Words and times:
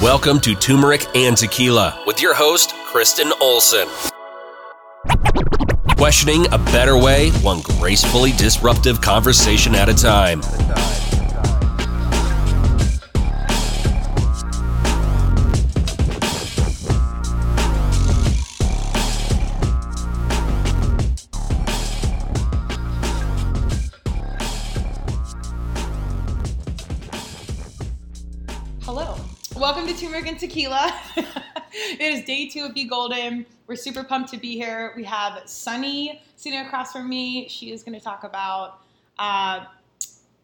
Welcome 0.00 0.40
to 0.40 0.54
Turmeric 0.54 1.04
and 1.14 1.36
Tequila 1.36 2.04
with 2.06 2.22
your 2.22 2.32
host, 2.32 2.72
Kristen 2.86 3.34
Olson. 3.38 3.86
Questioning 5.98 6.46
a 6.54 6.56
better 6.56 6.96
way, 6.96 7.30
one 7.42 7.60
gracefully 7.60 8.32
disruptive 8.32 9.02
conversation 9.02 9.74
at 9.74 9.90
a 9.90 9.94
time. 9.94 10.40
Tequila. 30.40 30.98
it 31.16 32.00
is 32.00 32.24
day 32.24 32.48
two 32.48 32.64
of 32.64 32.72
Be 32.72 32.84
Golden. 32.84 33.44
We're 33.66 33.76
super 33.76 34.02
pumped 34.02 34.30
to 34.30 34.38
be 34.38 34.56
here. 34.56 34.94
We 34.96 35.04
have 35.04 35.42
Sunny 35.44 36.22
sitting 36.36 36.58
across 36.60 36.92
from 36.92 37.10
me. 37.10 37.46
She 37.48 37.72
is 37.72 37.82
going 37.82 37.98
to 37.98 38.02
talk 38.02 38.24
about 38.24 38.80
uh, 39.18 39.66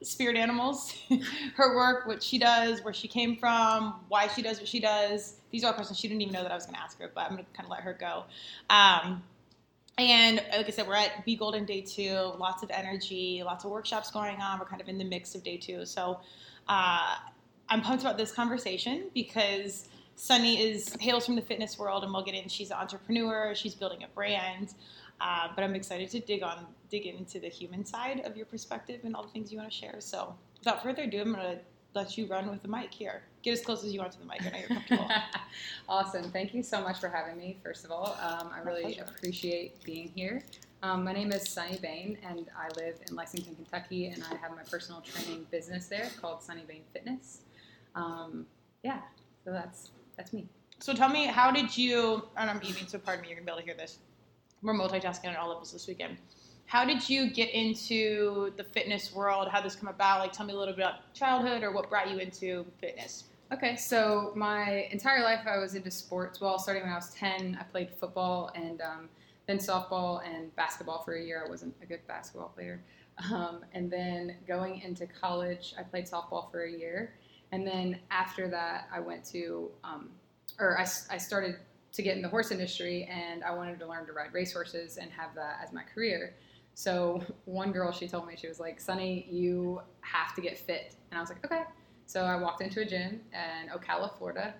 spirit 0.02 0.36
animals, 0.36 0.94
her 1.54 1.74
work, 1.74 2.06
what 2.06 2.22
she 2.22 2.36
does, 2.38 2.84
where 2.84 2.92
she 2.92 3.08
came 3.08 3.36
from, 3.36 3.94
why 4.08 4.28
she 4.28 4.42
does 4.42 4.58
what 4.58 4.68
she 4.68 4.80
does. 4.80 5.36
These 5.50 5.64
are 5.64 5.68
all 5.68 5.72
questions 5.72 5.98
she 5.98 6.08
didn't 6.08 6.20
even 6.20 6.34
know 6.34 6.42
that 6.42 6.52
I 6.52 6.54
was 6.54 6.66
going 6.66 6.76
to 6.76 6.82
ask 6.82 7.00
her, 7.00 7.10
but 7.14 7.22
I'm 7.22 7.30
going 7.30 7.46
to 7.46 7.50
kind 7.52 7.64
of 7.64 7.70
let 7.70 7.80
her 7.80 7.94
go. 7.94 8.24
Um, 8.68 9.22
and 9.96 10.44
like 10.52 10.66
I 10.66 10.70
said, 10.70 10.86
we're 10.86 10.96
at 10.96 11.24
Be 11.24 11.36
Golden 11.36 11.64
Day 11.64 11.80
Two. 11.80 12.34
Lots 12.38 12.62
of 12.62 12.70
energy, 12.70 13.42
lots 13.42 13.64
of 13.64 13.70
workshops 13.70 14.10
going 14.10 14.42
on. 14.42 14.58
We're 14.58 14.66
kind 14.66 14.82
of 14.82 14.88
in 14.88 14.98
the 14.98 15.04
mix 15.04 15.34
of 15.34 15.42
day 15.42 15.56
two. 15.56 15.86
So 15.86 16.20
uh, 16.68 17.16
I'm 17.68 17.82
pumped 17.82 18.02
about 18.02 18.16
this 18.16 18.32
conversation 18.32 19.10
because 19.14 19.88
Sunny 20.14 20.60
is 20.60 20.96
hails 21.00 21.26
from 21.26 21.36
the 21.36 21.42
fitness 21.42 21.78
world, 21.78 22.04
and 22.04 22.12
we'll 22.12 22.22
get 22.24 22.34
in. 22.34 22.48
She's 22.48 22.70
an 22.70 22.78
entrepreneur. 22.78 23.54
She's 23.54 23.74
building 23.74 24.02
a 24.04 24.08
brand. 24.08 24.74
Uh, 25.20 25.48
but 25.54 25.64
I'm 25.64 25.74
excited 25.74 26.10
to 26.10 26.20
dig 26.20 26.42
on, 26.42 26.66
dig 26.90 27.06
into 27.06 27.40
the 27.40 27.48
human 27.48 27.84
side 27.84 28.20
of 28.26 28.36
your 28.36 28.46
perspective 28.46 29.00
and 29.04 29.16
all 29.16 29.22
the 29.22 29.30
things 29.30 29.50
you 29.50 29.58
want 29.58 29.70
to 29.70 29.76
share. 29.76 29.96
So, 30.00 30.34
without 30.58 30.82
further 30.82 31.04
ado, 31.04 31.22
I'm 31.22 31.32
gonna 31.32 31.58
let 31.94 32.18
you 32.18 32.26
run 32.26 32.50
with 32.50 32.60
the 32.62 32.68
mic 32.68 32.92
here. 32.92 33.22
Get 33.42 33.52
as 33.52 33.62
close 33.62 33.82
as 33.82 33.92
you 33.92 34.00
want 34.00 34.12
to 34.12 34.18
the 34.18 34.26
mic. 34.26 34.42
I 34.42 34.50
know 34.50 34.58
you're 34.58 34.68
comfortable. 34.68 35.08
awesome. 35.88 36.30
Thank 36.30 36.52
you 36.52 36.62
so 36.62 36.82
much 36.82 37.00
for 37.00 37.08
having 37.08 37.38
me, 37.38 37.56
first 37.64 37.84
of 37.86 37.90
all. 37.90 38.18
Um, 38.20 38.50
I 38.52 38.58
My 38.58 38.70
really 38.70 38.82
pleasure. 38.82 39.06
appreciate 39.08 39.82
being 39.84 40.12
here. 40.14 40.42
Um, 40.82 41.02
my 41.04 41.12
name 41.14 41.32
is 41.32 41.48
Sunny 41.48 41.78
Bayne, 41.78 42.18
and 42.28 42.50
I 42.56 42.68
live 42.78 42.96
in 43.08 43.16
Lexington, 43.16 43.54
Kentucky, 43.56 44.08
and 44.08 44.22
I 44.30 44.36
have 44.36 44.50
my 44.54 44.62
personal 44.70 45.00
training 45.00 45.46
business 45.50 45.86
there 45.86 46.10
called 46.20 46.42
Sunny 46.42 46.64
Bayne 46.68 46.82
Fitness. 46.92 47.40
Um, 47.96 48.46
yeah, 48.84 49.00
so 49.44 49.50
that's 49.50 49.90
that's 50.16 50.32
me. 50.32 50.46
So 50.78 50.92
tell 50.92 51.08
me, 51.08 51.26
how 51.26 51.50
did 51.50 51.76
you? 51.76 52.22
And 52.36 52.48
I'm 52.48 52.60
eating, 52.62 52.86
so 52.86 52.98
pardon 52.98 53.22
me. 53.22 53.28
You're 53.28 53.38
gonna 53.38 53.46
be 53.46 53.50
able 53.50 53.60
to 53.60 53.64
hear 53.64 53.74
this. 53.74 53.98
We're 54.62 54.74
multitasking 54.74 55.26
at 55.26 55.36
all 55.36 55.48
levels 55.48 55.72
this 55.72 55.88
weekend. 55.88 56.18
How 56.66 56.84
did 56.84 57.08
you 57.08 57.30
get 57.30 57.50
into 57.50 58.52
the 58.56 58.64
fitness 58.64 59.14
world? 59.14 59.48
How 59.48 59.58
did 59.58 59.66
this 59.66 59.76
come 59.76 59.88
about? 59.88 60.20
Like, 60.20 60.32
tell 60.32 60.46
me 60.46 60.52
a 60.52 60.56
little 60.56 60.74
bit 60.74 60.84
about 60.84 61.14
childhood 61.14 61.62
or 61.62 61.72
what 61.72 61.88
brought 61.88 62.10
you 62.10 62.18
into 62.18 62.66
fitness. 62.80 63.24
Okay, 63.52 63.76
so 63.76 64.32
my 64.34 64.88
entire 64.90 65.22
life 65.22 65.46
I 65.46 65.58
was 65.58 65.76
into 65.76 65.90
sports. 65.92 66.40
Well, 66.40 66.58
starting 66.58 66.82
when 66.82 66.92
I 66.92 66.96
was 66.96 67.10
10, 67.14 67.56
I 67.60 67.62
played 67.64 67.90
football 67.90 68.50
and 68.56 68.80
um, 68.80 69.08
then 69.46 69.58
softball 69.58 70.26
and 70.26 70.54
basketball 70.56 71.04
for 71.04 71.14
a 71.14 71.22
year. 71.22 71.44
I 71.46 71.48
wasn't 71.48 71.74
a 71.80 71.86
good 71.86 72.04
basketball 72.08 72.48
player. 72.48 72.80
Um, 73.32 73.60
and 73.72 73.88
then 73.88 74.34
going 74.48 74.80
into 74.80 75.06
college, 75.06 75.74
I 75.78 75.84
played 75.84 76.06
softball 76.06 76.50
for 76.50 76.64
a 76.64 76.70
year. 76.70 77.14
And 77.52 77.66
then 77.66 77.98
after 78.10 78.48
that, 78.48 78.88
I 78.92 79.00
went 79.00 79.24
to, 79.26 79.70
um, 79.84 80.10
or 80.58 80.78
I 80.78 80.84
started 80.84 81.56
to 81.92 82.02
get 82.02 82.16
in 82.16 82.22
the 82.22 82.28
horse 82.28 82.50
industry 82.50 83.08
and 83.10 83.42
I 83.42 83.52
wanted 83.54 83.78
to 83.78 83.86
learn 83.86 84.06
to 84.06 84.12
ride 84.12 84.32
racehorses 84.34 84.98
and 84.98 85.10
have 85.12 85.34
that 85.34 85.60
as 85.64 85.72
my 85.72 85.82
career. 85.82 86.34
So 86.74 87.22
one 87.46 87.72
girl, 87.72 87.90
she 87.92 88.06
told 88.06 88.26
me, 88.26 88.34
she 88.36 88.48
was 88.48 88.60
like, 88.60 88.78
Sunny, 88.80 89.26
you 89.30 89.80
have 90.02 90.34
to 90.34 90.42
get 90.42 90.58
fit. 90.58 90.94
And 91.10 91.18
I 91.18 91.20
was 91.22 91.30
like, 91.30 91.44
okay. 91.44 91.62
So 92.04 92.22
I 92.22 92.36
walked 92.36 92.60
into 92.60 92.80
a 92.80 92.84
gym 92.84 93.20
in 93.32 93.70
Ocala, 93.70 94.16
Florida, 94.18 94.54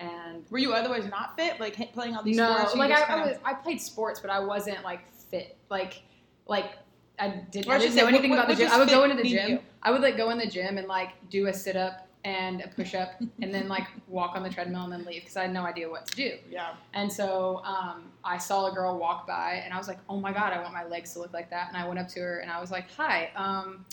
and 0.00 0.44
Were 0.50 0.58
you 0.58 0.72
otherwise 0.72 1.06
not 1.06 1.36
fit, 1.36 1.60
like 1.60 1.76
playing 1.92 2.16
all 2.16 2.22
these 2.22 2.36
no, 2.36 2.54
sports? 2.56 2.72
or 2.72 2.76
you 2.76 2.82
like 2.88 3.08
I, 3.08 3.20
I 3.20 3.26
was, 3.26 3.36
I 3.44 3.54
played 3.54 3.80
sports, 3.80 4.18
but 4.18 4.30
I 4.30 4.40
wasn't 4.40 4.82
like 4.82 5.00
fit. 5.30 5.56
Like, 5.70 6.02
like 6.46 6.72
I 7.18 7.28
didn't, 7.50 7.68
I 7.70 7.76
I 7.76 7.78
didn't 7.78 7.94
know 7.96 8.06
anything 8.06 8.30
what- 8.30 8.38
about 8.40 8.48
the 8.48 8.56
gym. 8.56 8.70
I 8.70 8.78
would 8.78 8.88
go 8.88 9.04
into 9.04 9.16
the 9.16 9.28
gym. 9.28 9.50
you? 9.50 9.58
I 9.82 9.90
would 9.90 10.00
like 10.02 10.16
go 10.16 10.30
in 10.30 10.38
the 10.38 10.46
gym 10.46 10.76
and 10.78 10.88
like 10.88 11.10
do 11.30 11.46
a 11.46 11.52
sit 11.52 11.76
up 11.76 12.08
and 12.24 12.60
a 12.60 12.68
push 12.68 12.94
up, 12.94 13.12
and 13.42 13.52
then 13.54 13.68
like 13.68 13.86
walk 14.08 14.36
on 14.36 14.42
the 14.42 14.50
treadmill 14.50 14.84
and 14.84 14.92
then 14.92 15.04
leave 15.04 15.22
because 15.22 15.36
I 15.36 15.42
had 15.42 15.52
no 15.52 15.64
idea 15.64 15.88
what 15.88 16.06
to 16.06 16.16
do. 16.16 16.32
Yeah. 16.50 16.74
And 16.94 17.12
so 17.12 17.62
um, 17.64 18.04
I 18.24 18.38
saw 18.38 18.70
a 18.70 18.74
girl 18.74 18.98
walk 18.98 19.26
by, 19.26 19.62
and 19.64 19.72
I 19.72 19.78
was 19.78 19.88
like, 19.88 19.98
"Oh 20.08 20.20
my 20.20 20.32
god, 20.32 20.52
I 20.52 20.60
want 20.60 20.74
my 20.74 20.84
legs 20.84 21.12
to 21.14 21.18
look 21.20 21.32
like 21.32 21.50
that." 21.50 21.68
And 21.68 21.76
I 21.76 21.86
went 21.86 21.98
up 21.98 22.08
to 22.08 22.20
her 22.20 22.38
and 22.40 22.50
I 22.50 22.60
was 22.60 22.70
like, 22.70 22.90
"Hi, 22.92 23.30
um, 23.36 23.84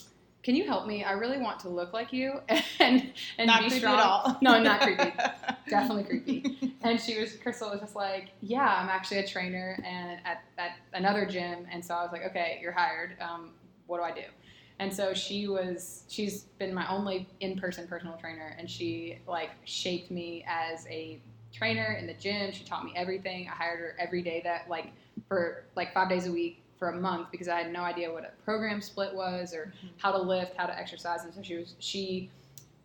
can 0.42 0.54
you 0.54 0.66
help 0.66 0.86
me? 0.86 1.04
I 1.04 1.12
really 1.12 1.38
want 1.38 1.58
to 1.60 1.68
look 1.68 1.92
like 1.92 2.12
you 2.12 2.40
and 2.80 3.12
and 3.38 3.46
Not 3.46 3.60
be 3.60 3.66
creepy 3.66 3.78
strong." 3.80 3.98
at 3.98 4.04
all. 4.04 4.36
No, 4.42 4.62
not 4.62 4.80
creepy. 4.80 5.12
Definitely 5.68 6.04
creepy. 6.04 6.74
And 6.82 7.00
she 7.00 7.18
was, 7.20 7.34
Crystal 7.34 7.70
was 7.70 7.80
just 7.80 7.96
like, 7.96 8.30
"Yeah, 8.40 8.66
I'm 8.66 8.88
actually 8.88 9.18
a 9.18 9.26
trainer 9.26 9.78
and 9.84 10.20
at, 10.24 10.44
at 10.58 10.72
another 10.94 11.26
gym." 11.26 11.66
And 11.70 11.84
so 11.84 11.94
I 11.94 12.02
was 12.02 12.12
like, 12.12 12.24
"Okay, 12.26 12.58
you're 12.62 12.72
hired. 12.72 13.16
Um, 13.20 13.50
what 13.86 13.98
do 13.98 14.04
I 14.04 14.12
do?" 14.12 14.26
And 14.80 14.94
so 14.94 15.12
she 15.12 15.48
was, 15.48 16.04
she's 16.08 16.42
been 16.58 16.72
my 16.72 16.88
only 16.88 17.28
in-person 17.40 17.88
personal 17.88 18.16
trainer, 18.16 18.54
and 18.58 18.70
she 18.70 19.18
like 19.26 19.50
shaped 19.64 20.10
me 20.10 20.44
as 20.46 20.86
a 20.88 21.20
trainer 21.52 21.96
in 21.98 22.06
the 22.06 22.14
gym. 22.14 22.52
She 22.52 22.64
taught 22.64 22.84
me 22.84 22.92
everything. 22.94 23.48
I 23.48 23.54
hired 23.54 23.80
her 23.80 23.96
every 23.98 24.22
day 24.22 24.40
that 24.44 24.68
like 24.68 24.92
for 25.26 25.64
like 25.74 25.92
five 25.92 26.08
days 26.08 26.26
a 26.26 26.32
week 26.32 26.62
for 26.78 26.90
a 26.90 26.96
month 26.96 27.28
because 27.30 27.48
I 27.48 27.60
had 27.60 27.72
no 27.72 27.80
idea 27.80 28.12
what 28.12 28.24
a 28.24 28.44
program 28.44 28.80
split 28.80 29.12
was 29.12 29.52
or 29.52 29.72
mm-hmm. 29.76 29.88
how 29.98 30.12
to 30.12 30.18
lift, 30.18 30.56
how 30.56 30.66
to 30.66 30.78
exercise. 30.78 31.24
And 31.24 31.34
so 31.34 31.42
she 31.42 31.56
was 31.56 31.74
she 31.80 32.30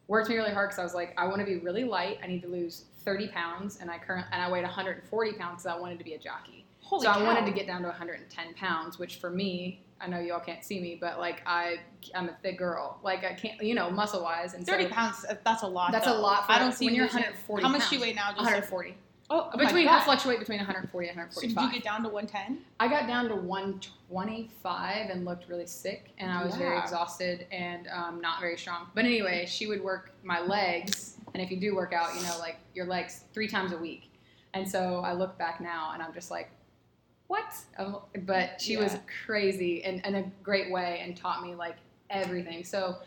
worked 0.08 0.30
me 0.30 0.36
really 0.36 0.52
hard 0.52 0.70
because 0.70 0.80
I 0.80 0.84
was 0.84 0.96
like, 0.96 1.14
I 1.18 1.28
want 1.28 1.40
to 1.40 1.46
be 1.46 1.58
really 1.58 1.84
light. 1.84 2.20
I 2.24 2.28
need 2.28 2.42
to 2.42 2.48
lose 2.48 2.86
30 3.06 3.28
pounds, 3.30 3.80
and 3.82 3.92
I 3.92 3.98
current 3.98 4.26
and 4.32 4.42
I 4.42 4.52
weighed 4.52 4.64
140 4.64 5.34
pounds 5.34 5.64
because 5.64 5.78
I 5.78 5.80
wanted 5.80 6.00
to 6.00 6.04
be 6.06 6.14
a 6.14 6.20
jockey. 6.20 6.66
Holy 6.82 7.06
so 7.06 7.12
cow. 7.12 7.20
I 7.20 7.24
wanted 7.24 7.46
to 7.46 7.52
get 7.52 7.68
down 7.68 7.82
to 7.82 7.88
110 7.88 8.54
pounds, 8.56 8.98
which 8.98 9.18
for 9.18 9.30
me. 9.30 9.82
I 10.04 10.08
know 10.08 10.20
y'all 10.20 10.40
can't 10.40 10.64
see 10.64 10.82
me, 10.82 10.98
but 11.00 11.18
like 11.18 11.42
I, 11.46 11.78
I'm 12.14 12.28
a 12.28 12.34
thick 12.42 12.58
girl. 12.58 13.00
Like 13.04 13.24
I 13.24 13.34
can't, 13.34 13.62
you 13.62 13.74
know, 13.74 13.90
muscle 13.90 14.22
wise, 14.22 14.54
and 14.54 14.66
30 14.66 14.84
so 14.84 14.90
pounds, 14.90 15.26
uh, 15.30 15.36
that's 15.46 15.64
a 15.64 15.68
lot. 15.68 15.92
That's 15.92 16.06
though. 16.06 16.18
a 16.18 16.20
lot. 16.20 16.46
For, 16.46 16.52
I 16.52 16.60
don't 16.60 16.74
see 16.74 16.86
when 16.86 16.96
you're 16.96 17.06
140. 17.06 17.64
How 17.64 17.70
much 17.70 17.80
pounds. 17.80 17.90
do 17.90 17.96
you 17.96 18.02
weigh 18.02 18.14
now? 18.14 18.30
Just 18.30 18.40
140. 18.40 18.98
Oh, 19.30 19.50
oh 19.54 19.58
between 19.58 19.88
I 19.88 20.04
fluctuate 20.04 20.40
between 20.40 20.58
140 20.58 21.08
and 21.08 21.34
So 21.34 21.42
did 21.42 21.52
you 21.52 21.72
get 21.72 21.84
down 21.84 22.04
to 22.04 22.10
110? 22.10 22.60
I 22.80 22.90
got 22.90 23.08
down 23.08 23.30
to 23.30 23.36
125 23.36 25.10
and 25.10 25.24
looked 25.24 25.48
really 25.48 25.66
sick, 25.66 26.12
and 26.18 26.30
I 26.30 26.44
was 26.44 26.56
very 26.56 26.78
exhausted 26.78 27.48
and 27.52 27.88
um, 27.88 28.20
not 28.20 28.42
very 28.42 28.58
strong. 28.58 28.88
But 28.94 29.06
anyway, 29.06 29.46
she 29.48 29.68
would 29.68 29.82
work 29.82 30.12
my 30.24 30.42
legs, 30.42 31.18
and 31.34 31.42
if 31.42 31.50
you 31.50 31.58
do 31.58 31.76
work 31.76 31.94
out, 31.94 32.14
you 32.16 32.22
know, 32.24 32.38
like 32.40 32.58
your 32.74 32.86
legs 32.86 33.24
three 33.34 33.48
times 33.48 33.72
a 33.72 33.78
week. 33.78 34.10
And 34.54 34.70
so 34.70 35.02
I 35.04 35.14
look 35.14 35.38
back 35.38 35.62
now, 35.62 35.92
and 35.94 36.04
I'm 36.04 36.14
just 36.14 36.30
like, 36.30 36.52
what? 37.34 37.56
Um, 37.80 37.98
But 38.26 38.62
she 38.62 38.78
was 38.78 38.94
Yeah. 38.94 39.00
crazy 39.26 39.84
in, 39.84 40.00
in 40.02 40.16
a 40.16 40.24
great 40.44 40.72
way 40.72 41.00
and 41.04 41.18
taught 41.18 41.42
me 41.44 41.56
like 41.56 41.78
everything. 42.10 42.64
So 42.64 42.98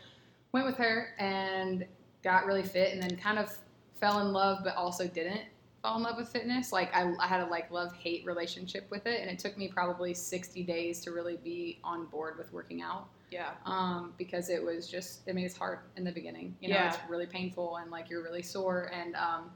went 0.51 0.65
with 0.65 0.75
her 0.77 1.15
and 1.17 1.85
got 2.23 2.45
really 2.45 2.63
fit, 2.63 2.93
and 2.93 3.01
then 3.01 3.15
kind 3.17 3.39
of 3.39 3.57
fell 3.95 4.19
in 4.19 4.33
love, 4.33 4.59
but 4.63 4.75
also 4.75 5.07
didn't 5.07 5.41
fall 5.81 5.95
in 5.97 6.03
love 6.03 6.17
with 6.17 6.27
fitness. 6.27 6.73
Like 6.73 6.93
I, 6.93 7.13
I 7.19 7.27
had 7.27 7.39
a 7.41 7.45
like 7.45 7.71
love 7.71 7.95
hate 7.95 8.25
relationship 8.25 8.89
with 8.91 9.05
it, 9.07 9.21
and 9.21 9.29
it 9.29 9.39
took 9.39 9.57
me 9.57 9.67
probably 9.69 10.13
60 10.13 10.63
days 10.63 10.99
to 11.01 11.11
really 11.11 11.37
be 11.37 11.79
on 11.83 12.05
board 12.07 12.37
with 12.37 12.51
working 12.51 12.81
out. 12.81 13.07
Yeah. 13.31 13.51
Um, 13.65 14.13
because 14.17 14.49
it 14.49 14.61
was 14.63 14.89
just, 14.89 15.21
I 15.29 15.33
mean, 15.33 15.45
it's 15.45 15.57
hard 15.57 15.79
in 15.97 16.03
the 16.03 16.11
beginning. 16.11 16.55
You 16.61 16.69
know, 16.69 16.75
Yeah. 16.75 16.87
it's 16.87 16.97
really 17.09 17.25
painful 17.25 17.77
and 17.77 17.91
like 17.91 18.09
you're 18.09 18.23
really 18.23 18.41
sore. 18.41 18.89
And 18.93 19.15
um, 19.15 19.51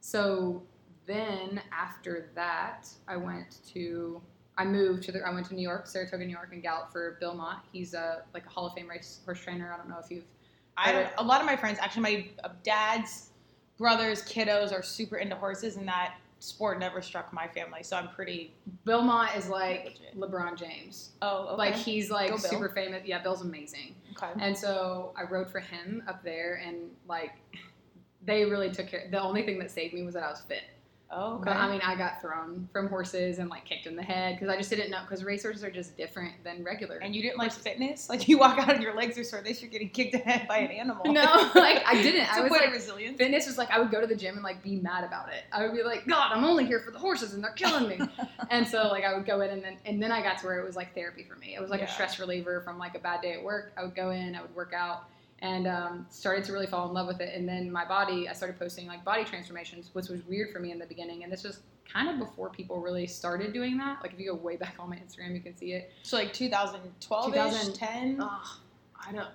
so 0.00 0.62
then 1.06 1.60
after 1.72 2.30
that, 2.34 2.88
I 3.08 3.16
went 3.16 3.58
to, 3.72 4.20
I 4.56 4.64
moved 4.64 5.02
to 5.04 5.12
the, 5.12 5.20
I 5.26 5.32
went 5.32 5.46
to 5.48 5.54
New 5.54 5.62
York, 5.62 5.86
Saratoga, 5.86 6.24
New 6.24 6.30
York, 6.30 6.50
and 6.52 6.62
galloped 6.62 6.92
for 6.92 7.16
Bill 7.20 7.34
Mott. 7.34 7.64
He's 7.72 7.94
a 7.94 8.22
like 8.32 8.46
a 8.46 8.48
Hall 8.48 8.66
of 8.66 8.74
Fame 8.74 8.88
race 8.88 9.20
horse 9.24 9.40
trainer. 9.40 9.72
I 9.72 9.76
don't 9.76 9.88
know 9.88 9.98
if 10.02 10.10
you've 10.10 10.24
I 10.76 10.92
don't, 10.92 11.08
a 11.18 11.22
lot 11.22 11.40
of 11.40 11.46
my 11.46 11.56
friends, 11.56 11.78
actually, 11.80 12.02
my 12.02 12.26
uh, 12.42 12.48
dad's 12.62 13.30
brothers, 13.78 14.22
kiddos 14.22 14.72
are 14.72 14.82
super 14.82 15.16
into 15.16 15.36
horses, 15.36 15.76
and 15.76 15.86
that 15.88 16.14
sport 16.40 16.78
never 16.78 17.00
struck 17.00 17.32
my 17.32 17.46
family. 17.48 17.82
So 17.82 17.96
I'm 17.96 18.08
pretty. 18.08 18.52
Bill 18.84 19.02
Mott 19.02 19.36
is 19.36 19.48
like. 19.48 19.98
LeBron 20.16 20.58
James. 20.58 21.10
Oh, 21.22 21.48
okay. 21.48 21.56
Like 21.56 21.74
he's 21.74 22.10
like 22.10 22.36
super 22.38 22.68
famous. 22.68 23.02
Yeah, 23.04 23.22
Bill's 23.22 23.42
amazing. 23.42 23.94
okay. 24.16 24.32
And 24.38 24.56
so 24.56 25.12
I 25.16 25.22
rode 25.24 25.50
for 25.50 25.60
him 25.60 26.02
up 26.08 26.22
there, 26.24 26.60
and 26.64 26.90
like 27.08 27.32
they 28.24 28.44
really 28.44 28.70
took 28.70 28.88
care. 28.88 29.06
The 29.10 29.20
only 29.20 29.42
thing 29.42 29.58
that 29.60 29.70
saved 29.70 29.94
me 29.94 30.02
was 30.02 30.14
that 30.14 30.24
I 30.24 30.30
was 30.30 30.40
fit. 30.40 30.62
Oh, 31.10 31.34
okay. 31.34 31.44
But 31.44 31.56
I 31.56 31.70
mean, 31.70 31.80
I 31.84 31.94
got 31.94 32.20
thrown 32.20 32.68
from 32.72 32.88
horses 32.88 33.38
and 33.38 33.48
like 33.48 33.64
kicked 33.64 33.86
in 33.86 33.94
the 33.94 34.02
head 34.02 34.34
because 34.34 34.48
I 34.52 34.56
just 34.56 34.68
didn't 34.70 34.90
know 34.90 35.00
because 35.02 35.22
racehorses 35.22 35.62
are 35.62 35.70
just 35.70 35.96
different 35.96 36.32
than 36.42 36.64
regular. 36.64 36.96
and 36.96 37.14
you 37.14 37.22
didn't 37.22 37.38
like 37.38 37.52
fitness? 37.52 38.08
Like 38.14 38.26
you 38.26 38.38
walk 38.38 38.58
out 38.58 38.72
and 38.72 38.82
your 38.82 38.96
legs 38.96 39.16
are 39.18 39.22
sore, 39.24 39.40
they 39.44 39.52
you're 39.52 39.70
getting 39.70 39.90
kicked 39.90 40.14
in 40.14 40.20
the 40.20 40.26
head 40.26 40.48
by 40.48 40.58
an 40.58 40.70
animal. 40.72 41.04
no, 41.12 41.50
like 41.54 41.84
I 41.86 41.94
didn't. 42.02 42.32
I 42.34 42.40
was 42.40 42.48
point 42.48 42.62
like 42.62 42.68
of 42.70 42.74
resilience. 42.74 43.16
fitness 43.18 43.46
was 43.46 43.58
like 43.58 43.70
I 43.70 43.78
would 43.78 43.90
go 43.92 44.00
to 44.00 44.06
the 44.08 44.16
gym 44.16 44.34
and 44.34 44.42
like 44.42 44.62
be 44.62 44.76
mad 44.76 45.04
about 45.04 45.28
it. 45.28 45.44
I 45.52 45.64
would 45.64 45.74
be 45.76 45.82
like, 45.84 46.06
God, 46.06 46.32
I'm 46.32 46.42
only 46.44 46.64
here 46.66 46.80
for 46.80 46.90
the 46.90 46.98
horses 46.98 47.34
and 47.34 47.44
they're 47.44 47.52
killing 47.52 47.88
me. 47.88 48.00
and 48.50 48.66
so 48.66 48.88
like 48.88 49.04
I 49.04 49.14
would 49.14 49.26
go 49.26 49.40
in 49.42 49.50
and 49.50 49.62
then 49.62 49.76
and 49.86 50.02
then 50.02 50.10
I 50.10 50.20
got 50.22 50.38
to 50.38 50.46
where 50.46 50.58
it 50.58 50.64
was 50.66 50.74
like 50.74 50.94
therapy 50.94 51.22
for 51.22 51.36
me. 51.36 51.54
It 51.54 51.60
was 51.60 51.70
like 51.70 51.80
Yeah. 51.80 51.86
a 51.86 51.90
stress 51.90 52.18
reliever 52.18 52.60
from 52.62 52.78
like 52.78 52.96
a 52.96 52.98
bad 53.00 53.20
day 53.20 53.34
at 53.34 53.42
work. 53.44 53.72
I 53.76 53.84
would 53.84 53.94
go 53.94 54.10
in, 54.10 54.34
I 54.34 54.42
would 54.42 54.54
work 54.54 54.72
out, 54.74 55.04
and 55.44 55.66
um, 55.66 56.06
started 56.08 56.42
to 56.42 56.54
really 56.54 56.66
fall 56.66 56.88
in 56.88 56.94
love 56.94 57.06
with 57.06 57.20
it. 57.20 57.34
And 57.34 57.46
then 57.46 57.70
my 57.70 57.84
body, 57.84 58.30
I 58.30 58.32
started 58.32 58.58
posting 58.58 58.86
like 58.86 59.04
body 59.04 59.24
transformations, 59.24 59.90
which 59.92 60.08
was 60.08 60.24
weird 60.26 60.50
for 60.50 60.58
me 60.58 60.72
in 60.72 60.78
the 60.78 60.86
beginning. 60.86 61.22
And 61.22 61.30
this 61.30 61.44
was 61.44 61.60
kind 61.86 62.08
of 62.08 62.18
before 62.18 62.48
people 62.48 62.80
really 62.80 63.06
started 63.06 63.52
doing 63.52 63.76
that. 63.76 63.98
Like 64.02 64.14
if 64.14 64.18
you 64.18 64.30
go 64.30 64.36
way 64.36 64.56
back 64.56 64.76
on 64.78 64.88
my 64.88 64.96
Instagram, 64.96 65.34
you 65.34 65.40
can 65.40 65.54
see 65.54 65.74
it. 65.74 65.92
So 66.02 66.16
like 66.16 66.32
2012 66.32 67.26
2000 67.26 67.74
10. 67.74 68.20
Ugh, 68.22 68.46
I 69.06 69.12
don't. 69.12 69.28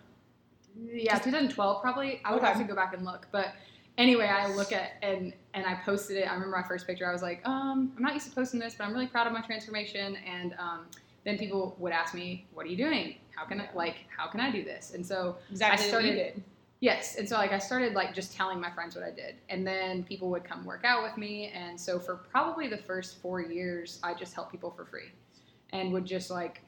Yeah, 0.91 1.19
2012 1.19 1.79
probably. 1.79 2.21
I 2.25 2.33
would 2.33 2.41
have 2.41 2.57
to 2.57 2.63
go 2.63 2.73
back 2.73 2.95
and 2.95 3.05
look, 3.05 3.27
but 3.31 3.53
anyway, 3.99 4.25
I 4.25 4.51
look 4.55 4.71
at 4.71 4.93
and 5.03 5.33
and 5.53 5.65
I 5.67 5.75
posted 5.85 6.17
it. 6.17 6.23
I 6.23 6.33
remember 6.33 6.57
my 6.57 6.67
first 6.67 6.87
picture. 6.87 7.07
I 7.07 7.11
was 7.11 7.21
like, 7.21 7.47
um, 7.47 7.93
I'm 7.95 8.01
not 8.01 8.15
used 8.15 8.27
to 8.29 8.33
posting 8.33 8.59
this, 8.59 8.73
but 8.73 8.85
I'm 8.85 8.93
really 8.93 9.07
proud 9.07 9.27
of 9.27 9.33
my 9.33 9.41
transformation. 9.41 10.17
And 10.25 10.55
um, 10.57 10.87
then 11.23 11.37
people 11.37 11.75
would 11.77 11.91
ask 11.91 12.15
me, 12.15 12.47
"What 12.53 12.65
are 12.65 12.69
you 12.69 12.77
doing? 12.77 13.15
How 13.39 13.45
can 13.45 13.61
I 13.61 13.69
like? 13.73 14.05
How 14.15 14.27
can 14.27 14.41
I 14.41 14.51
do 14.51 14.63
this?" 14.63 14.93
And 14.93 15.05
so 15.05 15.37
exactly 15.49 15.85
I 15.85 15.89
started-. 15.89 16.43
Yes, 16.81 17.15
and 17.15 17.27
so 17.27 17.35
like 17.35 17.51
I 17.53 17.57
started 17.57 17.93
like 17.93 18.13
just 18.13 18.33
telling 18.33 18.59
my 18.59 18.69
friends 18.71 18.95
what 18.95 19.03
I 19.03 19.11
did, 19.11 19.35
and 19.49 19.65
then 19.65 20.03
people 20.03 20.29
would 20.29 20.43
come 20.43 20.65
work 20.65 20.83
out 20.83 21.03
with 21.03 21.17
me, 21.17 21.47
and 21.47 21.79
so 21.79 21.99
for 21.99 22.15
probably 22.15 22.67
the 22.67 22.77
first 22.77 23.21
four 23.21 23.41
years, 23.41 23.99
I 24.03 24.13
just 24.13 24.33
helped 24.33 24.51
people 24.51 24.71
for 24.71 24.85
free, 24.85 25.11
and 25.71 25.91
would 25.93 26.05
just 26.05 26.29
like 26.29 26.61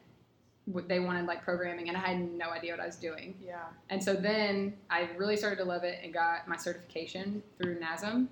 they 0.87 0.99
wanted 0.99 1.25
like 1.25 1.43
programming, 1.43 1.87
and 1.89 1.97
I 1.97 2.01
had 2.01 2.19
no 2.33 2.49
idea 2.51 2.71
what 2.71 2.79
I 2.79 2.85
was 2.85 2.95
doing, 2.97 3.35
Yeah. 3.41 3.65
and 3.89 4.01
so 4.03 4.13
then 4.13 4.73
I 4.89 5.09
really 5.17 5.35
started 5.35 5.57
to 5.57 5.65
love 5.65 5.83
it 5.83 5.99
and 6.03 6.13
got 6.13 6.47
my 6.47 6.55
certification 6.55 7.41
through 7.57 7.79
NASM, 7.79 8.27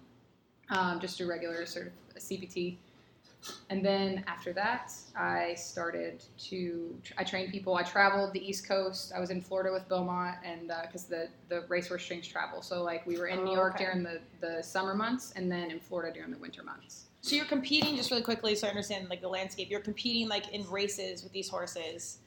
um, 0.69 0.99
just 0.99 1.19
a 1.21 1.25
regular 1.25 1.65
sort 1.65 1.87
of 1.87 2.21
CPT. 2.21 2.77
And 3.69 3.83
then 3.85 4.23
after 4.27 4.51
that, 4.53 4.91
I 5.15 5.53
started 5.55 6.23
to 6.49 6.95
I 7.17 7.23
trained 7.23 7.51
people. 7.51 7.75
I 7.75 7.83
traveled 7.83 8.33
the 8.33 8.45
East 8.47 8.67
Coast. 8.67 9.13
I 9.15 9.19
was 9.19 9.29
in 9.29 9.41
Florida 9.41 9.71
with 9.71 9.87
Bill 9.87 10.03
Mott, 10.03 10.37
and 10.43 10.71
because 10.83 11.05
the 11.05 11.29
the 11.47 11.63
racehorse 11.69 12.03
strings 12.03 12.27
travel, 12.27 12.61
so 12.61 12.83
like 12.83 13.05
we 13.07 13.17
were 13.17 13.27
in 13.27 13.43
New 13.43 13.51
Oh, 13.51 13.55
York 13.55 13.75
okay. 13.75 13.85
during 13.85 14.03
the 14.03 14.19
the 14.41 14.61
summer 14.61 14.93
months, 14.93 15.31
and 15.35 15.51
then 15.51 15.71
in 15.71 15.79
Florida 15.79 16.13
during 16.13 16.31
the 16.31 16.37
winter 16.37 16.63
months. 16.63 17.05
So 17.21 17.35
you're 17.35 17.45
competing 17.45 17.95
just 17.95 18.11
really 18.11 18.23
quickly, 18.23 18.55
so 18.55 18.67
I 18.67 18.69
understand 18.69 19.09
like 19.09 19.21
the 19.21 19.27
landscape. 19.29 19.69
You're 19.69 19.79
competing 19.81 20.27
like 20.27 20.49
in 20.53 20.69
races 20.69 21.23
with 21.23 21.31
these 21.31 21.47
horses, 21.49 22.19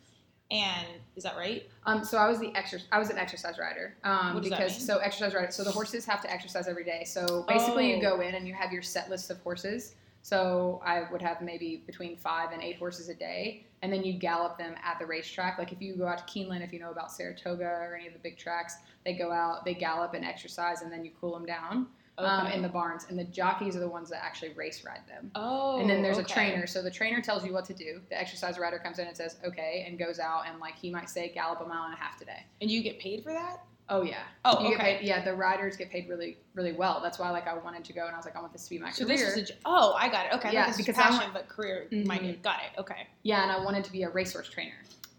and 0.51 0.87
is 1.17 1.25
that 1.25 1.37
right? 1.37 1.69
Um, 1.87 2.05
so 2.05 2.19
I 2.19 2.29
was 2.29 2.39
the 2.41 2.55
exercise. 2.57 2.89
I 2.93 2.99
was 2.99 3.11
an 3.11 3.19
exercise 3.19 3.59
rider. 3.59 3.95
Um, 4.05 4.35
What 4.35 4.43
does 4.43 4.51
that 4.51 4.59
because 4.61 4.79
mean? 4.79 4.87
so 4.87 4.99
exercise 4.99 5.35
rider. 5.35 5.51
So 5.51 5.63
the 5.65 5.71
horses 5.71 6.05
have 6.07 6.23
to 6.23 6.31
exercise 6.33 6.69
every 6.69 6.85
day. 6.85 7.05
So 7.05 7.45
basically, 7.49 7.93
Oh. 7.93 7.97
you 7.97 8.03
go 8.03 8.21
in 8.21 8.35
and 8.35 8.47
you 8.49 8.55
have 8.55 8.73
your 8.73 8.83
set 8.83 9.11
list 9.11 9.31
of 9.31 9.39
horses. 9.41 9.95
So 10.23 10.81
I 10.85 11.03
would 11.11 11.21
have 11.21 11.43
maybe 11.43 11.83
between 11.85 12.17
five 12.17 12.53
and 12.53 12.63
eight 12.63 12.79
horses 12.79 13.09
a 13.09 13.15
day, 13.15 13.67
and 13.83 13.93
then 13.93 14.05
you 14.05 14.13
gallop 14.13 14.57
them 14.57 14.75
at 14.85 14.99
the 15.01 15.07
racetrack. 15.07 15.59
Like 15.59 15.73
if 15.73 15.83
you 15.83 15.97
go 15.97 16.07
out 16.07 16.27
to 16.27 16.33
Keeneland, 16.33 16.63
if 16.63 16.73
you 16.73 16.79
know 16.79 16.91
about 16.93 17.11
Saratoga 17.11 17.65
or 17.65 17.97
any 17.97 18.07
of 18.07 18.13
the 18.13 18.21
big 18.21 18.39
tracks, 18.39 18.77
they 19.05 19.15
go 19.15 19.33
out, 19.33 19.65
they 19.65 19.75
gallop 19.75 20.15
and 20.15 20.25
exercise, 20.25 20.83
and 20.83 20.93
then 20.93 21.05
you 21.05 21.11
cool 21.21 21.33
them 21.35 21.45
down 21.45 21.89
um, 22.19 22.47
in 22.47 22.63
the 22.63 22.69
barns. 22.69 23.07
And 23.09 23.19
the 23.19 23.25
jockeys 23.25 23.75
are 23.75 23.81
the 23.81 23.89
ones 23.89 24.11
that 24.11 24.23
actually 24.25 24.53
race 24.53 24.85
ride 24.85 25.01
them. 25.09 25.33
oh, 25.35 25.81
And 25.81 25.91
then 25.91 26.03
there's 26.03 26.19
okay. 26.19 26.33
a 26.33 26.35
trainer. 26.35 26.67
So 26.69 26.83
the 26.83 26.91
trainer 26.91 27.21
tells 27.21 27.45
you 27.45 27.53
what 27.53 27.65
to 27.65 27.75
do. 27.75 28.01
The 28.09 28.21
exercise 28.21 28.59
rider 28.61 28.79
comes 28.79 29.01
in 29.01 29.09
and 29.09 29.17
says, 29.17 29.39
okay, 29.45 29.85
and 29.89 29.99
goes 29.99 30.21
out 30.21 30.43
and 30.49 30.61
like 30.61 30.77
he 30.77 30.89
might 30.91 31.11
say 31.11 31.31
gallop 31.35 31.61
a 31.63 31.67
mile 31.67 31.85
and 31.87 31.95
a 31.95 31.97
half 31.97 32.17
today. 32.17 32.45
and 32.61 32.71
you 32.71 32.81
get 32.83 33.01
paid 33.01 33.25
for 33.25 33.33
that. 33.33 33.65
Oh 33.93 34.01
yeah. 34.03 34.23
Oh, 34.47 34.67
You 34.67 34.75
okay. 34.75 34.97
paid- 34.99 35.07
yeah, 35.07 35.23
the 35.23 35.35
riders 35.35 35.77
get 35.77 35.91
paid 35.91 36.09
really, 36.09 36.39
really 36.55 36.73
well. 36.73 37.01
That's 37.03 37.19
why 37.19 37.29
like 37.31 37.47
I 37.47 37.53
wanted 37.59 37.85
to 37.85 37.93
go 37.93 38.07
and 38.07 38.15
I 38.15 38.17
was 38.17 38.25
like, 38.25 38.35
I 38.37 38.41
want 38.41 38.55
this 38.55 38.65
to 38.65 38.71
be 38.71 38.79
my 38.79 38.91
So 38.91 39.05
career. 39.05 39.19
this 39.19 39.37
is 39.37 39.51
a 39.51 39.55
oh, 39.67 39.93
I 39.93 40.09
got 40.09 40.27
it. 40.27 40.33
Okay, 40.37 40.51
Yeah, 40.53 40.69
yeah, 40.69 40.75
because 40.77 40.97
passion, 40.97 41.15
I 41.21 41.25
want- 41.25 41.35
but 41.35 41.49
career 41.51 41.89
Mhm. 41.93 42.07
minded. 42.07 42.43
Got 42.43 42.61
it. 42.65 42.81
Okay. 42.81 43.07
yeah, 43.23 43.43
and 43.43 43.53
I 43.53 43.63
wanted 43.63 43.85
to 43.85 43.93
be 43.93 44.03
a 44.05 44.09
racehorse 44.09 44.49
trainer. 44.49 44.73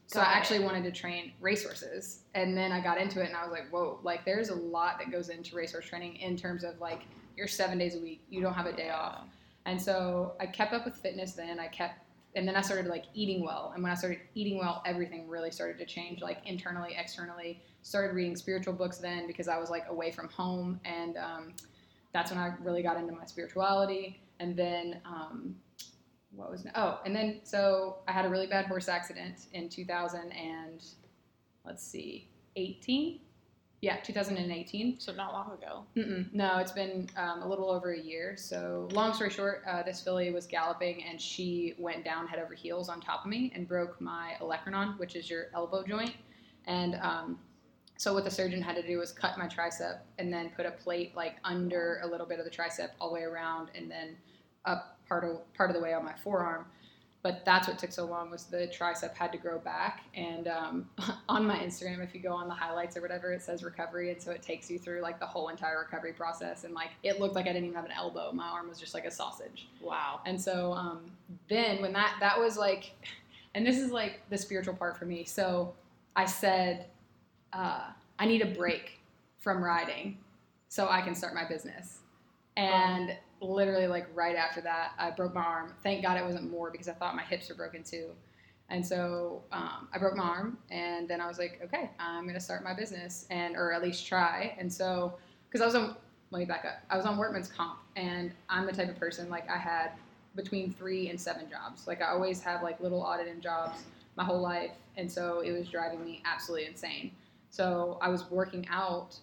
So 0.07 0.19
Got 0.19 0.27
I 0.27 0.31
it. 0.33 0.37
actually 0.37 0.59
wanted 0.63 0.83
to 0.85 0.91
train 0.91 1.33
racehorses. 1.39 2.23
And 2.33 2.57
then 2.57 2.71
I 2.71 2.81
got 2.81 2.97
into 2.99 3.21
it 3.21 3.27
and 3.27 3.35
I 3.35 3.43
was 3.43 3.51
like, 3.51 3.69
whoa, 3.69 3.99
like 4.01 4.25
there's 4.25 4.49
a 4.49 4.55
lot 4.55 4.97
that 4.99 5.11
goes 5.11 5.29
into 5.29 5.55
racehorse 5.55 5.85
training 5.85 6.15
in 6.17 6.35
terms 6.35 6.63
of 6.63 6.79
like 6.81 7.01
you're 7.37 7.47
seven 7.47 7.77
days 7.77 7.95
a 7.95 7.99
week, 7.99 8.21
you 8.29 8.41
don't 8.41 8.53
have 8.55 8.65
a 8.65 8.73
day 8.75 8.89
off. 8.89 9.25
And 9.67 9.79
so 9.79 10.33
I 10.39 10.47
kept 10.47 10.73
up 10.73 10.83
with 10.83 10.95
fitness 10.97 11.33
then. 11.33 11.59
I 11.59 11.67
kept, 11.67 11.99
and 12.35 12.47
then 12.47 12.55
I 12.55 12.61
started 12.61 12.87
like 12.87 13.05
eating 13.13 13.43
well. 13.43 13.71
And 13.75 13.83
when 13.83 13.91
I 13.91 13.95
started 13.95 14.19
eating 14.35 14.57
well, 14.57 14.81
everything 14.85 15.27
really 15.29 15.51
started 15.51 15.77
to 15.77 15.85
change, 15.85 16.21
like 16.21 16.39
internally, 16.47 16.95
externally. 16.99 17.61
Started 17.83 18.15
reading 18.15 18.35
spiritual 18.35 18.74
books 18.74 18.97
then 18.97 19.27
because 19.27 19.47
I 19.47 19.59
was 19.59 19.69
like 19.69 19.85
away 19.89 20.12
from 20.12 20.30
home. 20.30 20.80
And 20.83 21.18
um, 21.18 21.53
that's 22.13 22.31
when 22.31 22.39
I 22.39 22.53
really 22.62 22.81
got 22.81 22.97
into 22.97 23.13
my 23.13 23.25
spirituality. 23.25 24.19
And 24.39 24.57
then, 24.57 25.00
um, 25.06 25.56
what 26.35 26.50
was, 26.50 26.65
oh, 26.75 27.00
and 27.06 27.15
then 27.15 27.41
so 27.44 27.97
I 28.07 28.12
had 28.12 28.25
a 28.25 28.30
really 28.30 28.47
bad 28.47 28.65
horse 28.65 28.89
accident 28.89 29.47
in 29.53 29.69
2000 29.69 30.31
and 30.31 30.83
let's 31.63 31.85
see, 31.85 32.27
18? 32.56 33.19
Yeah, 33.81 33.97
2018. 33.97 34.97
So 35.00 35.12
not 35.12 35.33
long 35.33 35.51
ago. 35.51 35.83
Mm-mm. 35.97 36.33
No, 36.33 36.57
it's 36.59 36.71
been 36.71 37.09
um, 37.18 37.41
a 37.41 37.47
little 37.47 37.69
over 37.69 37.91
a 37.91 38.00
year. 38.00 38.38
So, 38.38 38.88
long 38.94 39.13
story 39.13 39.30
short, 39.30 39.62
uh, 39.68 39.83
this 39.83 40.00
filly 40.00 40.31
was 40.31 40.45
galloping 40.47 41.03
and 41.03 41.19
she 41.19 41.75
went 41.77 42.06
down 42.06 42.25
head 42.25 42.39
over 42.39 42.53
heels 42.53 42.88
on 42.88 43.01
top 43.01 43.25
of 43.25 43.30
me 43.30 43.51
and 43.53 43.68
broke 43.68 44.00
my 44.00 44.35
olecranon, 44.39 44.97
which 45.00 45.18
is 45.18 45.30
your 45.30 45.47
elbow 45.53 45.83
joint. 45.85 46.13
And 46.65 46.95
um, 47.01 47.39
so, 48.03 48.13
what 48.13 48.25
the 48.25 48.31
surgeon 48.31 48.61
had 48.61 48.75
to 48.75 48.85
do 48.85 48.97
was 48.97 49.13
cut 49.13 49.38
my 49.38 49.47
tricep 49.47 50.00
and 50.19 50.31
then 50.31 50.50
put 50.57 50.65
a 50.65 50.71
plate 50.71 51.15
like 51.15 51.38
under 51.45 52.01
a 52.03 52.07
little 52.07 52.25
bit 52.25 52.38
of 52.38 52.44
the 52.44 52.51
tricep 52.51 52.89
all 53.00 53.07
the 53.07 53.13
way 53.13 53.21
around 53.21 53.69
and 53.75 53.89
then 53.89 54.17
up 54.65 54.97
part 55.07 55.23
of 55.23 55.39
part 55.53 55.69
of 55.69 55.73
the 55.73 55.81
way 55.81 55.94
on 55.94 56.03
my 56.03 56.11
forearm. 56.21 56.65
But 57.21 57.45
that's 57.45 57.65
what 57.65 57.79
took 57.79 57.94
so 57.94 58.03
long 58.03 58.29
was 58.29 58.44
the 58.44 58.67
tricep 58.77 59.15
had 59.15 59.31
to 59.31 59.38
grow 59.38 59.57
back. 59.57 60.03
And 60.15 60.50
um, 60.50 60.89
on 61.29 61.47
my 61.47 61.55
Instagram, 61.59 62.03
if 62.03 62.13
you 62.13 62.19
go 62.19 62.33
on 62.33 62.50
the 62.50 62.53
highlights 62.53 62.97
or 62.97 63.01
whatever, 63.01 63.31
it 63.31 63.41
says 63.41 63.63
recovery, 63.63 64.11
and 64.11 64.21
so 64.21 64.31
it 64.31 64.41
takes 64.41 64.69
you 64.69 64.77
through 64.77 64.99
like 64.99 65.21
the 65.21 65.25
whole 65.25 65.47
entire 65.47 65.79
recovery 65.79 66.11
process. 66.11 66.65
And 66.65 66.73
like 66.73 66.89
it 67.03 67.21
looked 67.21 67.35
like 67.35 67.45
I 67.45 67.53
didn't 67.53 67.69
even 67.69 67.75
have 67.77 67.85
an 67.85 67.94
elbow; 67.95 68.33
my 68.33 68.49
arm 68.49 68.67
was 68.67 68.81
just 68.81 68.94
like 68.94 69.06
a 69.06 69.11
sausage. 69.11 69.69
Wow. 69.81 70.19
And 70.25 70.41
so 70.41 70.73
um, 70.73 71.09
then 71.47 71.81
when 71.81 71.94
that 71.94 72.17
that 72.19 72.38
was 72.38 72.57
like, 72.57 72.91
and 73.56 73.65
this 73.65 73.77
is 73.77 73.91
like 73.91 74.19
the 74.29 74.38
spiritual 74.38 74.73
part 74.73 74.97
for 74.97 75.06
me. 75.06 75.23
So 75.23 75.73
I 76.17 76.25
said, 76.25 76.88
uh, 77.53 77.81
I 78.19 78.25
need 78.25 78.41
a 78.41 78.47
break 78.47 79.00
from 79.39 79.63
riding 79.63 80.17
so 80.69 80.88
I 80.89 81.01
can 81.01 81.15
start 81.15 81.33
my 81.35 81.47
business. 81.47 82.00
And 82.55 83.16
literally 83.42 83.87
like 83.87 84.07
right 84.16 84.35
after 84.35 84.61
that, 84.61 84.94
I 84.97 85.11
broke 85.11 85.33
my 85.33 85.44
arm. 85.44 85.73
Thank 85.83 86.04
God 86.04 86.18
it 86.18 86.23
wasn't 86.23 86.49
more 86.49 86.71
because 86.71 86.87
I 86.87 86.94
thought 86.94 87.16
my 87.16 87.23
hips 87.23 87.49
were 87.49 87.56
broken 87.56 87.83
too. 87.83 88.11
And 88.69 88.85
so 88.85 89.44
um, 89.51 89.87
I 89.94 89.99
broke 89.99 90.16
my 90.16 90.23
arm, 90.23 90.57
and 90.71 91.07
then 91.07 91.21
I 91.21 91.28
was 91.28 91.37
like, 91.37 91.59
okay, 91.66 91.92
I'm 91.99 92.25
gonna 92.25 92.39
start 92.39 92.63
my 92.63 92.73
business, 92.73 93.28
and 93.30 93.56
or 93.56 93.73
at 93.73 93.83
least 93.83 94.07
try. 94.07 94.56
And 94.57 94.71
so, 94.71 95.13
because 95.47 95.61
I 95.61 95.66
was 95.66 95.75
on, 95.75 95.95
let 96.31 96.39
me 96.39 96.45
back 96.45 96.66
up. 96.66 96.81
I 96.89 96.97
was 96.97 97.06
on 97.06 97.18
Workman's 97.18 97.49
Comp, 97.49 97.78
and 97.95 98.31
I'm 98.49 98.66
the 98.66 98.71
type 98.71 98.89
of 98.89 98.97
person 98.97 99.30
like 99.30 99.49
I 99.49 99.57
had 99.57 99.92
between 100.35 100.73
three 100.73 101.09
and 101.09 101.19
seven 101.19 101.47
jobs. 101.49 101.87
Like 101.87 102.01
I 102.01 102.07
always 102.07 102.42
have 102.42 102.63
like 102.63 102.80
little 102.80 103.04
odd 103.04 103.19
jobs 103.42 103.83
my 104.16 104.23
whole 104.23 104.42
life, 104.42 104.71
and 104.97 105.11
so 105.11 105.42
it 105.42 105.51
was 105.51 105.68
driving 105.68 106.04
me 106.04 106.23
absolutely 106.25 106.68
insane. 106.68 107.11
So 107.54 108.00
I 108.02 108.10
was 108.10 108.31
working 108.31 108.68
out 108.72 109.16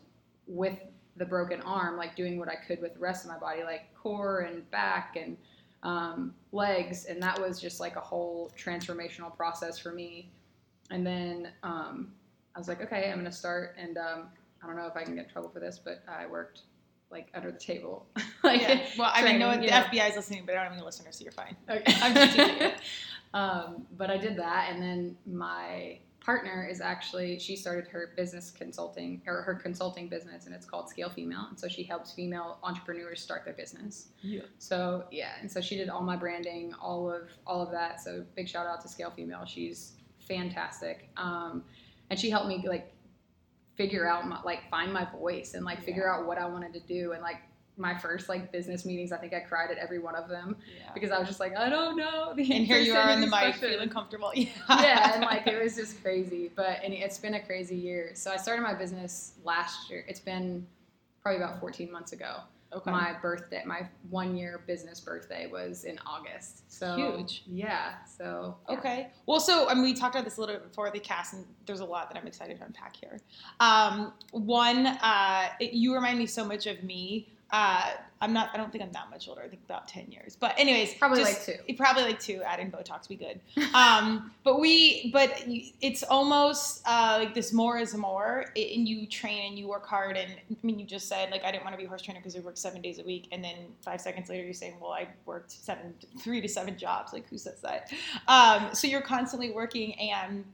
with 0.46 0.78
the 1.16 1.24
broken 1.24 1.60
arm, 1.62 1.96
like 1.96 2.14
doing 2.14 2.38
what 2.38 2.48
I 2.48 2.54
could 2.54 2.80
with 2.80 2.94
the 2.94 3.00
rest 3.00 3.24
of 3.24 3.30
my 3.32 3.38
body, 3.38 3.64
like 3.64 3.92
core 4.00 4.42
and 4.42 4.70
back 4.70 5.16
and 5.20 5.36
um, 5.82 6.32
legs, 6.52 7.06
and 7.06 7.20
that 7.24 7.40
was 7.40 7.60
just 7.60 7.80
like 7.80 7.96
a 7.96 8.00
whole 8.00 8.52
transformational 8.56 9.36
process 9.36 9.80
for 9.80 9.90
me. 9.90 10.30
And 10.92 11.04
then 11.04 11.48
um, 11.64 12.12
I 12.54 12.60
was 12.60 12.68
like, 12.68 12.80
okay, 12.80 13.10
I'm 13.10 13.18
gonna 13.18 13.32
start, 13.32 13.74
and 13.76 13.98
um, 13.98 14.28
I 14.62 14.68
don't 14.68 14.76
know 14.76 14.86
if 14.86 14.94
I 14.94 15.02
can 15.02 15.16
get 15.16 15.24
in 15.24 15.30
trouble 15.32 15.48
for 15.48 15.58
this, 15.58 15.80
but 15.84 16.04
I 16.06 16.28
worked 16.28 16.60
like 17.10 17.30
under 17.34 17.50
the 17.50 17.58
table, 17.58 18.06
like 18.44 18.60
yeah. 18.60 18.86
Well, 18.96 19.10
I 19.12 19.24
mean, 19.24 19.40
no, 19.40 19.50
the 19.50 19.62
know. 19.62 19.66
FBI 19.66 20.08
is 20.08 20.14
listening, 20.14 20.44
but 20.46 20.52
I 20.52 20.58
don't 20.58 20.66
have 20.66 20.74
any 20.74 20.84
listeners, 20.84 21.16
so 21.16 21.24
you're 21.24 21.32
fine. 21.32 21.56
Okay. 21.68 21.94
I'm 22.00 22.14
just 22.14 22.80
um, 23.34 23.88
but 23.96 24.08
I 24.08 24.18
did 24.18 24.36
that, 24.36 24.68
and 24.70 24.80
then 24.80 25.16
my 25.26 25.98
partner 26.20 26.68
is 26.70 26.80
actually 26.80 27.38
she 27.38 27.56
started 27.56 27.88
her 27.88 28.12
business 28.16 28.50
consulting 28.50 29.22
or 29.26 29.42
her 29.42 29.54
consulting 29.54 30.08
business, 30.08 30.46
and 30.46 30.54
it's 30.54 30.66
called 30.66 30.88
Scale 30.88 31.10
Female, 31.10 31.46
and 31.48 31.58
so 31.58 31.68
she 31.68 31.82
helps 31.82 32.12
female 32.12 32.58
entrepreneurs 32.62 33.20
start 33.20 33.44
their 33.44 33.54
business. 33.54 34.08
Yeah. 34.22 34.42
So 34.58 35.04
yeah, 35.10 35.32
and 35.40 35.50
so 35.50 35.60
she 35.60 35.76
did 35.76 35.88
all 35.88 36.02
my 36.02 36.16
branding, 36.16 36.74
all 36.80 37.10
of 37.10 37.30
all 37.46 37.62
of 37.62 37.70
that. 37.72 38.00
So 38.00 38.24
big 38.36 38.48
shout 38.48 38.66
out 38.66 38.80
to 38.82 38.88
Scale 38.88 39.10
Female. 39.10 39.44
She's 39.46 39.92
fantastic, 40.18 41.08
um, 41.16 41.64
and 42.10 42.18
she 42.18 42.30
helped 42.30 42.48
me 42.48 42.62
like 42.66 42.92
figure 43.76 44.06
out 44.06 44.28
my 44.28 44.40
like 44.42 44.68
find 44.70 44.92
my 44.92 45.06
voice 45.06 45.54
and 45.54 45.64
like 45.64 45.82
figure 45.82 46.12
out 46.12 46.26
what 46.26 46.36
I 46.36 46.46
wanted 46.46 46.74
to 46.74 46.80
do 46.80 47.12
and 47.12 47.22
like 47.22 47.38
my 47.76 47.96
first 47.96 48.28
like 48.28 48.52
business 48.52 48.84
meetings, 48.84 49.10
I 49.12 49.16
think 49.16 49.32
I 49.32 49.40
cried 49.40 49.70
at 49.70 49.78
every 49.78 49.98
one 49.98 50.14
of 50.14 50.28
them 50.28 50.56
Yeah. 50.78 50.90
because 50.92 51.10
I 51.10 51.18
was 51.18 51.28
just 51.28 51.40
like, 51.40 51.56
I 51.56 51.68
don't 51.70 51.96
know. 51.96 52.34
The 52.34 52.42
And 52.42 52.66
here 52.66 52.78
you 52.78 52.94
are 52.94 53.10
in 53.10 53.20
the 53.20 53.26
mic, 53.26 53.40
questions. 53.40 53.72
feeling 53.72 53.88
comfortable. 53.88 54.32
Yeah. 54.36 54.46
yeah, 54.68 55.14
and 55.14 55.22
like 55.24 55.46
it 55.46 55.62
was 55.62 55.76
just 55.76 56.02
crazy. 56.02 56.50
But 56.54 56.80
and 56.84 56.92
it's 56.92 57.18
been 57.18 57.34
a 57.34 57.40
crazy 57.40 57.76
year. 57.76 58.10
So 58.14 58.30
I 58.30 58.36
started 58.36 58.62
my 58.62 58.74
business 58.74 59.32
last 59.44 59.88
year. 59.90 60.04
It's 60.08 60.20
been 60.20 60.66
probably 61.22 61.42
about 61.42 61.60
14 61.60 61.90
months 61.90 62.12
ago. 62.12 62.36
okay. 62.72 62.90
My 62.90 63.14
birthday, 63.20 63.62
my 63.66 63.88
one 64.10 64.36
year 64.36 64.60
business 64.66 65.00
birthday 65.00 65.46
was 65.46 65.84
in 65.84 65.98
August. 66.06 66.70
So 66.72 66.96
Huge. 66.96 67.42
Yeah. 67.46 67.94
So 68.18 68.56
yeah. 68.68 68.76
Okay. 68.78 69.08
Well, 69.26 69.40
so 69.40 69.68
I 69.68 69.74
mean, 69.74 69.84
we 69.84 69.94
talked 69.94 70.14
about 70.14 70.24
this 70.24 70.36
a 70.36 70.40
little 70.40 70.54
bit 70.56 70.68
before 70.68 70.90
the 70.90 71.00
cast, 71.00 71.32
and 71.34 71.44
there's 71.66 71.80
a 71.80 71.84
lot 71.84 72.10
that 72.12 72.20
I'm 72.20 72.26
excited 72.26 72.58
to 72.58 72.64
unpack 72.64 72.94
here. 72.96 73.18
Um, 73.58 74.12
one, 74.32 74.86
uh, 74.86 75.48
it, 75.60 75.72
you 75.72 75.94
remind 75.94 76.18
me 76.18 76.26
so 76.26 76.44
much 76.44 76.66
of 76.66 76.82
me. 76.84 77.28
Uh, 77.52 77.90
I'm 78.22 78.32
not. 78.32 78.50
I 78.52 78.58
don't 78.58 78.70
think 78.70 78.84
I'm 78.84 78.92
that 78.92 79.08
much 79.10 79.28
older. 79.28 79.40
I 79.42 79.48
think 79.48 79.62
about 79.64 79.88
ten 79.88 80.06
years. 80.10 80.36
But 80.38 80.54
anyways, 80.58 80.94
Probably 80.94 81.24
just- 81.24 81.48
like 81.48 81.66
two. 81.66 81.74
Probably 81.74 82.02
like 82.04 82.20
two. 82.20 82.42
Add 82.44 82.60
in 82.60 82.70
Botox, 82.70 83.08
we 83.08 83.16
good. 83.16 83.40
Um, 83.74 84.30
but 84.44 84.60
we, 84.60 85.10
but 85.12 85.42
it's 85.80 86.02
almost 86.02 86.82
uh, 86.86 87.16
like 87.18 87.34
this 87.34 87.52
more 87.52 87.78
is 87.78 87.94
more, 87.94 88.46
i- 88.56 88.72
and 88.74 88.86
you 88.88 89.06
train 89.06 89.48
and 89.48 89.58
you 89.58 89.68
work 89.68 89.86
hard. 89.86 90.16
And 90.16 90.32
I 90.50 90.56
mean, 90.62 90.78
you 90.78 90.84
just 90.86 91.08
said 91.08 91.30
like 91.30 91.44
I 91.44 91.50
didn't 91.50 91.64
want 91.64 91.74
to 91.74 91.78
be 91.78 91.84
a 91.86 91.88
horse 91.88 92.02
trainer 92.02 92.20
because 92.20 92.36
I 92.36 92.40
work 92.40 92.56
seven 92.58 92.82
days 92.82 92.98
a 92.98 93.04
week, 93.04 93.28
and 93.32 93.42
then 93.42 93.56
five 93.82 94.00
seconds 94.00 94.28
later 94.28 94.44
you're 94.44 94.52
saying, 94.52 94.74
well, 94.80 94.92
I 94.92 95.08
worked 95.24 95.50
seven, 95.52 95.94
three 96.20 96.40
to 96.40 96.48
seven 96.48 96.76
jobs. 96.78 97.12
Like 97.12 97.28
who 97.28 97.38
says 97.38 97.60
that? 97.62 97.90
Um, 98.28 98.74
so 98.74 98.86
you're 98.86 99.00
constantly 99.00 99.50
working 99.50 99.98
and 99.98 100.44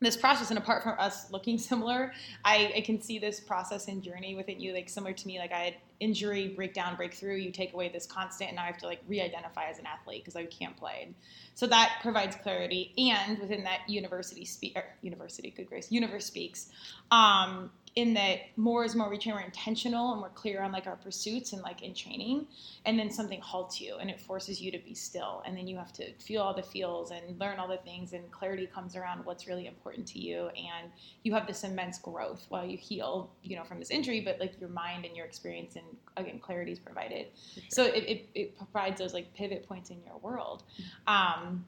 this 0.00 0.16
process 0.16 0.50
and 0.50 0.58
apart 0.58 0.84
from 0.84 0.94
us 1.00 1.28
looking 1.32 1.58
similar 1.70 2.12
I, 2.44 2.72
I 2.76 2.80
can 2.82 3.02
see 3.02 3.18
this 3.18 3.40
process 3.40 3.88
and 3.88 4.00
journey 4.00 4.36
within 4.36 4.60
you 4.60 4.72
like 4.72 4.88
similar 4.88 5.12
to 5.12 5.26
me 5.26 5.40
like 5.40 5.50
i 5.50 5.58
had 5.58 5.74
injury 6.00 6.48
breakdown 6.48 6.94
breakthrough 6.96 7.34
you 7.34 7.50
take 7.50 7.72
away 7.72 7.88
this 7.88 8.06
constant 8.06 8.50
and 8.50 8.56
now 8.56 8.62
i 8.62 8.66
have 8.66 8.78
to 8.78 8.86
like 8.86 9.00
re-identify 9.08 9.64
as 9.64 9.78
an 9.78 9.86
athlete 9.86 10.22
because 10.22 10.36
i 10.36 10.44
can't 10.44 10.76
play. 10.76 11.00
And 11.04 11.14
so 11.54 11.66
that 11.66 11.98
provides 12.02 12.36
clarity 12.36 12.92
and 12.98 13.38
within 13.38 13.64
that 13.64 13.80
university 13.88 14.44
speak 14.44 14.76
er, 14.76 14.84
university 15.02 15.50
good 15.50 15.68
grace 15.68 15.90
universe 15.90 16.26
speaks 16.26 16.70
um, 17.10 17.70
in 17.94 18.14
that 18.14 18.40
more 18.56 18.84
is 18.84 18.94
more 18.94 19.08
we 19.08 19.18
train 19.18 19.34
we're 19.34 19.40
intentional 19.40 20.12
and 20.12 20.22
we're 20.22 20.28
clear 20.30 20.62
on 20.62 20.72
like 20.72 20.86
our 20.86 20.96
pursuits 20.96 21.52
and 21.52 21.62
like 21.62 21.82
in 21.82 21.94
training 21.94 22.46
and 22.84 22.98
then 22.98 23.10
something 23.10 23.40
halts 23.40 23.80
you 23.80 23.96
and 23.96 24.10
it 24.10 24.20
forces 24.20 24.60
you 24.60 24.70
to 24.70 24.78
be 24.78 24.94
still 24.94 25.42
and 25.46 25.56
then 25.56 25.66
you 25.66 25.76
have 25.76 25.92
to 25.92 26.12
feel 26.14 26.42
all 26.42 26.54
the 26.54 26.62
feels 26.62 27.10
and 27.10 27.38
learn 27.38 27.58
all 27.58 27.68
the 27.68 27.78
things 27.78 28.12
and 28.12 28.30
clarity 28.30 28.66
comes 28.66 28.96
around 28.96 29.24
what's 29.24 29.46
really 29.46 29.66
important 29.66 30.06
to 30.06 30.18
you 30.18 30.48
and 30.48 30.90
you 31.22 31.32
have 31.32 31.46
this 31.46 31.64
immense 31.64 31.98
growth 31.98 32.46
while 32.48 32.64
you 32.64 32.76
heal 32.76 33.30
you 33.42 33.56
know 33.56 33.64
from 33.64 33.78
this 33.78 33.90
injury 33.90 34.20
but 34.20 34.38
like 34.40 34.58
your 34.60 34.70
mind 34.70 35.04
and 35.04 35.16
your 35.16 35.26
experience 35.26 35.76
and 35.76 35.84
again 36.16 36.38
clarity 36.38 36.72
is 36.72 36.78
provided. 36.78 37.26
So 37.68 37.84
it, 37.84 38.04
it, 38.04 38.28
it 38.34 38.56
provides 38.56 39.00
those 39.00 39.14
like 39.14 39.32
pivot 39.34 39.66
points 39.68 39.90
in 39.90 39.98
your 40.04 40.18
world. 40.18 40.64
Um, 41.06 41.64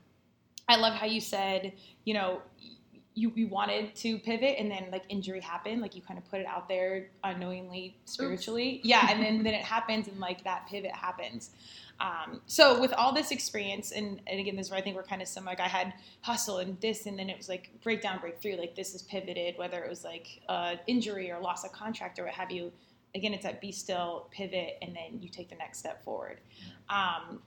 i 0.68 0.76
love 0.76 0.94
how 0.94 1.06
you 1.06 1.20
said 1.20 1.72
you 2.04 2.14
know 2.14 2.40
you, 3.28 3.48
wanted 3.48 3.94
to 3.96 4.18
pivot 4.18 4.56
and 4.58 4.70
then 4.70 4.86
like 4.90 5.02
injury 5.08 5.40
happened 5.40 5.80
like 5.80 5.94
you 5.94 6.02
kind 6.02 6.18
of 6.18 6.28
put 6.30 6.40
it 6.40 6.46
out 6.46 6.68
there 6.68 7.08
unknowingly 7.24 7.96
spiritually. 8.04 8.80
Yeah 8.84 9.08
and 9.10 9.22
then 9.22 9.42
then 9.44 9.54
it 9.54 9.64
happens 9.64 10.08
and 10.08 10.18
like 10.18 10.44
that 10.44 10.66
pivot 10.68 10.92
happens. 10.92 11.50
Um, 12.00 12.40
so 12.46 12.80
with 12.80 12.94
all 12.94 13.12
this 13.12 13.30
experience 13.30 13.92
and, 13.92 14.22
and 14.26 14.40
again 14.40 14.56
this 14.56 14.66
is 14.66 14.70
where 14.70 14.80
i 14.80 14.82
think 14.82 14.96
we're 14.96 15.02
kind 15.02 15.20
of 15.20 15.28
similar 15.28 15.52
like 15.52 15.60
i 15.60 15.68
had 15.68 15.92
hustle 16.22 16.56
and 16.56 16.80
this 16.80 17.04
and 17.04 17.18
then 17.18 17.28
it 17.28 17.36
was 17.36 17.46
like 17.46 17.70
breakdown 17.82 18.18
breakthrough 18.22 18.56
like 18.56 18.74
this 18.74 18.94
is 18.94 19.02
pivoted 19.02 19.58
whether 19.58 19.84
it 19.84 19.90
was 19.90 20.02
like 20.02 20.40
uh, 20.48 20.76
injury 20.86 21.30
or 21.30 21.38
loss 21.40 21.62
of 21.64 21.72
contract 21.72 22.18
or 22.18 22.24
what 22.24 22.34
have 22.34 22.50
you. 22.50 22.72
Again 23.14 23.34
it's 23.34 23.42
that 23.42 23.60
be 23.60 23.72
still 23.72 24.28
pivot 24.30 24.78
and 24.82 24.94
then 24.94 25.20
you 25.20 25.28
take 25.28 25.48
the 25.48 25.56
next 25.56 25.78
step 25.78 26.04
forward. 26.04 26.38
Um, 26.88 27.40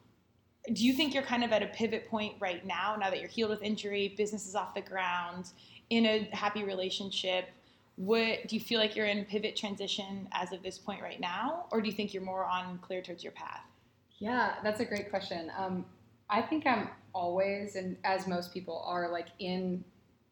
do 0.71 0.85
you 0.85 0.93
think 0.93 1.13
you're 1.13 1.23
kind 1.23 1.43
of 1.43 1.51
at 1.51 1.61
a 1.61 1.67
pivot 1.67 2.07
point 2.09 2.35
right 2.39 2.65
now 2.65 2.95
now 2.95 3.09
that 3.09 3.19
you're 3.19 3.29
healed 3.29 3.49
with 3.49 3.61
injury 3.61 4.13
business 4.17 4.47
is 4.47 4.55
off 4.55 4.73
the 4.73 4.81
ground 4.81 5.51
in 5.89 6.05
a 6.05 6.29
happy 6.31 6.63
relationship 6.63 7.49
what 7.95 8.47
do 8.47 8.55
you 8.55 8.61
feel 8.61 8.79
like 8.79 8.95
you're 8.95 9.05
in 9.05 9.25
pivot 9.25 9.55
transition 9.55 10.27
as 10.31 10.51
of 10.51 10.63
this 10.63 10.77
point 10.77 11.01
right 11.01 11.19
now 11.19 11.65
or 11.71 11.81
do 11.81 11.87
you 11.87 11.93
think 11.93 12.13
you're 12.13 12.23
more 12.23 12.45
on 12.45 12.77
clear 12.79 13.01
towards 13.01 13.23
your 13.23 13.33
path 13.33 13.61
Yeah, 14.19 14.55
that's 14.63 14.79
a 14.79 14.85
great 14.85 15.09
question. 15.09 15.51
Um, 15.57 15.85
I 16.29 16.41
think 16.41 16.65
I'm 16.65 16.89
always, 17.13 17.75
and 17.75 17.97
as 18.05 18.27
most 18.27 18.53
people 18.53 18.83
are, 18.87 19.11
like 19.11 19.27
in 19.39 19.83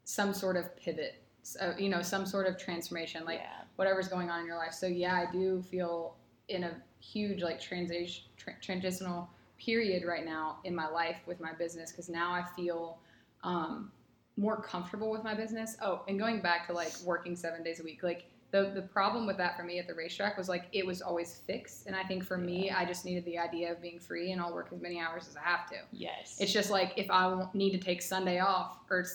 some 0.05 0.33
sort 0.33 0.55
of 0.55 0.75
pivot. 0.77 1.21
So, 1.43 1.73
you 1.77 1.89
know, 1.89 2.01
some 2.01 2.25
sort 2.25 2.47
of 2.47 2.57
transformation, 2.57 3.25
like 3.25 3.39
yeah. 3.39 3.63
whatever's 3.75 4.07
going 4.07 4.29
on 4.29 4.39
in 4.41 4.45
your 4.45 4.57
life. 4.57 4.73
So 4.73 4.87
yeah, 4.87 5.15
I 5.27 5.31
do 5.31 5.61
feel 5.69 6.15
in 6.47 6.63
a 6.63 6.75
huge 7.01 7.41
like 7.41 7.59
transition 7.59 8.23
tra- 8.37 8.55
transitional 8.61 9.29
period 9.63 10.03
right 10.05 10.25
now 10.25 10.57
in 10.63 10.75
my 10.75 10.87
life 10.87 11.17
with 11.25 11.39
my 11.39 11.53
business 11.53 11.91
because 11.91 12.09
now 12.09 12.31
I 12.31 12.43
feel 12.55 12.97
um, 13.43 13.91
more 14.37 14.61
comfortable 14.61 15.11
with 15.11 15.23
my 15.23 15.33
business. 15.33 15.77
Oh, 15.81 16.01
and 16.07 16.17
going 16.19 16.41
back 16.41 16.67
to 16.67 16.73
like 16.73 16.93
working 17.03 17.35
seven 17.35 17.63
days 17.63 17.79
a 17.79 17.83
week, 17.83 18.03
like 18.03 18.25
the 18.51 18.71
the 18.73 18.81
problem 18.81 19.25
with 19.25 19.37
that 19.37 19.55
for 19.55 19.63
me 19.63 19.79
at 19.79 19.87
the 19.87 19.93
racetrack 19.93 20.37
was 20.37 20.49
like 20.49 20.65
it 20.73 20.85
was 20.85 21.01
always 21.01 21.41
fixed, 21.47 21.87
and 21.87 21.95
I 21.95 22.03
think 22.03 22.25
for 22.25 22.37
me, 22.37 22.69
I 22.69 22.85
just 22.85 23.05
needed 23.05 23.23
the 23.25 23.37
idea 23.37 23.71
of 23.71 23.81
being 23.81 23.99
free 23.99 24.31
and 24.31 24.41
I'll 24.41 24.53
work 24.53 24.69
as 24.73 24.81
many 24.81 24.99
hours 24.99 25.27
as 25.27 25.37
I 25.37 25.41
have 25.41 25.69
to. 25.69 25.77
yes 25.91 26.37
It's 26.39 26.51
just 26.51 26.69
like 26.69 26.93
if 26.97 27.09
I 27.09 27.45
need 27.53 27.71
to 27.71 27.77
take 27.77 28.01
Sunday 28.01 28.39
off 28.39 28.79
or 28.89 29.05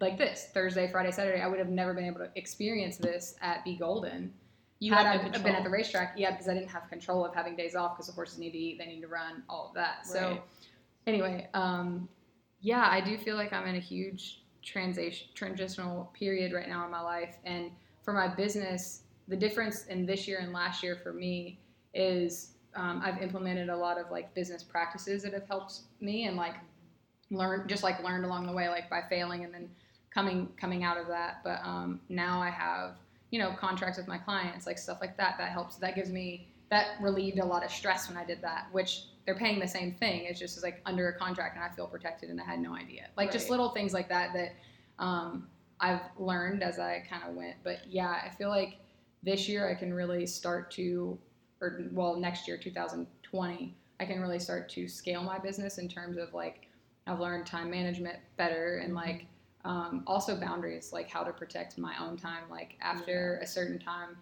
like 0.00 0.18
this 0.18 0.48
Thursday, 0.54 0.88
Friday, 0.88 1.10
Saturday, 1.10 1.40
I 1.40 1.48
would 1.48 1.58
have 1.58 1.70
never 1.70 1.92
been 1.94 2.04
able 2.04 2.20
to 2.20 2.30
experience 2.36 2.96
this 2.98 3.34
at 3.40 3.64
Be 3.64 3.76
Golden. 3.76 4.32
You 4.80 4.92
had 4.92 5.06
have 5.06 5.34
I 5.34 5.38
been 5.38 5.54
at 5.54 5.64
the 5.64 5.70
racetrack, 5.70 6.14
yeah, 6.16 6.30
because 6.30 6.48
I 6.48 6.54
didn't 6.54 6.68
have 6.68 6.88
control 6.88 7.24
of 7.24 7.34
having 7.34 7.56
days 7.56 7.74
off 7.74 7.96
because 7.96 8.06
the 8.06 8.12
horses 8.12 8.38
need 8.38 8.52
to 8.52 8.58
eat, 8.58 8.78
they 8.78 8.86
need 8.86 9.00
to 9.00 9.08
run, 9.08 9.42
all 9.48 9.68
of 9.68 9.74
that. 9.74 10.06
So 10.06 10.40
anyway, 11.06 11.48
um, 11.54 12.08
yeah, 12.60 12.86
I 12.88 13.00
do 13.00 13.18
feel 13.18 13.36
like 13.36 13.52
I'm 13.52 13.66
in 13.66 13.74
a 13.74 13.80
huge 13.80 14.42
transition 14.62 15.28
transitional 15.34 16.12
period 16.14 16.52
right 16.52 16.68
now 16.68 16.84
in 16.84 16.90
my 16.90 17.00
life, 17.00 17.36
and 17.44 17.70
for 18.04 18.12
my 18.12 18.28
business, 18.28 19.02
the 19.26 19.36
difference 19.36 19.86
in 19.86 20.06
this 20.06 20.28
year 20.28 20.38
and 20.38 20.52
last 20.52 20.82
year 20.82 20.96
for 21.02 21.12
me 21.12 21.58
is 21.94 22.52
um, 22.74 23.02
I've 23.04 23.20
implemented 23.20 23.70
a 23.70 23.76
lot 23.76 23.98
of 23.98 24.10
like 24.10 24.32
business 24.34 24.62
practices 24.62 25.22
that 25.24 25.32
have 25.32 25.46
helped 25.48 25.80
me 26.00 26.26
and 26.26 26.36
like 26.36 26.54
learn 27.30 27.66
just 27.66 27.82
like 27.82 28.02
learned 28.02 28.24
along 28.24 28.46
the 28.46 28.52
way 28.52 28.68
like 28.68 28.88
by 28.88 29.02
failing 29.10 29.44
and 29.44 29.52
then 29.52 29.68
coming 30.10 30.48
coming 30.56 30.84
out 30.84 30.98
of 30.98 31.08
that. 31.08 31.40
But 31.42 31.60
um, 31.64 32.00
now 32.08 32.40
i 32.40 32.50
have 32.50 32.94
you 33.30 33.38
know 33.38 33.54
contracts 33.58 33.98
with 33.98 34.08
my 34.08 34.18
clients 34.18 34.66
like 34.66 34.78
stuff 34.78 34.98
like 35.00 35.16
that 35.16 35.36
that 35.38 35.50
helps 35.50 35.76
that 35.76 35.94
gives 35.94 36.10
me 36.10 36.48
that 36.70 37.00
relieved 37.00 37.38
a 37.38 37.44
lot 37.44 37.64
of 37.64 37.70
stress 37.70 38.08
when 38.08 38.16
i 38.16 38.24
did 38.24 38.40
that 38.42 38.66
which 38.72 39.04
they're 39.24 39.34
paying 39.34 39.58
the 39.58 39.68
same 39.68 39.92
thing 39.92 40.24
it's 40.24 40.38
just 40.38 40.62
like 40.62 40.80
under 40.86 41.08
a 41.08 41.18
contract 41.18 41.56
and 41.56 41.64
i 41.64 41.68
feel 41.68 41.86
protected 41.86 42.30
and 42.30 42.40
i 42.40 42.44
had 42.44 42.60
no 42.60 42.74
idea. 42.74 43.06
Like 43.16 43.30
just 43.30 43.50
little 43.50 43.70
things 43.70 43.92
like 43.92 44.08
that 44.08 44.32
that 44.32 44.54
um, 45.02 45.48
i've 45.80 46.00
learned 46.18 46.62
as 46.62 46.78
i 46.78 47.02
kind 47.08 47.22
of 47.28 47.34
went 47.34 47.56
but 47.62 47.80
yeah 47.88 48.20
i 48.24 48.30
feel 48.30 48.48
like 48.48 48.78
this 49.22 49.48
year 49.48 49.68
i 49.68 49.74
can 49.74 49.92
really 49.92 50.26
start 50.26 50.70
to 50.72 51.18
or 51.60 51.82
well 51.92 52.16
next 52.16 52.48
year 52.48 52.56
2020 52.56 53.76
i 54.00 54.04
can 54.04 54.20
really 54.20 54.38
start 54.38 54.68
to 54.70 54.88
scale 54.88 55.22
my 55.22 55.38
business 55.38 55.78
in 55.78 55.88
terms 55.88 56.16
of 56.16 56.32
like 56.32 56.68
I've 57.08 57.20
learned 57.20 57.46
time 57.46 57.70
management 57.70 58.18
better 58.36 58.82
and 58.84 58.94
like 58.94 59.26
um, 59.64 60.02
also 60.06 60.36
boundaries, 60.36 60.92
like 60.92 61.10
how 61.10 61.22
to 61.22 61.32
protect 61.32 61.78
my 61.78 61.94
own 62.00 62.16
time. 62.16 62.44
Like 62.50 62.76
after 62.80 63.38
a 63.42 63.46
certain 63.46 63.78
time, 63.78 64.16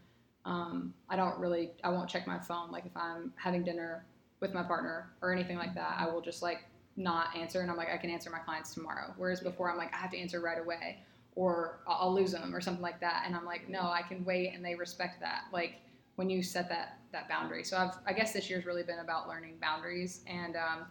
um, 0.44 0.94
I 1.08 1.16
don't 1.16 1.38
really, 1.38 1.72
I 1.84 1.90
won't 1.90 2.08
check 2.08 2.26
my 2.26 2.38
phone. 2.38 2.70
Like 2.70 2.86
if 2.86 2.96
I'm 2.96 3.32
having 3.36 3.62
dinner 3.62 4.06
with 4.40 4.54
my 4.54 4.62
partner 4.62 5.12
or 5.22 5.32
anything 5.32 5.56
like 5.56 5.74
that, 5.74 5.96
I 5.98 6.08
will 6.08 6.20
just 6.20 6.42
like 6.42 6.64
not 6.96 7.36
answer. 7.36 7.60
And 7.60 7.70
I'm 7.70 7.76
like, 7.76 7.90
I 7.92 7.96
can 7.96 8.10
answer 8.10 8.30
my 8.30 8.38
clients 8.38 8.72
tomorrow. 8.72 9.12
Whereas 9.16 9.40
before, 9.40 9.70
I'm 9.70 9.76
like, 9.76 9.92
I 9.94 9.98
have 9.98 10.10
to 10.12 10.18
answer 10.18 10.40
right 10.40 10.58
away 10.58 10.98
or 11.34 11.80
I'll 11.86 12.14
lose 12.14 12.32
them 12.32 12.54
or 12.54 12.60
something 12.60 12.82
like 12.82 13.00
that. 13.00 13.24
And 13.26 13.36
I'm 13.36 13.44
like, 13.44 13.68
no, 13.68 13.82
I 13.82 14.02
can 14.02 14.24
wait. 14.24 14.54
And 14.54 14.64
they 14.64 14.74
respect 14.74 15.20
that. 15.20 15.44
Like 15.52 15.76
when 16.14 16.30
you 16.30 16.42
set 16.42 16.68
that 16.70 16.98
that 17.12 17.28
boundary. 17.28 17.62
So 17.62 17.76
I've, 17.76 17.92
I 18.06 18.12
guess 18.12 18.32
this 18.32 18.48
year's 18.48 18.64
really 18.66 18.82
been 18.82 18.98
about 19.00 19.28
learning 19.28 19.58
boundaries 19.60 20.22
and. 20.26 20.56
Um, 20.56 20.86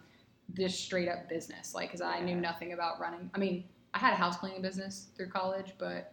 just 0.54 0.84
straight 0.84 1.08
up 1.08 1.28
business, 1.28 1.74
like 1.74 1.88
because 1.88 2.00
I 2.00 2.20
knew 2.20 2.36
nothing 2.36 2.72
about 2.72 3.00
running. 3.00 3.30
I 3.34 3.38
mean, 3.38 3.64
I 3.94 3.98
had 3.98 4.12
a 4.12 4.16
house 4.16 4.36
cleaning 4.36 4.62
business 4.62 5.06
through 5.16 5.28
college, 5.28 5.72
but 5.78 6.12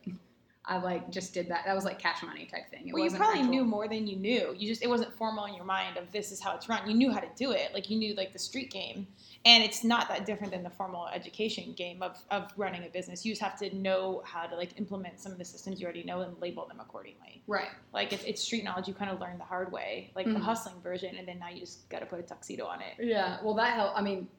I 0.65 0.77
like 0.77 1.10
just 1.12 1.34
did 1.34 1.50
that. 1.50 1.63
That 1.65 1.75
was 1.75 1.84
like 1.84 2.00
cash 2.00 2.24
money 2.24 2.46
type 2.46 2.70
thing. 2.70 2.88
It 2.88 2.94
well, 2.94 3.03
you 3.03 3.12
probably 3.12 3.39
actual- 3.39 3.51
knew 3.51 3.65
more 3.65 3.88
than 3.88 4.08
you 4.08 4.15
knew. 4.15 4.56
You 4.58 4.68
just 4.70 4.82
it 4.82 4.88
wasn't 4.88 5.13
formal 5.18 5.46
in 5.46 5.56
your 5.56 5.65
mind 5.65 5.98
of 5.98 6.12
this 6.12 6.32
is 6.32 6.39
how 6.39 6.56
it's 6.56 6.70
run. 6.70 6.89
You 6.89 6.96
knew 6.96 7.12
how 7.12 7.20
to 7.20 7.30
do 7.36 7.51
it. 7.51 7.74
Like 7.74 7.89
you 7.89 7.98
knew 7.98 8.13
like 8.15 8.32
the 8.32 8.39
street 8.39 8.72
game, 8.72 9.08
and 9.45 9.62
it's 9.63 9.83
not 9.83 10.07
that 10.07 10.25
different 10.25 10.53
than 10.53 10.63
the 10.63 10.69
formal 10.69 11.07
education 11.09 11.73
game 11.73 12.01
of 12.01 12.17
of 12.31 12.51
running 12.55 12.83
a 12.85 12.89
business. 12.89 13.25
You 13.25 13.31
just 13.33 13.41
have 13.41 13.57
to 13.59 13.75
know 13.75 14.21
how 14.25 14.45
to 14.45 14.55
like 14.55 14.77
implement 14.77 15.19
some 15.19 15.31
of 15.31 15.38
the 15.38 15.45
systems 15.45 15.79
you 15.81 15.85
already 15.85 16.03
know 16.03 16.21
and 16.21 16.39
label 16.41 16.65
them 16.67 16.79
accordingly. 16.79 17.43
right. 17.47 17.67
Like 17.93 18.13
it's, 18.13 18.23
it's 18.23 18.41
street 18.41 18.63
knowledge. 18.63 18.88
You 18.88 18.93
kind 18.93 19.12
of 19.12 19.19
learn 19.19 19.38
the 19.38 19.43
hard 19.43 19.71
way, 19.71 20.12
like 20.15 20.25
the 20.27 20.31
Mhm. 20.33 20.41
hustling 20.41 20.79
version, 20.81 21.15
and 21.17 21.27
then 21.27 21.39
now 21.39 21.50
you 21.50 21.59
just 21.59 21.89
got 21.89 22.00
to 22.00 22.05
put 22.05 22.19
a 22.19 22.23
tuxedo 22.23 22.65
on 22.65 22.79
it. 22.81 22.93
Yeah, 23.05 23.38
well, 23.43 23.53
that 23.55 23.73
helped. 23.73 23.97
I 23.97 24.01
mean, 24.01 24.29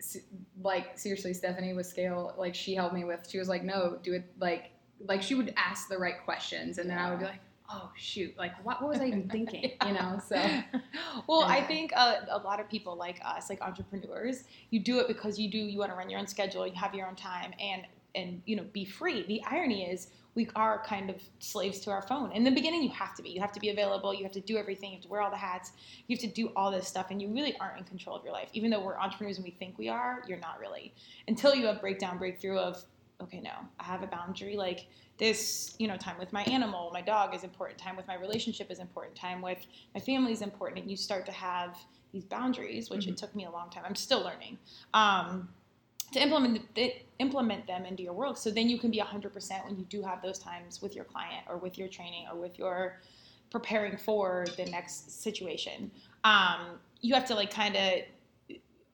like 0.63 0.99
seriously, 0.99 1.35
Stephanie 1.35 1.75
with 1.75 1.87
scale, 1.87 2.35
like 2.39 2.55
she 2.55 2.75
helped 2.75 2.95
me 2.95 3.05
with. 3.05 3.29
She 3.29 3.39
was 3.39 3.49
like, 3.49 3.63
"No, 3.63 3.99
do 4.03 4.15
it 4.15 4.25
like 4.41 4.71
like." 5.07 5.21
She 5.23 5.35
would 5.35 5.53
ask 5.57 5.89
the 5.89 5.99
right 5.99 6.23
questions, 6.25 6.79
and 6.79 6.89
then 6.89 6.97
I 6.99 7.11
would 7.11 7.19
be 7.19 7.27
like, 7.27 7.41
oh 7.75 7.91
shoot, 7.97 8.37
like 8.39 8.53
what, 8.65 8.81
what 8.81 8.91
was 8.91 9.01
I 9.01 9.07
even 9.07 9.29
thinking? 9.29 9.73
You 9.87 9.93
know, 9.93 10.21
so 10.27 10.37
well, 11.29 11.43
I 11.43 11.61
think 11.61 11.93
uh, 11.95 12.17
a 12.31 12.39
lot 12.39 12.61
of 12.61 12.69
people 12.69 12.97
like 12.97 13.21
us, 13.25 13.51
like 13.51 13.61
entrepreneurs, 13.61 14.45
you 14.71 14.81
do 14.81 14.99
it 14.99 15.09
because 15.09 15.39
you 15.39 15.51
do 15.51 15.59
you 15.59 15.79
want 15.79 15.91
to 15.91 15.97
run 15.97 16.09
your 16.09 16.21
own 16.21 16.27
schedule, 16.27 16.67
you 16.67 16.75
have 16.75 16.95
your 16.95 17.07
own 17.07 17.17
time, 17.17 17.53
and 17.61 17.83
and 18.15 18.41
you 18.47 18.57
know 18.57 18.65
be 18.73 18.85
free. 18.85 19.25
The 19.27 19.43
irony 19.45 19.91
is 19.91 20.09
we 20.35 20.49
are 20.57 20.83
kind 20.85 21.11
of 21.11 21.17
slaves 21.39 21.81
to 21.81 21.91
our 21.91 22.03
phone. 22.03 22.33
In 22.33 22.43
the 22.43 22.51
beginning, 22.51 22.83
you 22.83 22.91
have 22.91 23.15
to 23.17 23.23
be. 23.23 23.31
You 23.31 23.41
have 23.41 23.53
to 23.53 23.61
be 23.61 23.71
available. 23.71 24.13
You 24.13 24.25
have 24.25 24.33
to 24.33 24.41
do 24.41 24.57
everything. 24.57 24.91
You 24.91 24.97
have 24.97 25.05
to 25.05 25.09
wear 25.09 25.21
all 25.21 25.31
the 25.31 25.37
hats. 25.37 25.73
You 26.07 26.17
have 26.17 26.23
to 26.23 26.35
do 26.35 26.51
all 26.57 26.71
this 26.71 26.89
stuff, 26.89 27.07
and 27.11 27.21
you 27.21 27.29
really 27.29 27.57
aren't 27.61 27.79
in 27.79 27.85
control 27.85 28.17
of 28.17 28.25
your 28.25 28.33
life. 28.33 28.49
Even 28.53 28.71
though 28.71 28.81
we're 28.81 28.99
entrepreneurs 28.99 29.37
and 29.37 29.45
we 29.45 29.53
think 29.53 29.79
we 29.79 29.89
are, 29.89 30.23
you're 30.27 30.41
not 30.41 30.59
really 30.61 30.95
until 31.29 31.55
you 31.55 31.67
have 31.67 31.81
breakdown, 31.81 32.19
breakthrough 32.19 32.59
of 32.59 32.83
okay, 33.21 33.41
no, 33.41 33.53
I 33.79 33.85
have 33.85 34.03
a 34.03 34.07
boundary. 34.07 34.57
Like 34.57 34.87
this, 35.19 35.75
you 35.79 35.87
know, 35.87 35.97
time 35.97 36.17
with 36.19 36.33
my 36.33 36.43
animal, 36.45 36.91
my 36.93 37.01
dog 37.01 37.35
is 37.35 37.45
important. 37.45 37.79
Time 37.79 37.97
with 37.97 38.07
my 38.07 38.17
relationship 38.17 38.71
is 38.71 38.79
important. 38.79 39.15
Time 39.15 39.41
with 39.41 39.59
my 39.95 40.01
family 40.01 40.33
is 40.33 40.43
important. 40.43 40.81
And 40.81 40.91
you 40.91 40.97
start 40.97 41.25
to 41.27 41.33
have 41.33 41.77
these 42.13 42.25
boundaries, 42.25 42.91
which 42.91 43.07
it 43.07 43.17
took 43.17 43.35
me 43.35 43.45
a 43.45 43.51
long 43.51 43.71
time. 43.71 43.85
I'm 43.87 43.95
still 43.95 44.23
learning. 44.23 44.59
Um, 44.93 45.49
to 46.13 46.21
implement 46.21 46.61
it, 46.77 47.07
implement 47.19 47.67
them 47.67 47.85
into 47.85 48.03
your 48.03 48.13
world, 48.13 48.39
so 48.39 48.51
then 48.51 48.69
you 48.69 48.79
can 48.79 48.91
be 48.91 48.99
100% 48.99 49.67
when 49.67 49.77
you 49.77 49.85
do 49.87 50.01
have 50.03 50.23
those 50.23 50.39
times 50.39 50.81
with 50.81 50.95
your 50.95 51.05
client 51.05 51.45
or 51.49 51.57
with 51.57 51.77
your 51.77 51.89
training 51.89 52.27
or 52.31 52.39
with 52.39 52.59
your 52.59 53.01
preparing 53.51 53.97
for 53.97 54.47
the 54.57 54.65
next 54.67 55.23
situation. 55.23 55.91
Um, 56.23 56.79
you 57.01 57.15
have 57.15 57.25
to 57.27 57.35
like 57.35 57.51
kind 57.51 57.77
of 57.77 58.01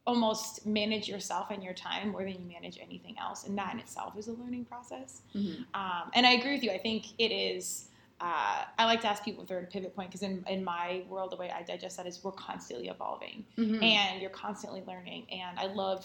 almost 0.06 0.66
manage 0.66 1.08
yourself 1.08 1.50
and 1.50 1.62
your 1.62 1.74
time 1.74 2.10
more 2.10 2.22
than 2.24 2.32
you 2.32 2.48
manage 2.48 2.78
anything 2.80 3.16
else, 3.18 3.44
and 3.46 3.56
that 3.58 3.74
in 3.74 3.80
itself 3.80 4.16
is 4.16 4.28
a 4.28 4.32
learning 4.32 4.64
process. 4.64 5.22
Mhm. 5.34 5.66
Um, 5.74 6.10
and 6.14 6.26
I 6.26 6.32
agree 6.32 6.54
with 6.54 6.62
you. 6.64 6.70
I 6.72 6.78
think 6.78 7.06
it 7.18 7.30
is. 7.32 7.86
Uh, 8.20 8.64
I 8.78 8.84
like 8.84 9.00
to 9.02 9.08
ask 9.08 9.24
people 9.24 9.42
if 9.44 9.48
they're 9.48 9.58
at 9.58 9.64
a 9.64 9.66
pivot 9.68 9.94
point 9.96 10.10
because 10.10 10.22
in, 10.22 10.44
in 10.48 10.62
my 10.62 11.02
world, 11.08 11.32
the 11.32 11.36
way 11.36 11.50
I 11.50 11.62
digest 11.62 11.96
that 11.96 12.06
is 12.06 12.22
we're 12.22 12.32
constantly 12.32 12.88
evolving 12.88 13.46
Mhm. 13.56 13.82
and 13.82 14.20
you're 14.20 14.30
constantly 14.30 14.82
learning. 14.86 15.26
And 15.30 15.58
I 15.58 15.66
love 15.66 16.04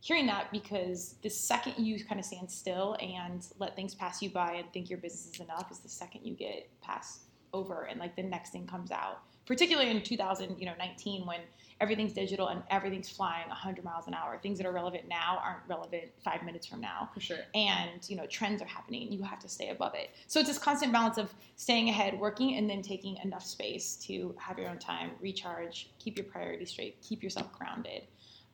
hearing 0.00 0.26
that 0.26 0.50
because 0.52 1.14
the 1.22 1.30
second 1.30 1.82
you 1.82 2.04
kind 2.04 2.20
of 2.20 2.26
stand 2.26 2.50
still 2.50 2.96
and 3.00 3.46
let 3.58 3.74
things 3.76 3.94
pass 3.94 4.20
you 4.20 4.28
by 4.28 4.52
and 4.54 4.70
think 4.74 4.90
your 4.90 4.98
business 4.98 5.34
is 5.34 5.40
enough 5.40 5.70
is 5.70 5.78
the 5.78 5.88
second 5.88 6.26
you 6.26 6.34
get 6.34 6.68
passed 6.82 7.20
over 7.54 7.84
and 7.84 7.98
like 7.98 8.14
the 8.14 8.22
next 8.22 8.50
thing 8.50 8.66
comes 8.66 8.90
out. 8.90 9.22
Particularly 9.46 9.90
in 9.90 10.02
2019 10.02 11.24
when 11.24 11.40
everything's 11.80 12.12
digital 12.12 12.48
and 12.48 12.62
everything's 12.70 13.08
flying 13.08 13.48
100 13.48 13.84
miles 13.84 14.06
an 14.06 14.14
hour. 14.14 14.38
Things 14.42 14.58
that 14.58 14.66
are 14.66 14.72
relevant 14.72 15.08
now 15.08 15.40
aren't 15.44 15.60
relevant 15.68 16.04
five 16.22 16.42
minutes 16.42 16.66
from 16.66 16.80
now 16.80 17.10
for 17.12 17.20
sure. 17.20 17.38
and 17.54 18.08
you 18.08 18.16
know 18.16 18.26
trends 18.26 18.62
are 18.62 18.66
happening 18.66 19.10
you 19.12 19.22
have 19.22 19.38
to 19.38 19.48
stay 19.48 19.68
above 19.70 19.94
it 19.94 20.10
so 20.26 20.40
it's 20.40 20.48
this 20.48 20.58
constant 20.58 20.92
balance 20.92 21.18
of 21.18 21.32
staying 21.56 21.88
ahead 21.88 22.18
working 22.18 22.56
and 22.56 22.68
then 22.68 22.82
taking 22.82 23.16
enough 23.24 23.44
space 23.44 23.96
to 23.96 24.34
have 24.38 24.58
your 24.58 24.68
own 24.68 24.78
time 24.78 25.10
recharge 25.20 25.90
keep 25.98 26.16
your 26.16 26.24
priorities 26.26 26.70
straight 26.70 27.00
keep 27.02 27.22
yourself 27.22 27.52
grounded 27.52 28.02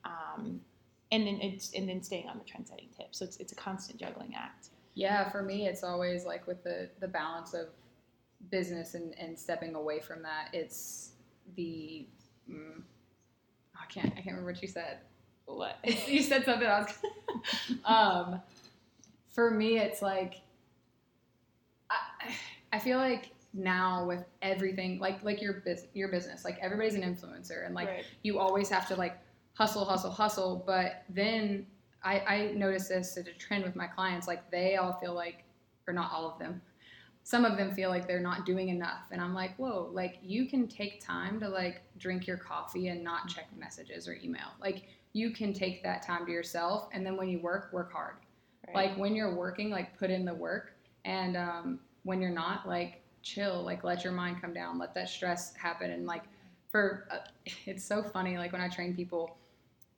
um, 0.05 0.61
and 1.13 1.27
then 1.27 1.39
it's 1.41 1.73
and 1.75 1.89
then 1.89 2.03
staying 2.03 2.29
on 2.29 2.39
the 2.39 2.45
trend 2.45 2.67
setting 2.67 2.89
tip 2.97 3.09
so 3.13 3.25
it's, 3.25 3.37
it's 3.39 3.53
a 3.53 3.57
constant 3.57 3.99
juggling 3.99 4.35
act 4.37 4.69
Yeah, 4.95 5.31
for 5.31 5.43
me, 5.43 5.67
it's 5.69 5.85
always 5.85 6.25
like 6.25 6.47
with 6.47 6.63
the 6.65 6.89
the 7.01 7.09
balance 7.09 7.55
of 7.55 7.69
business 8.51 8.95
and, 8.95 9.15
and 9.19 9.39
stepping 9.39 9.75
away 9.75 10.01
from 10.01 10.23
that. 10.23 10.49
It's 10.53 11.13
the 11.57 12.07
mm, 12.51 12.83
I 13.81 13.87
can't 13.87 14.07
I 14.13 14.17
can't 14.17 14.27
remember 14.27 14.53
what 14.53 14.63
you 14.63 14.69
said. 14.69 14.99
what 15.47 15.79
you 16.09 16.23
said 16.23 16.45
something 16.45 16.69
else. 16.69 16.99
um, 17.85 18.41
for 19.29 19.51
me, 19.51 19.79
it's 19.79 20.03
like 20.03 20.43
I, 21.91 21.97
I 22.73 22.79
feel 22.79 22.99
like 22.99 23.31
now 23.53 24.05
with 24.07 24.25
everything 24.43 24.99
like 25.01 25.23
like 25.25 25.43
your 25.43 25.55
bus- 25.65 25.87
your 25.95 26.09
business, 26.09 26.45
like 26.45 26.59
everybody's 26.61 26.95
an 26.95 27.03
influencer, 27.03 27.67
and 27.67 27.75
like 27.75 27.89
Right. 27.89 28.05
you 28.23 28.39
always 28.39 28.69
have 28.71 28.87
to 28.89 28.97
like 28.97 29.19
hustle, 29.55 29.85
hustle, 29.85 30.11
hustle. 30.11 30.63
But 30.67 31.03
then 31.09 31.67
I, 32.03 32.21
I 32.21 32.53
notice 32.53 32.89
this 32.89 33.17
as 33.17 33.27
a 33.27 33.33
trend 33.33 33.65
with 33.65 33.77
my 33.77 33.87
clients. 33.87 34.27
Like 34.29 34.51
they 34.51 34.77
all 34.77 34.93
feel 35.01 35.15
like, 35.15 35.45
or 35.87 35.93
not 35.93 36.13
all 36.13 36.31
of 36.31 36.39
them, 36.39 36.63
some 37.31 37.45
of 37.45 37.57
them 37.57 37.71
feel 37.71 37.91
like 37.91 38.09
they're 38.09 38.19
not 38.19 38.45
doing 38.45 38.71
enough. 38.71 39.07
And 39.13 39.21
I'm 39.21 39.33
like, 39.33 39.55
whoa, 39.57 39.89
like 39.93 40.19
you 40.21 40.47
can 40.47 40.67
take 40.67 41.01
time 41.01 41.39
to 41.39 41.49
like 41.49 41.81
drink 41.97 42.27
your 42.27 42.37
coffee 42.37 42.89
and 42.89 43.05
not 43.05 43.29
check 43.29 43.47
messages 43.57 44.09
or 44.09 44.15
email. 44.15 44.49
Like 44.61 44.89
you 45.13 45.31
can 45.31 45.53
take 45.53 45.81
that 45.85 46.05
time 46.05 46.27
to 46.27 46.33
yourself. 46.33 46.89
And 46.93 47.07
then 47.07 47.17
when 47.17 47.29
you 47.29 47.39
work, 47.39 47.73
work 47.73 47.93
hard. 47.93 48.17
right. 48.67 48.75
Like 48.75 48.99
when 48.99 49.15
you're 49.15 49.33
working, 49.33 49.71
like 49.71 49.97
put 49.97 50.11
in 50.11 50.25
the 50.25 50.35
work. 50.35 50.73
And 51.05 51.37
um, 51.37 51.79
when 52.03 52.21
you're 52.21 52.33
not, 52.33 52.67
like 52.67 53.01
chill, 53.23 53.63
like 53.63 53.85
let 53.85 54.03
your 54.03 54.13
mind 54.13 54.43
come 54.43 54.53
down, 54.53 54.77
let 54.77 54.93
that 54.95 55.09
stress 55.09 55.55
happen. 55.55 55.93
And 55.93 56.07
like 56.07 56.25
for, 56.69 57.07
uh, 57.13 57.19
it's 57.65 57.85
so 57.85 58.03
funny. 58.03 58.39
Like 58.39 58.51
when 58.51 58.61
I 58.61 58.69
train 58.69 58.93
people, 58.93 59.37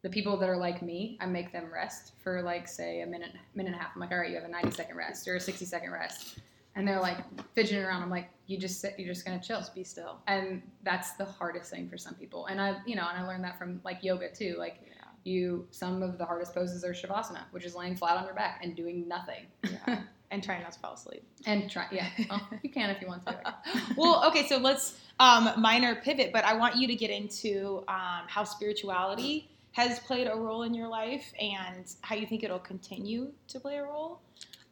the 0.02 0.10
people 0.10 0.36
that 0.36 0.50
are 0.50 0.58
like 0.58 0.82
me, 0.82 1.16
I 1.18 1.24
make 1.24 1.50
them 1.50 1.70
rest 1.72 2.12
for 2.22 2.42
like 2.42 2.68
say 2.68 3.00
a 3.00 3.06
minute, 3.06 3.32
minute 3.54 3.72
and 3.72 3.80
a 3.80 3.82
half. 3.82 3.92
I'm 3.94 4.02
like, 4.02 4.10
all 4.10 4.18
right, 4.18 4.28
you 4.28 4.36
have 4.36 4.44
a 4.44 4.48
90 4.48 4.72
second 4.72 4.98
rest 4.98 5.26
or 5.26 5.36
a 5.36 5.40
60 5.40 5.64
second 5.64 5.92
rest, 5.92 6.40
and 6.74 6.86
they're 6.86 7.00
like 7.00 7.18
fidgeting 7.54 7.84
around. 7.84 8.02
I'm 8.02 8.10
like, 8.10 8.28
you 8.46 8.58
just 8.58 8.80
sit, 8.80 8.94
you're 8.98 9.12
just 9.12 9.24
gonna 9.24 9.40
chill, 9.40 9.58
just 9.58 9.74
be 9.74 9.84
still 9.84 10.18
and 10.26 10.62
that's 10.82 11.12
the 11.12 11.24
hardest 11.24 11.70
thing 11.70 11.88
for 11.88 11.96
some 11.96 12.14
people. 12.14 12.46
And 12.46 12.60
I, 12.60 12.76
you 12.86 12.96
know, 12.96 13.06
and 13.08 13.18
I 13.18 13.26
learned 13.26 13.44
that 13.44 13.58
from 13.58 13.80
like 13.84 14.02
yoga 14.02 14.30
too. 14.30 14.56
Like 14.58 14.78
yeah 14.86 14.92
you, 15.24 15.66
some 15.70 16.02
of 16.02 16.18
the 16.18 16.24
hardest 16.24 16.54
poses 16.54 16.84
are 16.84 16.92
shavasana, 16.92 17.44
which 17.50 17.64
is 17.64 17.74
laying 17.74 17.96
flat 17.96 18.16
on 18.16 18.24
your 18.24 18.34
back 18.34 18.60
and 18.62 18.74
doing 18.74 19.06
nothing, 19.06 19.46
yeah 19.64 20.02
and 20.30 20.42
trying 20.42 20.62
not 20.62 20.72
to 20.72 20.80
fall 20.80 20.94
asleep 20.94 21.22
and 21.46 21.70
try. 21.70 21.86
Yeah, 21.90 22.08
well, 22.28 22.48
you 22.62 22.70
can 22.70 22.90
if 22.90 23.00
you 23.00 23.06
want 23.06 23.24
to. 23.26 23.36
well, 23.96 24.24
okay, 24.28 24.46
so 24.46 24.56
let's 24.56 24.98
um, 25.20 25.50
minor 25.58 25.94
pivot, 25.96 26.32
but 26.32 26.44
I 26.44 26.54
want 26.54 26.76
you 26.76 26.86
to 26.88 26.94
get 26.94 27.10
into 27.10 27.84
um, 27.88 28.24
how 28.26 28.44
spirituality 28.44 29.48
has 29.72 30.00
played 30.00 30.26
a 30.26 30.34
role 30.34 30.64
in 30.64 30.74
your 30.74 30.88
life 30.88 31.32
and 31.40 31.94
how 32.02 32.14
you 32.14 32.26
think 32.26 32.42
it'll 32.42 32.58
continue 32.58 33.30
to 33.48 33.58
play 33.60 33.76
a 33.76 33.82
role 33.82 34.20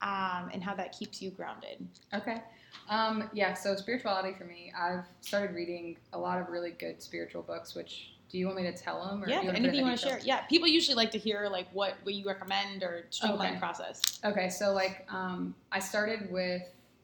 um, 0.02 0.50
and 0.52 0.62
how 0.62 0.74
that 0.74 0.92
keeps 0.92 1.20
you 1.20 1.30
grounded. 1.30 1.86
Okay. 2.14 2.42
Um, 2.88 3.30
yeah, 3.32 3.54
so 3.54 3.76
spirituality 3.76 4.34
for 4.36 4.44
me, 4.44 4.72
I've 4.76 5.04
started 5.20 5.54
reading 5.54 5.98
a 6.12 6.18
lot 6.18 6.40
of 6.40 6.48
really 6.48 6.72
good 6.72 7.02
spiritual 7.02 7.42
books, 7.42 7.74
which 7.74 8.12
do 8.30 8.38
you 8.38 8.46
want 8.46 8.58
me 8.58 8.62
to 8.64 8.72
tell 8.72 9.04
them? 9.04 9.22
Or 9.24 9.28
yeah, 9.28 9.42
you 9.42 9.50
anything 9.50 9.80
you 9.80 9.82
want 9.84 9.98
to 9.98 10.06
share? 10.06 10.20
Yeah, 10.22 10.42
people 10.42 10.68
usually 10.68 10.94
like 10.94 11.10
to 11.12 11.18
hear 11.18 11.48
like 11.50 11.66
what, 11.72 11.94
what 12.04 12.14
you 12.14 12.24
recommend 12.24 12.82
or 12.82 13.06
streamline 13.10 13.50
Okay. 13.50 13.58
process. 13.58 14.20
Okay, 14.24 14.48
so 14.48 14.72
like 14.72 15.06
um, 15.12 15.54
I 15.72 15.80
started 15.80 16.30
with 16.30 16.62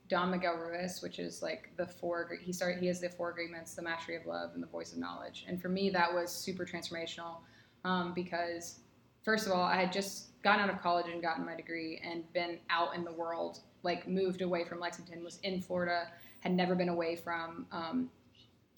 Don 0.08 0.30
Miguel 0.30 0.54
Ruiz, 0.54 1.02
which 1.02 1.18
is 1.18 1.42
like 1.42 1.70
the 1.76 1.86
four. 1.86 2.30
He 2.40 2.52
started. 2.52 2.80
He 2.80 2.86
has 2.86 3.00
the 3.00 3.08
four 3.08 3.30
agreements: 3.30 3.74
the 3.74 3.82
mastery 3.82 4.16
of 4.16 4.24
love 4.26 4.50
and 4.54 4.62
the 4.62 4.68
voice 4.68 4.92
of 4.92 4.98
knowledge. 4.98 5.44
And 5.48 5.60
for 5.60 5.68
me, 5.68 5.90
that 5.90 6.12
was 6.12 6.30
super 6.30 6.64
transformational 6.64 7.38
um, 7.84 8.12
because, 8.14 8.80
first 9.26 9.46
of 9.46 9.52
all, 9.52 9.62
I 9.62 9.76
had 9.76 9.92
just 9.92 10.40
gotten 10.42 10.62
out 10.62 10.70
of 10.72 10.80
college 10.80 11.06
and 11.12 11.20
gotten 11.20 11.44
my 11.44 11.56
degree 11.56 12.00
and 12.02 12.32
been 12.32 12.58
out 12.70 12.94
in 12.94 13.04
the 13.04 13.12
world. 13.12 13.58
Like 13.82 14.08
moved 14.08 14.40
away 14.40 14.64
from 14.64 14.80
Lexington, 14.80 15.22
was 15.22 15.38
in 15.42 15.60
Florida, 15.60 16.08
had 16.40 16.52
never 16.52 16.74
been 16.74 16.88
away 16.88 17.16
from 17.16 17.66
um, 17.72 18.08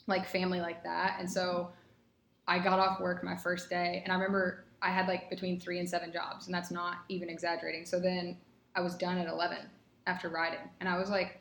like 0.07 0.27
family 0.27 0.61
like 0.61 0.83
that, 0.83 1.17
and 1.21 1.31
so 1.31 1.71
I 2.47 2.59
got 2.59 2.79
off 2.79 3.01
work 3.01 3.23
my 3.23 3.37
first 3.37 3.71
day, 3.71 4.01
and 4.03 4.13
I 4.13 4.17
remember 4.17 4.65
I 4.83 4.91
had 4.91 5.07
like 5.07 5.31
between 5.31 5.61
three 5.61 5.79
and 5.79 5.89
seven 5.89 6.13
jobs, 6.13 6.47
and 6.47 6.55
that's 6.55 6.71
not 6.71 6.97
even 7.09 7.29
exaggerating. 7.29 7.85
So 7.87 8.01
then 8.01 8.37
I 8.75 8.81
was 8.81 8.95
done 8.97 9.19
at 9.19 9.29
11 9.29 9.59
after 10.07 10.29
riding, 10.29 10.61
and 10.81 10.89
I 10.89 10.99
was 10.99 11.11
like, 11.11 11.41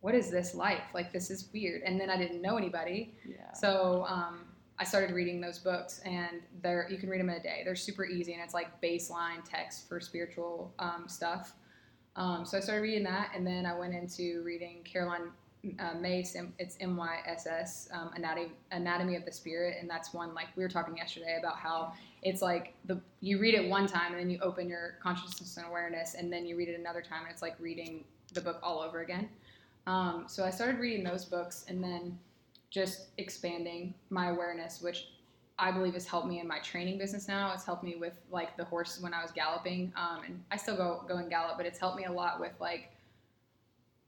what 0.00 0.14
is 0.14 0.30
this 0.30 0.54
life? 0.54 0.82
Like, 0.92 1.12
this 1.12 1.30
is 1.30 1.48
weird. 1.52 1.82
And 1.82 1.98
then 2.00 2.10
I 2.10 2.16
didn't 2.16 2.42
know 2.42 2.56
anybody. 2.56 3.14
Yeah. 3.24 3.52
So 3.52 4.04
um, 4.08 4.40
I 4.82 4.84
started 4.84 5.14
reading 5.14 5.40
those 5.40 5.60
books, 5.60 6.00
and 6.04 6.42
they're, 6.60 6.88
you 6.90 6.98
can 6.98 7.08
read 7.08 7.20
them 7.20 7.28
in 7.28 7.36
a 7.36 7.40
day. 7.40 7.62
They're 7.64 7.76
super 7.76 8.04
easy, 8.04 8.32
and 8.32 8.42
it's 8.42 8.52
like 8.52 8.82
baseline 8.82 9.44
text 9.48 9.88
for 9.88 10.00
spiritual 10.00 10.74
um, 10.80 11.04
stuff. 11.06 11.52
Um, 12.16 12.44
so 12.44 12.58
I 12.58 12.60
started 12.60 12.82
reading 12.82 13.04
that, 13.04 13.30
and 13.32 13.46
then 13.46 13.64
I 13.64 13.78
went 13.78 13.94
into 13.94 14.42
reading 14.42 14.78
Caroline 14.82 15.30
uh, 15.78 15.94
Myss. 16.00 16.36
It's 16.58 16.76
M 16.80 16.96
Y 16.96 17.18
S 17.24 17.46
S, 17.46 17.88
um, 17.92 18.10
Anatomy 18.16 18.50
Anatomy 18.72 19.14
of 19.14 19.24
the 19.24 19.30
Spirit, 19.30 19.76
and 19.80 19.88
that's 19.88 20.12
one 20.12 20.34
like 20.34 20.48
we 20.56 20.64
were 20.64 20.68
talking 20.68 20.96
yesterday 20.96 21.36
about 21.38 21.58
how 21.58 21.92
it's 22.24 22.42
like 22.42 22.74
the 22.86 23.00
you 23.20 23.38
read 23.38 23.54
it 23.54 23.70
one 23.70 23.86
time 23.86 24.10
and 24.10 24.20
then 24.20 24.30
you 24.30 24.40
open 24.42 24.68
your 24.68 24.98
consciousness 25.00 25.56
and 25.58 25.66
awareness, 25.66 26.16
and 26.16 26.32
then 26.32 26.44
you 26.44 26.56
read 26.56 26.68
it 26.68 26.80
another 26.80 27.02
time, 27.02 27.22
and 27.22 27.30
it's 27.30 27.42
like 27.42 27.54
reading 27.60 28.02
the 28.34 28.40
book 28.40 28.58
all 28.64 28.80
over 28.80 29.02
again. 29.02 29.28
Um, 29.86 30.24
so 30.26 30.44
I 30.44 30.50
started 30.50 30.80
reading 30.80 31.04
those 31.04 31.24
books, 31.24 31.66
and 31.68 31.84
then 31.84 32.18
just 32.72 33.08
expanding 33.18 33.94
my 34.08 34.30
awareness, 34.30 34.80
which 34.80 35.08
I 35.58 35.70
believe 35.70 35.92
has 35.92 36.06
helped 36.06 36.26
me 36.26 36.40
in 36.40 36.48
my 36.48 36.58
training 36.60 36.96
business 36.96 37.28
now. 37.28 37.52
It's 37.52 37.64
helped 37.64 37.84
me 37.84 37.96
with 37.96 38.14
like 38.30 38.56
the 38.56 38.64
horse 38.64 38.98
when 38.98 39.12
I 39.12 39.20
was 39.20 39.30
galloping, 39.30 39.92
um, 39.94 40.22
and 40.26 40.42
I 40.50 40.56
still 40.56 40.76
go 40.76 41.04
go 41.06 41.18
and 41.18 41.28
gallop, 41.28 41.58
but 41.58 41.66
it's 41.66 41.78
helped 41.78 41.98
me 41.98 42.04
a 42.04 42.12
lot 42.12 42.40
with 42.40 42.54
like 42.58 42.90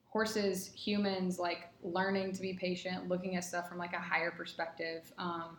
horses, 0.06 0.72
humans, 0.74 1.38
like 1.38 1.68
learning 1.82 2.32
to 2.32 2.40
be 2.40 2.54
patient, 2.54 3.08
looking 3.08 3.36
at 3.36 3.44
stuff 3.44 3.68
from 3.68 3.76
like 3.78 3.92
a 3.92 3.98
higher 3.98 4.30
perspective. 4.30 5.12
Um, 5.18 5.58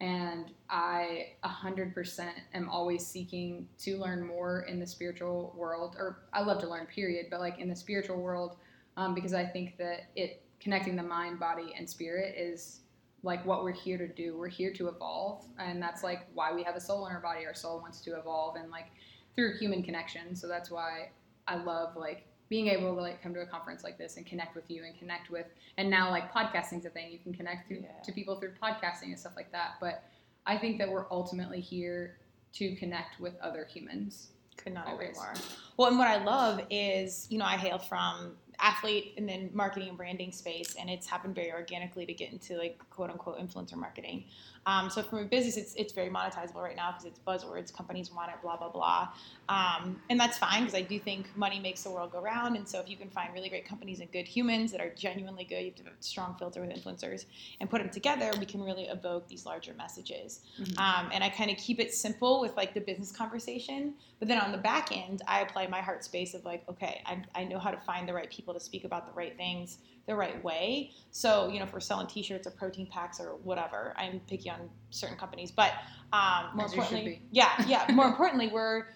and 0.00 0.52
I 0.68 1.34
100% 1.44 2.26
am 2.54 2.68
always 2.68 3.06
seeking 3.06 3.68
to 3.78 3.98
learn 3.98 4.24
more 4.24 4.62
in 4.62 4.78
the 4.78 4.86
spiritual 4.86 5.54
world, 5.56 5.96
or 5.98 6.24
I 6.32 6.42
love 6.42 6.60
to 6.60 6.68
learn, 6.68 6.86
period, 6.86 7.26
but 7.30 7.40
like 7.40 7.58
in 7.58 7.68
the 7.68 7.76
spiritual 7.76 8.20
world, 8.20 8.56
um, 8.96 9.14
because 9.14 9.32
I 9.32 9.44
think 9.44 9.76
that 9.78 10.10
it 10.16 10.41
connecting 10.62 10.96
the 10.96 11.02
mind, 11.02 11.40
body, 11.40 11.74
and 11.76 11.88
spirit 11.88 12.34
is 12.36 12.80
like 13.22 13.44
what 13.46 13.62
we're 13.64 13.72
here 13.72 13.98
to 13.98 14.08
do. 14.08 14.36
We're 14.36 14.48
here 14.48 14.72
to 14.74 14.88
evolve, 14.88 15.44
and 15.58 15.82
that's 15.82 16.02
like 16.02 16.26
why 16.34 16.52
we 16.52 16.62
have 16.62 16.76
a 16.76 16.80
soul 16.80 17.06
in 17.06 17.12
our 17.12 17.20
body. 17.20 17.44
Our 17.46 17.54
soul 17.54 17.80
wants 17.80 18.00
to 18.02 18.18
evolve, 18.18 18.56
and 18.56 18.70
like 18.70 18.86
through 19.34 19.58
human 19.58 19.82
connection. 19.82 20.34
So 20.34 20.46
that's 20.48 20.70
why 20.70 21.10
I 21.48 21.56
love 21.56 21.96
like 21.96 22.26
being 22.48 22.68
able 22.68 22.94
to 22.94 23.00
like 23.00 23.22
come 23.22 23.32
to 23.34 23.40
a 23.40 23.46
conference 23.46 23.82
like 23.82 23.96
this 23.96 24.18
and 24.18 24.26
connect 24.26 24.54
with 24.54 24.64
you 24.68 24.84
and 24.84 24.98
connect 24.98 25.30
with 25.30 25.46
and 25.78 25.88
now 25.88 26.10
like 26.10 26.30
podcasting's 26.30 26.84
a 26.84 26.90
thing 26.90 27.10
you 27.10 27.18
can 27.18 27.32
connect 27.32 27.66
to, 27.70 27.76
Yeah. 27.76 27.88
to 28.04 28.12
people 28.12 28.38
through 28.38 28.52
podcasting 28.62 29.04
and 29.04 29.18
stuff 29.18 29.32
like 29.36 29.50
that 29.52 29.76
but 29.80 30.04
i 30.46 30.58
think 30.58 30.76
that 30.76 30.86
we're 30.90 31.06
ultimately 31.10 31.60
here 31.60 32.18
to 32.52 32.76
connect 32.76 33.18
with 33.18 33.32
other 33.40 33.64
humans 33.64 34.32
Could 34.58 34.74
not 34.74 34.92
agree 34.92 35.12
more. 35.14 35.32
Well, 35.78 35.88
and 35.88 35.98
what 35.98 36.08
I 36.08 36.22
love 36.22 36.60
is, 36.68 37.26
you 37.30 37.38
know, 37.38 37.46
I 37.46 37.56
hail 37.56 37.78
from 37.78 38.36
athlete 38.58 39.14
and 39.16 39.28
then 39.28 39.50
marketing 39.52 39.88
and 39.88 39.96
branding 39.96 40.32
space, 40.32 40.74
and 40.78 40.90
it's 40.90 41.06
happened 41.06 41.34
very 41.34 41.52
organically 41.52 42.06
to 42.06 42.14
get 42.14 42.32
into 42.32 42.56
like 42.56 42.78
quote 42.90 43.10
unquote 43.10 43.38
influencer 43.38 43.76
marketing. 43.76 44.24
Um, 44.66 44.90
so 44.90 45.02
from 45.02 45.18
a 45.18 45.24
business, 45.24 45.56
it's 45.56 45.74
it's 45.74 45.92
very 45.92 46.08
monetizable 46.08 46.62
right 46.62 46.76
now 46.76 46.92
because 46.92 47.04
it's 47.04 47.18
buzzwords, 47.18 47.72
companies 47.72 48.12
want 48.12 48.30
it, 48.30 48.36
blah 48.42 48.56
blah 48.56 48.68
blah, 48.68 49.08
um, 49.48 50.00
and 50.08 50.18
that's 50.20 50.38
fine 50.38 50.60
because 50.60 50.74
I 50.74 50.82
do 50.82 50.98
think 50.98 51.36
money 51.36 51.58
makes 51.58 51.82
the 51.82 51.90
world 51.90 52.12
go 52.12 52.20
round. 52.20 52.56
And 52.56 52.68
so 52.68 52.78
if 52.78 52.88
you 52.88 52.96
can 52.96 53.10
find 53.10 53.34
really 53.34 53.48
great 53.48 53.66
companies 53.66 54.00
and 54.00 54.10
good 54.12 54.26
humans 54.26 54.70
that 54.72 54.80
are 54.80 54.90
genuinely 54.90 55.44
good, 55.44 55.60
you 55.60 55.66
have 55.66 55.74
to 55.76 55.84
have 55.84 55.92
a 55.92 56.02
strong 56.02 56.36
filter 56.38 56.60
with 56.60 56.70
influencers 56.70 57.26
and 57.60 57.68
put 57.68 57.78
them 57.82 57.90
together, 57.90 58.30
we 58.38 58.46
can 58.46 58.62
really 58.62 58.84
evoke 58.84 59.26
these 59.28 59.44
larger 59.44 59.74
messages. 59.74 60.40
Mhm. 60.60 60.78
Um, 60.78 61.10
and 61.12 61.24
I 61.24 61.28
kind 61.28 61.50
of 61.50 61.56
keep 61.56 61.80
it 61.80 61.92
simple 61.92 62.40
with 62.40 62.56
like 62.56 62.72
the 62.72 62.80
business 62.80 63.10
conversation. 63.10 63.94
But 64.20 64.28
then 64.28 64.38
on 64.38 64.52
the 64.52 64.58
back 64.58 64.96
end, 64.96 65.22
I 65.26 65.40
apply 65.40 65.66
my 65.66 65.80
heart 65.80 66.04
space 66.04 66.34
of 66.34 66.44
like, 66.44 66.62
okay, 66.68 67.02
I, 67.04 67.22
I 67.34 67.44
know 67.44 67.58
how 67.58 67.72
to 67.72 67.80
find 67.80 68.08
the 68.08 68.14
right 68.14 68.30
people 68.30 68.54
to 68.54 68.60
speak 68.60 68.84
about 68.84 69.06
the 69.06 69.12
right 69.12 69.36
things 69.36 69.78
the 70.06 70.14
right 70.14 70.42
way. 70.42 70.90
So, 71.10 71.48
you 71.48 71.58
know, 71.58 71.64
if 71.64 71.72
we're 71.72 71.80
selling 71.80 72.06
t 72.06 72.22
shirts 72.22 72.46
or 72.46 72.50
protein 72.50 72.86
packs 72.86 73.20
or 73.20 73.36
whatever, 73.42 73.94
I'm 73.96 74.20
picky 74.28 74.50
on 74.50 74.68
certain 74.90 75.16
companies. 75.16 75.50
But 75.50 75.72
um, 76.12 76.50
more 76.54 76.66
As 76.66 76.72
importantly, 76.72 77.22
yeah, 77.30 77.50
yeah, 77.66 77.86
more 77.92 78.06
importantly, 78.06 78.48
we're 78.48 78.86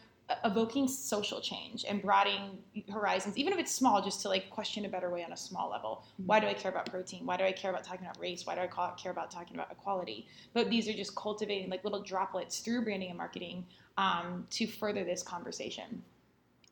evoking 0.45 0.89
social 0.89 1.41
change 1.41 1.85
and 1.89 2.03
broadening 2.03 2.59
horizons, 2.91 3.37
even 3.37 3.53
if 3.53 3.59
it's 3.61 3.73
small, 3.73 4.03
just 4.03 4.23
to 4.23 4.29
like 4.29 4.51
question 4.51 4.85
a 4.85 4.89
better 4.89 5.09
way 5.09 5.25
on 5.25 5.33
a 5.33 5.37
small 5.37 5.71
level. 5.71 6.05
Why 6.25 6.41
do 6.41 6.49
I 6.49 6.55
care 6.55 6.71
about 6.71 6.91
protein? 6.91 7.25
Why 7.25 7.37
do 7.37 7.45
I 7.45 7.53
care 7.53 7.71
about 7.71 7.85
talking 7.85 8.05
about 8.05 8.21
race? 8.21 8.45
Why 8.45 8.57
do 8.57 8.61
I 8.61 8.67
call, 8.67 8.91
care 8.93 9.13
about 9.13 9.31
talking 9.31 9.57
about 9.57 9.71
equality? 9.71 10.27
But 10.53 10.69
these 10.69 10.89
are 10.89 10.93
just 10.93 11.15
cultivating 11.15 11.71
like 11.71 11.85
little 11.85 12.03
droplets 12.03 12.59
through 12.59 12.83
branding 12.83 13.11
and 13.11 13.19
marketing 13.19 13.67
um, 13.99 14.47
to 14.51 14.67
further 14.67 15.05
this 15.05 15.23
conversation. 15.23 16.03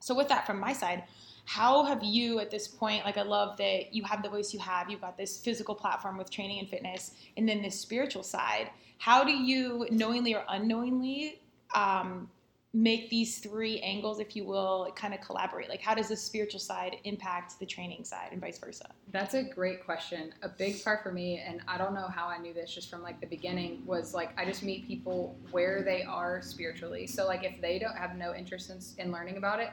So 0.01 0.15
with 0.15 0.29
that 0.29 0.47
from 0.47 0.59
my 0.59 0.73
side, 0.73 1.05
how 1.45 1.85
have 1.85 2.03
you 2.03 2.41
at 2.41 2.51
this 2.51 2.67
point 2.67 3.05
like 3.05 3.19
i 3.19 3.23
love 3.23 3.57
that 3.57 3.95
you 3.95 4.03
have 4.03 4.23
the 4.23 4.29
voice 4.29 4.53
you 4.53 4.61
have 4.61 4.91
you've 4.91 5.01
got 5.01 5.17
this 5.17 5.39
physical 5.39 5.75
platform 5.75 6.17
with 6.17 6.31
training 6.31 6.59
and 6.59 6.69
fitness 6.69 7.13
and 7.37 7.49
then 7.49 7.63
this 7.63 7.79
spiritual 7.79 8.23
side 8.23 8.71
how 8.99 9.23
do 9.25 9.33
you 9.33 9.87
knowingly 9.91 10.35
or 10.35 10.45
unknowingly 10.49 11.41
um, 11.75 12.29
make 12.73 13.09
these 13.09 13.39
three 13.39 13.81
angles 13.81 14.19
if 14.19 14.35
you 14.35 14.45
will 14.45 14.91
kind 14.97 15.15
of 15.15 15.21
collaborate 15.21 15.69
like 15.69 15.81
how 15.81 15.95
does 15.95 16.09
the 16.09 16.17
spiritual 16.17 16.59
side 16.59 16.97
impact 17.05 17.59
the 17.61 17.67
training 17.67 18.05
side 18.05 18.29
and 18.33 18.41
vice 18.41 18.59
versa 18.59 18.89
That's 19.13 19.35
a 19.35 19.45
great 19.45 19.85
question. 19.85 20.33
A 20.43 20.49
big 20.49 20.83
part 20.83 21.05
for 21.05 21.13
me, 21.13 21.39
and 21.39 21.61
I 21.69 21.79
don't 21.79 21.95
know 21.95 22.09
how 22.09 22.27
I 22.27 22.37
knew 22.39 22.53
this 22.53 22.75
just 22.75 22.91
from 22.91 23.01
like 23.01 23.21
the 23.21 23.29
beginning, 23.29 23.81
was 23.87 24.13
like 24.13 24.37
I 24.37 24.45
just 24.45 24.65
meet 24.65 24.89
people 24.89 25.37
where 25.53 25.83
they 25.83 26.03
are 26.03 26.43
spiritually. 26.43 27.07
So 27.07 27.27
like 27.27 27.45
if 27.45 27.61
they 27.61 27.79
don't 27.79 27.97
have 27.97 28.17
no 28.17 28.35
interest 28.35 28.71
in, 28.71 29.07
in 29.07 29.13
learning 29.13 29.37
about 29.37 29.61
it, 29.61 29.71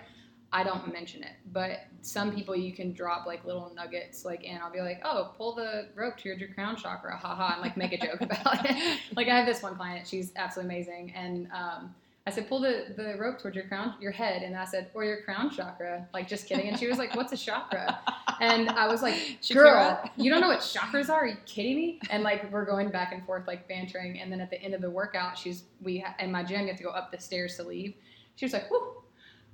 I 0.54 0.64
don't 0.64 0.92
mention 0.92 1.24
it. 1.24 1.34
But 1.52 1.86
some 2.02 2.34
people 2.34 2.56
you 2.56 2.74
can 2.74 2.94
drop 2.94 3.26
like 3.26 3.46
little 3.46 3.72
nuggets, 3.76 4.26
like 4.26 4.44
and 4.46 4.62
I'll 4.62 4.72
be 4.72 4.82
like, 4.82 5.02
oh, 5.04 5.32
pull 5.38 5.56
the 5.56 5.88
rope 5.96 6.18
towards 6.18 6.40
your 6.40 6.50
crown 6.50 6.76
chakra, 6.76 7.16
haha, 7.16 7.54
and 7.54 7.62
like 7.62 7.78
make 7.78 7.94
a 7.94 7.98
joke 7.98 8.22
about 8.22 8.70
it. 8.70 9.00
like 9.16 9.28
I 9.28 9.38
have 9.38 9.46
this 9.46 9.62
one 9.62 9.76
client, 9.76 10.08
she's 10.08 10.32
absolutely 10.36 10.76
amazing, 10.76 11.14
and 11.16 11.48
um, 11.52 11.96
I 12.28 12.30
said, 12.30 12.48
pull 12.48 12.60
the, 12.60 12.94
the 12.96 13.16
rope 13.18 13.40
towards 13.40 13.56
your 13.56 13.66
crown, 13.66 13.96
your 14.00 14.12
head, 14.12 14.44
and 14.44 14.56
I 14.56 14.66
said, 14.66 14.92
or 14.94 15.04
your 15.04 15.22
crown 15.24 15.50
chakra, 15.50 16.08
like 16.14 16.28
just 16.28 16.48
kidding. 16.48 16.68
And 16.68 16.78
she 16.78 16.86
was 16.86 17.00
like, 17.00 17.16
what's 17.16 17.34
a 17.34 17.38
chakra? 17.38 18.00
And 18.40 18.70
I 18.70 18.88
was 18.88 19.02
like, 19.02 19.40
girl, 19.52 20.00
you 20.18 20.30
don't 20.30 20.40
know 20.40 20.48
what 20.48 20.60
chakras 20.60 21.10
are? 21.10 21.22
Are 21.22 21.28
you 21.28 21.38
kidding 21.48 21.76
me? 21.76 22.00
And 22.12 22.22
like 22.22 22.52
we're 22.52 22.66
going 22.66 22.90
back 22.90 23.12
and 23.12 23.26
forth, 23.26 23.48
like 23.48 23.68
bantering. 23.68 24.20
And 24.20 24.32
then 24.32 24.40
at 24.40 24.52
the 24.52 24.62
end 24.62 24.76
of 24.76 24.82
the 24.82 24.90
workout, 24.90 25.36
she's 25.36 25.64
we 25.82 26.00
ha- 26.00 26.14
in 26.20 26.32
my 26.32 26.44
gym, 26.44 26.62
you 26.62 26.68
have 26.68 26.78
to 26.78 26.84
go 26.84 26.92
up 26.92 27.12
the 27.12 27.20
stairs 27.20 27.56
to 27.58 27.64
leave. 27.64 27.96
She 28.36 28.46
was 28.46 28.54
like, 28.54 28.70
whoo. 28.70 29.01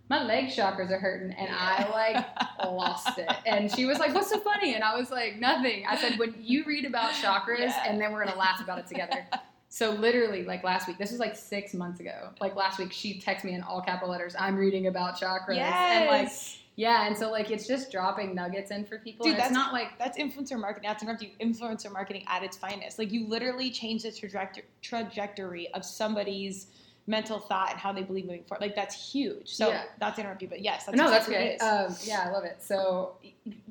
My 0.09 0.23
leg 0.23 0.45
chakras 0.45 0.89
are 0.91 0.99
hurting, 0.99 1.31
and 1.33 1.49
I 1.51 1.89
like 1.89 2.25
lost 2.65 3.17
it. 3.17 3.29
And 3.45 3.69
she 3.71 3.85
was 3.85 3.99
like, 3.99 4.13
"What's 4.15 4.29
so 4.29 4.39
funny?" 4.39 4.73
And 4.73 4.83
I 4.83 4.95
was 4.95 5.11
like, 5.11 5.37
"Nothing." 5.39 5.85
I 5.85 5.97
said, 5.97 6.17
"When 6.17 6.33
you 6.39 6.63
read 6.65 6.85
about 6.85 7.11
chakras, 7.11 7.59
Yeah. 7.59 7.83
and 7.87 7.99
then 7.99 8.13
we're 8.13 8.23
gonna 8.25 8.37
laugh 8.37 8.61
about 8.61 8.79
it 8.79 8.87
together." 8.87 9.25
So 9.69 9.91
literally, 9.91 10.43
like 10.43 10.63
last 10.63 10.87
week, 10.87 10.97
this 10.97 11.11
was 11.11 11.19
like 11.19 11.35
six 11.35 11.73
months 11.73 11.99
ago. 11.99 12.29
Like 12.39 12.55
last 12.55 12.79
week, 12.79 12.93
she 12.93 13.19
texted 13.19 13.43
me 13.43 13.53
in 13.53 13.61
all 13.63 13.81
capital 13.81 14.09
letters. 14.09 14.33
I'm 14.39 14.55
reading 14.55 14.87
about 14.87 15.19
chakras, 15.19 15.57
and 15.57 16.07
like 16.07 16.31
yeah, 16.77 17.05
and 17.07 17.17
so 17.17 17.29
like 17.29 17.51
it's 17.51 17.67
just 17.67 17.91
dropping 17.91 18.33
nuggets 18.33 18.71
in 18.71 18.85
for 18.85 18.99
people. 18.99 19.25
Dude, 19.25 19.33
that's- 19.35 19.51
not 19.51 19.73
like 19.73 19.99
that's 19.99 20.17
influencer 20.17 20.57
marketing. 20.57 20.87
Not 20.87 21.01
interrupt 21.01 21.21
you. 21.21 21.31
Influencer 21.41 21.91
marketing 21.91 22.23
at 22.27 22.43
its 22.43 22.55
finest. 22.55 22.97
Like 22.97 23.11
you 23.11 23.27
literally 23.27 23.69
change 23.71 24.03
the 24.03 24.11
trajectory 24.13 24.63
trajectory 24.81 25.67
of 25.73 25.83
somebody's 25.83 26.67
mental 27.07 27.39
thought 27.39 27.71
and 27.71 27.79
how 27.79 27.93
they 27.93 28.03
believe 28.03 28.25
moving 28.25 28.43
forward. 28.43 28.61
Like 28.61 28.75
that's 28.75 29.11
huge. 29.11 29.55
So 29.55 29.69
Yeah. 29.69 29.83
not 29.99 30.15
to 30.15 30.21
interrupt 30.21 30.41
you, 30.41 30.49
but 30.49 30.61
yes, 30.61 30.85
that's 30.85 30.97
no, 30.97 31.09
that's 31.09 31.27
exactly 31.27 31.57
good. 31.57 31.63
what 31.63 31.79
it 31.81 31.89
is. 31.91 32.03
Um, 32.03 32.07
yeah, 32.07 32.27
I 32.27 32.31
love 32.31 32.43
it. 32.43 32.61
So 32.61 33.15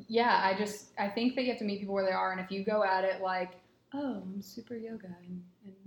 yeah, 0.09 0.41
I 0.43 0.55
just 0.55 0.89
I 0.99 1.09
think 1.09 1.35
that 1.37 1.43
you 1.43 1.51
have 1.51 1.59
to 1.59 1.65
meet 1.65 1.81
people 1.81 1.95
where 1.95 2.05
they 2.05 2.13
are, 2.13 2.33
and 2.33 2.41
if 2.41 2.51
you 2.51 2.65
go 2.65 2.83
at 2.83 3.05
it 3.05 3.21
like, 3.21 3.53
oh, 3.95 4.23
I'm 4.23 4.43
super 4.43 4.75
yoga 4.75 5.07
and, 5.07 5.43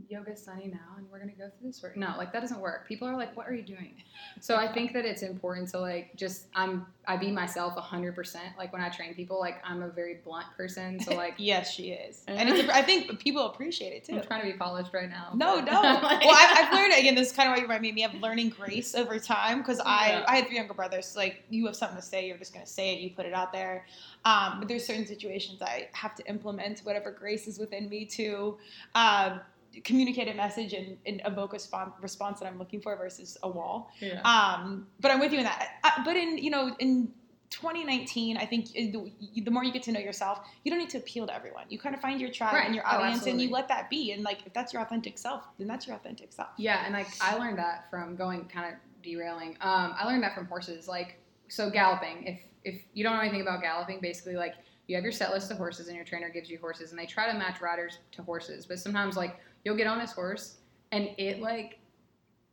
and 0.09 0.25
yoga's 0.25 0.41
sunny 0.41 0.67
now, 0.67 0.95
and 0.97 1.05
we're 1.11 1.19
gonna 1.19 1.31
go 1.31 1.49
through 1.57 1.67
this 1.67 1.81
work. 1.81 1.95
No, 1.95 2.13
like 2.17 2.31
that 2.33 2.41
doesn't 2.41 2.59
work. 2.59 2.87
People 2.87 3.07
are 3.07 3.15
like, 3.15 3.35
what 3.35 3.47
are 3.47 3.53
you 3.53 3.61
doing? 3.63 3.93
So 4.39 4.55
I 4.55 4.71
think 4.71 4.93
that 4.93 5.05
it's 5.05 5.21
important 5.21 5.69
to 5.69 5.79
like 5.79 6.15
just 6.15 6.45
I'm 6.55 6.85
I 7.07 7.17
be 7.17 7.31
myself 7.31 7.75
hundred 7.77 8.15
percent. 8.15 8.49
Like 8.57 8.71
when 8.73 8.81
I 8.81 8.89
train 8.89 9.13
people, 9.13 9.39
like 9.39 9.61
I'm 9.63 9.81
a 9.81 9.89
very 9.89 10.15
blunt 10.23 10.47
person. 10.55 10.99
So 10.99 11.15
like 11.15 11.35
yes, 11.37 11.71
she 11.71 11.91
is, 11.91 12.23
and 12.27 12.49
it's, 12.49 12.69
I 12.69 12.81
think 12.81 13.19
people 13.19 13.45
appreciate 13.47 13.93
it 13.93 14.03
too. 14.05 14.15
I'm 14.17 14.23
trying 14.23 14.41
to 14.41 14.51
be 14.51 14.57
polished 14.57 14.93
right 14.93 15.09
now. 15.09 15.31
No, 15.33 15.59
no. 15.59 15.81
Like- 16.09 16.25
well, 16.25 16.35
I've, 16.35 16.65
I've 16.67 16.73
learned 16.73 16.93
again. 16.93 17.15
This 17.15 17.29
is 17.29 17.35
kind 17.35 17.49
of 17.49 17.53
why 17.53 17.57
you 17.57 17.63
remind 17.63 17.81
me 17.81 18.03
of 18.03 18.13
learning 18.15 18.49
grace 18.49 18.95
over 18.95 19.19
time 19.19 19.59
because 19.59 19.79
I 19.79 20.09
Yeah. 20.09 20.25
I 20.27 20.35
had 20.37 20.47
three 20.47 20.55
younger 20.57 20.73
brothers. 20.73 21.07
So 21.07 21.19
like 21.19 21.43
you 21.49 21.65
have 21.65 21.75
something 21.75 21.97
to 21.97 22.03
say, 22.03 22.27
you're 22.27 22.37
just 22.37 22.53
gonna 22.53 22.65
say 22.65 22.93
it. 22.93 22.99
You 22.99 23.11
put 23.11 23.25
it 23.25 23.33
out 23.33 23.51
there. 23.53 23.85
Um, 24.25 24.59
but 24.59 24.67
there's 24.67 24.85
certain 24.85 25.05
situations 25.05 25.61
I 25.61 25.87
have 25.93 26.15
to 26.15 26.27
implement 26.27 26.79
whatever 26.81 27.11
grace 27.11 27.47
is 27.47 27.57
within 27.57 27.87
me 27.89 28.05
to 28.05 28.57
um, 28.95 29.39
communicate 29.83 30.27
a 30.27 30.33
message 30.33 30.73
and, 30.73 30.97
and 31.05 31.21
evoke 31.25 31.53
a 31.53 31.59
spon- 31.59 31.93
response 32.01 32.39
that 32.39 32.47
I'm 32.47 32.57
looking 32.57 32.81
for 32.81 32.95
versus 32.95 33.37
a 33.43 33.49
wall. 33.49 33.91
Yeah. 33.99 34.21
Um, 34.21 34.87
but 34.99 35.11
I'm 35.11 35.19
with 35.19 35.31
you 35.31 35.37
in 35.39 35.43
that. 35.45 35.79
Uh, 35.83 36.03
but 36.03 36.15
in 36.15 36.37
you 36.37 36.49
know 36.49 36.75
in 36.79 37.11
2019, 37.51 38.37
I 38.37 38.45
think 38.45 38.67
uh, 38.67 38.73
the, 38.91 39.41
the 39.41 39.51
more 39.51 39.63
you 39.63 39.71
get 39.71 39.81
to 39.83 39.91
know 39.91 39.99
yourself, 39.99 40.41
you 40.63 40.71
don't 40.71 40.79
need 40.79 40.89
to 40.91 40.99
appeal 40.99 41.25
to 41.27 41.33
everyone. 41.33 41.65
You 41.69 41.79
kind 41.79 41.95
of 41.95 42.01
find 42.01 42.21
your 42.21 42.29
tribe 42.31 42.53
Right. 42.53 42.65
and 42.65 42.75
your 42.75 42.83
Oh, 42.87 42.97
audience, 42.97 43.25
and 43.25 43.41
you 43.41 43.49
let 43.49 43.67
that 43.69 43.89
be. 43.89 44.11
And 44.11 44.23
like 44.23 44.45
if 44.45 44.53
that's 44.53 44.71
your 44.73 44.81
authentic 44.81 45.17
self, 45.17 45.43
then 45.57 45.67
that's 45.67 45.87
your 45.87 45.95
authentic 45.95 46.31
self. 46.31 46.49
Yeah, 46.57 46.83
and 46.85 46.93
like 46.93 47.07
I 47.21 47.35
learned 47.37 47.57
that 47.57 47.89
from 47.89 48.15
going 48.15 48.45
kind 48.45 48.73
of 48.73 48.79
derailing. 49.03 49.57
Um, 49.61 49.93
I 49.97 50.05
learned 50.05 50.23
that 50.23 50.35
from 50.35 50.45
horses. 50.45 50.87
Like 50.87 51.19
so, 51.47 51.69
galloping. 51.69 52.23
If 52.25 52.39
if 52.63 52.81
you 52.93 53.03
don't 53.03 53.15
know 53.15 53.21
anything 53.21 53.41
about 53.41 53.61
galloping, 53.61 53.99
basically 54.01 54.35
like 54.35 54.53
you 54.87 54.95
have 54.95 55.03
your 55.03 55.11
set 55.13 55.31
list 55.31 55.49
of 55.51 55.57
horses, 55.57 55.87
and 55.87 55.95
your 55.95 56.05
trainer 56.05 56.29
gives 56.29 56.49
you 56.49 56.59
horses, 56.59 56.91
and 56.91 56.99
they 56.99 57.05
try 57.05 57.31
to 57.31 57.37
match 57.37 57.61
riders 57.61 57.97
to 58.11 58.21
horses. 58.23 58.65
But 58.65 58.79
sometimes 58.79 59.15
like 59.17 59.39
you'll 59.63 59.77
get 59.77 59.87
on 59.87 59.99
this 59.99 60.11
horse, 60.11 60.57
and 60.91 61.09
it 61.17 61.41
like 61.41 61.79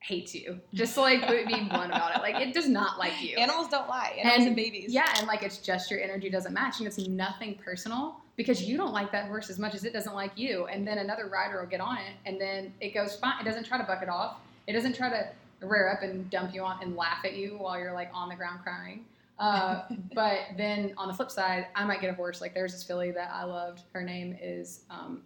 hates 0.00 0.34
you. 0.34 0.60
Just 0.72 0.96
like 0.96 1.26
be 1.28 1.60
blunt 1.64 1.90
about 1.90 2.16
it. 2.16 2.20
Like 2.26 2.36
it 2.40 2.52
does 2.54 2.68
not 2.68 2.98
like 2.98 3.20
you. 3.22 3.36
Animals 3.36 3.68
don't 3.68 3.88
lie. 3.88 4.14
Animals 4.18 4.38
And- 4.38 4.46
and, 4.48 4.56
babies. 4.56 4.92
Yeah, 4.92 5.12
and 5.18 5.26
like 5.26 5.42
it's 5.42 5.58
just 5.58 5.90
your 5.90 6.00
energy 6.00 6.28
doesn't 6.30 6.52
match, 6.52 6.78
and 6.78 6.86
it's 6.86 6.98
nothing 6.98 7.58
personal 7.64 8.16
because 8.36 8.62
you 8.62 8.76
don't 8.76 8.92
like 8.92 9.10
that 9.12 9.26
horse 9.28 9.48
as 9.48 9.58
much 9.58 9.74
as 9.74 9.84
it 9.84 9.92
doesn't 9.92 10.14
like 10.14 10.32
you. 10.36 10.66
And 10.66 10.86
then 10.86 10.98
another 10.98 11.26
rider 11.28 11.60
will 11.60 11.68
get 11.68 11.80
on 11.80 11.98
it, 11.98 12.14
and 12.26 12.40
then 12.40 12.72
it 12.80 12.92
goes 12.94 13.16
fine. 13.16 13.40
It 13.40 13.44
doesn't 13.44 13.64
try 13.64 13.78
to 13.78 13.84
buck 13.84 14.02
it 14.02 14.08
off. 14.08 14.36
It 14.66 14.72
doesn't 14.72 14.94
try 14.96 15.08
to 15.10 15.28
rear 15.66 15.88
up 15.90 16.02
and 16.02 16.28
dump 16.30 16.54
you 16.54 16.62
on 16.62 16.82
and 16.82 16.96
laugh 16.96 17.24
at 17.24 17.34
you 17.34 17.56
while 17.58 17.78
you're 17.78 17.94
like 17.94 18.10
on 18.12 18.28
the 18.28 18.34
ground 18.34 18.60
crying. 18.62 19.04
Uh, 19.38 19.82
but 20.14 20.40
then 20.56 20.92
on 20.98 21.08
the 21.08 21.14
flip 21.14 21.30
side, 21.30 21.66
I 21.74 21.84
might 21.84 22.00
get 22.00 22.10
a 22.10 22.14
horse. 22.14 22.40
Like 22.40 22.52
there's 22.54 22.72
this 22.72 22.82
filly 22.82 23.10
that 23.12 23.30
I 23.32 23.44
loved. 23.44 23.82
Her 23.92 24.02
name 24.02 24.36
is, 24.40 24.80
um, 24.90 25.22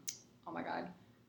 oh 0.46 0.52
my 0.52 0.62
god, 0.62 0.86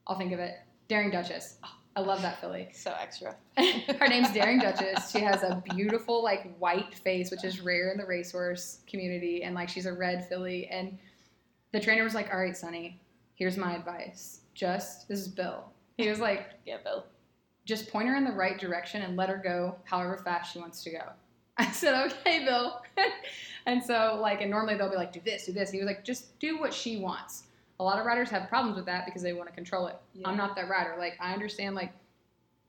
I'll 0.08 0.18
think 0.18 0.32
of 0.34 0.40
it. 0.40 0.56
Daring 0.88 1.12
Duchess. 1.12 1.58
Oh, 1.64 1.70
I 1.96 2.02
love 2.02 2.22
that 2.22 2.40
filly. 2.42 2.70
So 2.74 2.94
extra. 3.00 3.36
Her 3.58 4.08
name's 4.08 4.32
Daring 4.34 4.60
Duchess. 4.66 5.12
She 5.12 5.20
has 5.20 5.44
a 5.44 5.62
beautiful 5.76 6.24
like 6.24 6.56
white 6.58 6.94
face, 6.96 7.32
which 7.32 7.44
is 7.44 7.62
rare 7.62 7.92
in 7.92 7.98
the 7.98 8.06
racehorse 8.06 8.80
community, 8.88 9.44
and 9.44 9.56
like 9.56 9.70
she's 9.70 9.86
a 9.86 9.94
red 9.94 10.28
filly. 10.28 10.68
And 10.68 10.98
the 11.72 11.80
trainer 11.80 12.04
was 12.04 12.14
like, 12.16 12.34
"All 12.34 12.40
right, 12.40 12.56
Sunny, 12.58 13.00
here's 13.36 13.58
my 13.58 13.76
advice. 13.76 14.42
Just 14.54 15.08
this 15.08 15.20
is 15.20 15.28
Bill. 15.28 15.64
He 15.98 16.10
was 16.10 16.20
like, 16.20 16.50
Yeah, 16.66 16.78
Bill. 16.84 17.06
just 17.66 17.90
point 17.92 18.08
her 18.08 18.16
in 18.16 18.24
the 18.26 18.32
right 18.32 18.58
direction 18.60 19.02
and 19.04 19.16
let 19.16 19.30
her 19.30 19.38
go 19.38 19.76
however 19.84 20.18
fast 20.18 20.54
she 20.54 20.60
wants 20.60 20.84
to 20.84 20.92
go." 20.92 21.04
I 21.58 21.70
said, 21.72 22.12
okay, 22.12 22.44
Bill. 22.44 22.82
and 23.68 23.84
so, 23.84 24.18
like, 24.20 24.42
and 24.42 24.50
normally 24.50 24.76
they'll 24.78 24.90
be 24.90 24.96
like, 24.96 25.12
do 25.14 25.20
this, 25.24 25.46
do 25.46 25.52
this. 25.52 25.70
He 25.70 25.78
was 25.78 25.86
like, 25.86 26.04
just 26.04 26.40
do 26.40 26.60
what 26.60 26.74
she 26.74 26.98
wants. 26.98 27.44
A 27.82 27.84
lot 27.84 27.98
of 27.98 28.06
riders 28.06 28.30
have 28.30 28.48
problems 28.48 28.76
with 28.78 28.86
that 28.86 29.06
because 29.08 29.24
they 29.24 29.34
want 29.34 29.50
to 29.50 29.56
control 29.56 29.88
it. 29.88 29.96
Yeah. 30.14 30.30
I'm 30.30 30.38
not 30.38 30.56
that 30.56 30.70
rider. 30.70 30.94
Like, 31.00 31.18
I 31.20 31.34
understand, 31.34 31.74
like, 31.74 31.92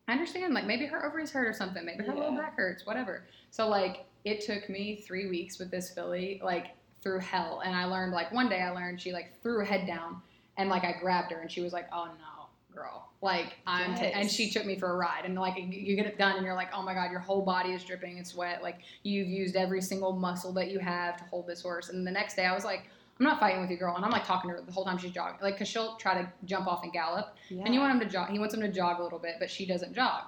I 0.09 0.13
understand, 0.13 0.55
like, 0.55 0.65
maybe 0.65 0.87
her 0.87 1.05
ovaries 1.05 1.31
hurt 1.31 1.47
or 1.47 1.53
something. 1.53 1.85
Maybe 1.85 2.03
her 2.05 2.15
low 2.15 2.31
Yeah. 2.31 2.39
back 2.41 2.57
hurts, 2.57 2.87
whatever. 2.87 3.27
So, 3.51 3.69
like, 3.69 4.07
it 4.25 4.41
took 4.41 4.71
me 4.71 4.97
three 4.97 5.29
weeks 5.29 5.59
with 5.59 5.71
this 5.71 5.93
filly, 5.93 6.41
like, 6.43 6.69
through 7.03 7.19
hell. 7.19 7.61
And 7.63 7.77
I 7.77 7.85
learned, 7.85 8.15
like, 8.15 8.33
one 8.33 8.49
day 8.49 8.63
I 8.63 8.71
learned 8.71 9.03
she, 9.03 9.13
like, 9.13 9.39
threw 9.43 9.59
her 9.59 9.65
head 9.65 9.87
down 9.87 10.23
and, 10.57 10.71
like, 10.71 10.83
I 10.83 10.93
grabbed 10.99 11.31
her 11.33 11.41
and 11.43 11.51
she 11.53 11.61
was 11.61 11.75
like, 11.75 11.89
oh 11.93 12.07
no, 12.07 12.47
girl. 12.75 13.11
Like, 13.21 13.59
I'm, 13.67 13.95
ta- 13.95 14.05
and 14.05 14.31
she 14.31 14.49
took 14.51 14.65
me 14.65 14.79
for 14.79 14.93
a 14.93 14.97
ride. 14.97 15.27
And, 15.27 15.35
like, 15.35 15.59
you- 15.59 15.65
you 15.65 15.95
get 15.95 16.07
it 16.07 16.17
done 16.17 16.37
and 16.37 16.47
you're 16.47 16.55
like, 16.55 16.71
oh 16.75 16.81
my 16.83 16.95
God, 16.95 17.11
your 17.11 17.21
whole 17.21 17.43
body 17.43 17.73
is 17.73 17.85
dripping 17.85 18.17
in 18.17 18.25
sweat. 18.25 18.63
Like, 18.63 18.79
you've 19.03 19.29
used 19.29 19.57
every 19.57 19.83
single 19.83 20.15
muscle 20.15 20.53
that 20.55 20.71
you 20.71 20.79
have 20.79 21.19
to 21.19 21.25
hold 21.25 21.47
this 21.47 21.61
horse. 21.61 21.91
And 21.91 22.07
the 22.07 22.11
next 22.11 22.35
day 22.35 22.47
I 22.47 22.55
was 22.55 22.65
like, 22.65 22.89
I'm 23.19 23.27
not 23.27 23.39
fighting 23.39 23.61
with 23.61 23.71
you, 23.71 23.77
girl. 23.77 23.95
And 23.95 24.05
I'm 24.05 24.11
like 24.11 24.25
talking 24.25 24.51
to 24.51 24.57
her 24.57 24.63
the 24.63 24.73
whole 24.73 24.85
time 24.85 24.99
she's 24.99 25.11
jogging. 25.13 25.39
Like, 25.43 25.59
cause 25.59 25.69
she'll 25.69 25.97
try 25.97 26.15
to 26.15 26.33
jump 26.45 26.67
off 26.67 26.83
and 26.83 26.93
gallop. 26.93 27.37
Yeah. 27.49 27.63
And 27.65 27.75
you 27.75 27.81
want 27.81 27.93
him 27.93 28.01
to 28.01 28.13
jog. 28.13 28.31
He 28.31 28.39
wants 28.39 28.55
him 28.55 28.61
to 28.61 28.73
jog 28.73 29.01
a 29.01 29.03
little 29.03 29.19
bit, 29.19 29.37
but 29.39 29.51
she 29.51 29.67
doesn't 29.67 29.95
jog. 29.95 30.23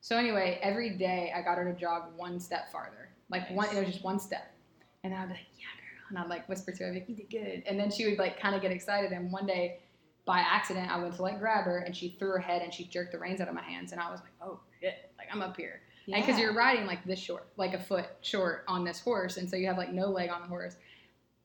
So 0.00 0.16
anyway, 0.16 0.58
every 0.62 0.96
day 0.96 1.32
I 1.34 1.42
got 1.42 1.58
her 1.58 1.64
to 1.64 1.78
jog 1.78 2.04
one 2.16 2.40
step 2.40 2.72
farther. 2.72 3.10
Like 3.30 3.48
one, 3.50 3.68
it 3.74 3.78
was 3.78 3.92
just 3.92 4.04
one 4.04 4.18
step. 4.18 4.52
And 5.04 5.14
I'd 5.14 5.28
be 5.28 5.34
like, 5.34 5.46
yeah, 5.58 5.66
girl. 5.78 6.08
And 6.10 6.18
I'd 6.18 6.28
like 6.28 6.48
whisper 6.48 6.72
to 6.72 6.84
her, 6.84 6.92
like, 6.92 7.08
you 7.08 7.14
did 7.14 7.30
good. 7.30 7.62
And 7.66 7.78
then 7.78 7.90
she 7.90 8.08
would 8.08 8.18
like 8.18 8.40
kind 8.40 8.54
of 8.54 8.62
get 8.62 8.72
excited. 8.72 9.12
And 9.12 9.30
one 9.32 9.46
day, 9.46 9.78
by 10.24 10.38
accident, 10.38 10.90
I 10.90 11.00
went 11.00 11.14
to 11.16 11.22
like 11.22 11.38
grab 11.38 11.64
her 11.64 11.78
and 11.78 11.96
she 11.96 12.16
threw 12.18 12.30
her 12.30 12.38
head 12.38 12.62
and 12.62 12.72
she 12.72 12.84
jerked 12.84 13.12
the 13.12 13.18
reins 13.18 13.40
out 13.40 13.48
of 13.48 13.54
my 13.54 13.62
hands. 13.62 13.92
And 13.92 14.00
I 14.00 14.10
was 14.10 14.20
like, 14.20 14.32
oh 14.40 14.60
shit, 14.80 15.10
like 15.18 15.28
I'm 15.32 15.42
up 15.42 15.56
here. 15.56 15.80
And 16.06 16.24
because 16.24 16.38
you're 16.40 16.54
riding 16.54 16.86
like 16.86 17.04
this 17.04 17.18
short, 17.18 17.46
like 17.56 17.74
a 17.74 17.78
foot 17.78 18.06
short 18.22 18.64
on 18.66 18.84
this 18.84 19.00
horse, 19.00 19.36
and 19.36 19.48
so 19.48 19.56
you 19.56 19.66
have 19.66 19.78
like 19.78 19.92
no 19.92 20.06
leg 20.06 20.30
on 20.30 20.40
the 20.40 20.48
horse. 20.48 20.76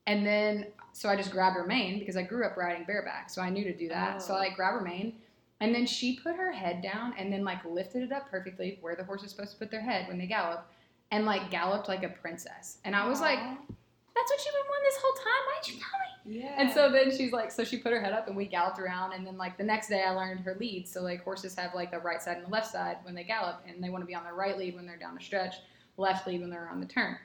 And 0.08 0.26
then, 0.26 0.66
so 0.92 1.08
I 1.08 1.16
just 1.16 1.30
grabbed 1.30 1.54
her 1.54 1.66
mane 1.66 1.98
because 2.00 2.16
I 2.16 2.22
grew 2.22 2.44
up 2.46 2.56
riding 2.56 2.84
bareback, 2.84 3.28
so 3.30 3.40
I 3.42 3.50
knew 3.50 3.62
to 3.64 3.74
do 3.76 3.88
that. 3.90 4.22
So 4.22 4.32
I 4.34 4.36
Oh. 4.36 4.40
like 4.40 4.56
grab 4.56 4.72
her 4.72 4.80
mane, 4.80 5.20
and 5.60 5.74
then 5.74 5.86
she 5.86 6.18
put 6.18 6.34
her 6.34 6.50
head 6.50 6.82
down 6.82 7.14
and 7.18 7.32
then 7.32 7.44
like 7.44 7.64
lifted 7.64 8.02
it 8.02 8.10
up 8.10 8.28
perfectly 8.30 8.78
where 8.80 8.96
the 8.96 9.04
horse 9.04 9.22
is 9.22 9.30
supposed 9.30 9.52
to 9.52 9.58
put 9.58 9.70
their 9.70 9.82
head 9.82 10.08
when 10.08 10.18
they 10.18 10.26
gallop, 10.26 10.66
and 11.10 11.24
like 11.26 11.50
galloped 11.50 11.88
like 11.88 12.02
a 12.02 12.08
princess. 12.08 12.78
And 12.84 12.96
I 12.96 13.06
was 13.06 13.20
like, 13.20 13.38
"That's 13.38 14.30
what 14.30 14.44
you've 14.44 14.54
been 14.54 14.62
wanting 14.68 14.84
this 14.88 14.98
whole 15.00 15.12
time. 15.12 15.42
Why 15.46 15.60
didn't 15.62 15.76
you 15.76 15.80
tell 15.82 15.90
me?" 16.00 16.40
yeah. 16.40 16.54
And 16.58 16.70
so 16.72 16.90
then 16.90 17.10
she's 17.16 17.32
like, 17.32 17.50
so 17.50 17.64
she 17.64 17.78
put 17.78 17.92
her 17.92 18.00
head 18.02 18.12
up 18.12 18.26
and 18.28 18.36
we 18.36 18.44
galloped 18.46 18.78
around. 18.78 19.12
And 19.14 19.26
then 19.26 19.36
like 19.38 19.56
the 19.56 19.64
next 19.64 19.88
day 19.88 20.02
I 20.06 20.10
learned 20.10 20.40
her 20.40 20.56
lead. 20.60 20.86
So 20.88 21.00
like 21.02 21.22
horses 21.24 21.54
have 21.56 21.74
like 21.74 21.90
the 21.90 21.98
right 22.00 22.20
side 22.22 22.36
and 22.38 22.46
the 22.46 22.50
left 22.50 22.70
side 22.70 22.98
when 23.02 23.14
they 23.14 23.24
gallop, 23.24 23.62
and 23.66 23.82
they 23.84 23.88
want 23.90 24.02
to 24.02 24.06
be 24.06 24.14
on 24.14 24.24
the 24.24 24.32
right 24.32 24.56
lead 24.58 24.74
when 24.74 24.86
they're 24.86 24.98
down 24.98 25.14
the 25.14 25.22
stretch, 25.22 25.56
left 25.98 26.26
lead 26.26 26.40
when 26.40 26.48
they're 26.50 26.68
on 26.70 26.80
the 26.80 26.86
turn. 26.86 27.16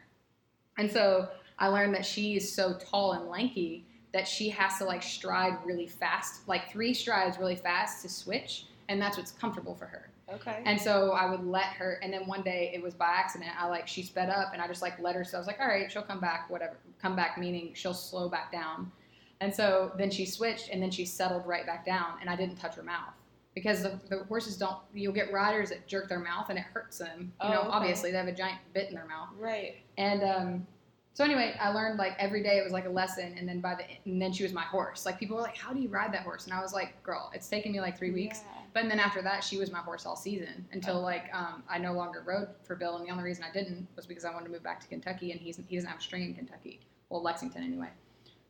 And 0.78 0.90
so 0.92 1.30
I 1.64 1.68
learned 1.68 1.96
that 1.96 2.06
she 2.06 2.36
is 2.36 2.54
so 2.54 2.74
tall 2.78 3.14
and 3.14 3.30
lanky 3.30 3.86
that 4.12 4.28
she 4.28 4.50
has 4.50 4.78
to 4.80 4.84
like 4.84 5.02
stride 5.02 5.58
really 5.64 5.88
fast, 5.88 6.46
like 6.46 6.70
three 6.70 6.94
strides 6.94 7.38
really 7.38 7.56
fast 7.56 8.02
to 8.02 8.10
switch, 8.10 8.66
and 8.90 9.02
that's 9.02 9.16
what's 9.18 9.32
comfortable 9.32 9.74
for 9.74 9.86
her. 9.86 10.10
okay. 10.34 10.62
And 10.66 10.80
so 10.80 11.12
I 11.12 11.30
would 11.32 11.46
let 11.46 11.68
her, 11.80 12.00
and 12.04 12.12
then 12.12 12.28
one 12.28 12.42
day 12.44 12.70
it 12.76 12.84
was 12.84 12.94
by 12.94 13.08
accident. 13.08 13.52
I 13.58 13.68
like 13.68 13.88
she 13.88 14.04
sped 14.04 14.30
up, 14.30 14.50
and 14.52 14.62
I 14.62 14.68
just 14.68 14.82
like 14.82 15.00
let 15.00 15.16
her. 15.16 15.24
So 15.24 15.38
I 15.38 15.40
was 15.40 15.48
like, 15.48 15.62
all 15.62 15.68
right, 15.70 15.90
she'll 15.90 16.02
come 16.02 16.20
back, 16.20 16.50
whatever. 16.50 16.76
Come 17.02 17.16
back 17.16 17.38
meaning 17.38 17.72
she'll 17.76 17.94
slow 17.94 18.28
back 18.28 18.52
down. 18.52 18.92
And 19.40 19.56
so 19.56 19.94
then 19.98 20.12
she 20.12 20.26
switched, 20.26 20.68
and 20.70 20.84
then 20.84 20.92
she 20.92 21.06
settled 21.06 21.48
right 21.48 21.66
back 21.66 21.86
down, 21.86 22.16
and 22.20 22.30
I 22.30 22.36
didn't 22.36 22.58
touch 22.58 22.76
her 22.76 22.84
mouth 22.84 23.14
because 23.56 23.84
the, 23.84 24.00
the 24.10 24.26
horses 24.26 24.58
don't. 24.58 24.78
You'll 24.94 25.14
get 25.14 25.32
riders 25.32 25.70
that 25.70 25.88
jerk 25.88 26.10
their 26.10 26.20
mouth, 26.20 26.48
and 26.50 26.60
it 26.60 26.66
hurts 26.74 26.98
them. 26.98 27.32
You 27.42 27.50
Oh, 27.50 27.54
know, 27.54 27.60
okay. 27.62 27.70
obviously 27.72 28.12
they 28.12 28.18
have 28.18 28.28
a 28.28 28.32
giant 28.34 28.60
bit 28.74 28.90
in 28.90 28.96
their 28.96 29.08
mouth. 29.08 29.30
right. 29.40 29.76
And 29.98 30.24
um, 30.24 30.68
so 31.14 31.24
anyway, 31.24 31.56
I 31.60 31.70
learned 31.70 32.00
like 32.00 32.16
every 32.18 32.42
day 32.42 32.58
it 32.58 32.64
was 32.64 32.74
like 32.74 32.86
a 32.86 32.90
lesson, 32.90 33.36
and 33.38 33.48
then 33.48 33.60
by 33.60 33.76
the 33.76 33.84
and 34.10 34.20
then 34.20 34.34
she 34.34 34.42
was 34.42 34.52
my 34.52 34.64
horse. 34.64 35.06
Like 35.06 35.20
people 35.20 35.36
were 35.36 35.44
like, 35.44 35.56
"How 35.56 35.72
do 35.72 35.80
you 35.80 35.88
ride 35.88 36.12
that 36.14 36.24
horse?" 36.24 36.46
And 36.46 36.54
I 36.54 36.62
was 36.62 36.74
like, 36.74 37.02
"Girl, 37.04 37.32
it's 37.36 37.48
taken 37.48 37.72
me 37.72 37.80
like 37.80 37.98
three 37.98 38.12
weeks." 38.12 38.42
Yeah. 38.44 38.62
But 38.74 38.90
then 38.90 39.00
after 39.00 39.22
that, 39.22 39.44
she 39.44 39.60
was 39.60 39.72
my 39.72 39.78
horse 39.80 40.08
all 40.08 40.16
season 40.16 40.66
until 40.72 41.02
like 41.02 41.26
um, 41.32 41.62
I 41.70 41.78
no 41.78 41.94
longer 41.94 42.24
rode 42.26 42.48
for 42.64 42.76
Bill, 42.76 42.98
and 42.98 43.06
the 43.06 43.12
only 43.12 43.24
reason 43.24 43.44
I 43.44 43.54
didn't 43.54 43.88
was 43.96 44.08
because 44.08 44.26
I 44.26 44.32
wanted 44.32 44.46
to 44.46 44.52
move 44.52 44.64
back 44.64 44.80
to 44.82 44.88
Kentucky, 44.88 45.32
and 45.32 45.40
he's 45.40 45.60
he 45.68 45.76
doesn't 45.76 45.90
have 45.90 46.00
a 46.00 46.04
string 46.04 46.24
in 46.24 46.34
Kentucky, 46.34 46.80
well 47.10 47.22
Lexington 47.22 47.64
anyway. 47.64 47.90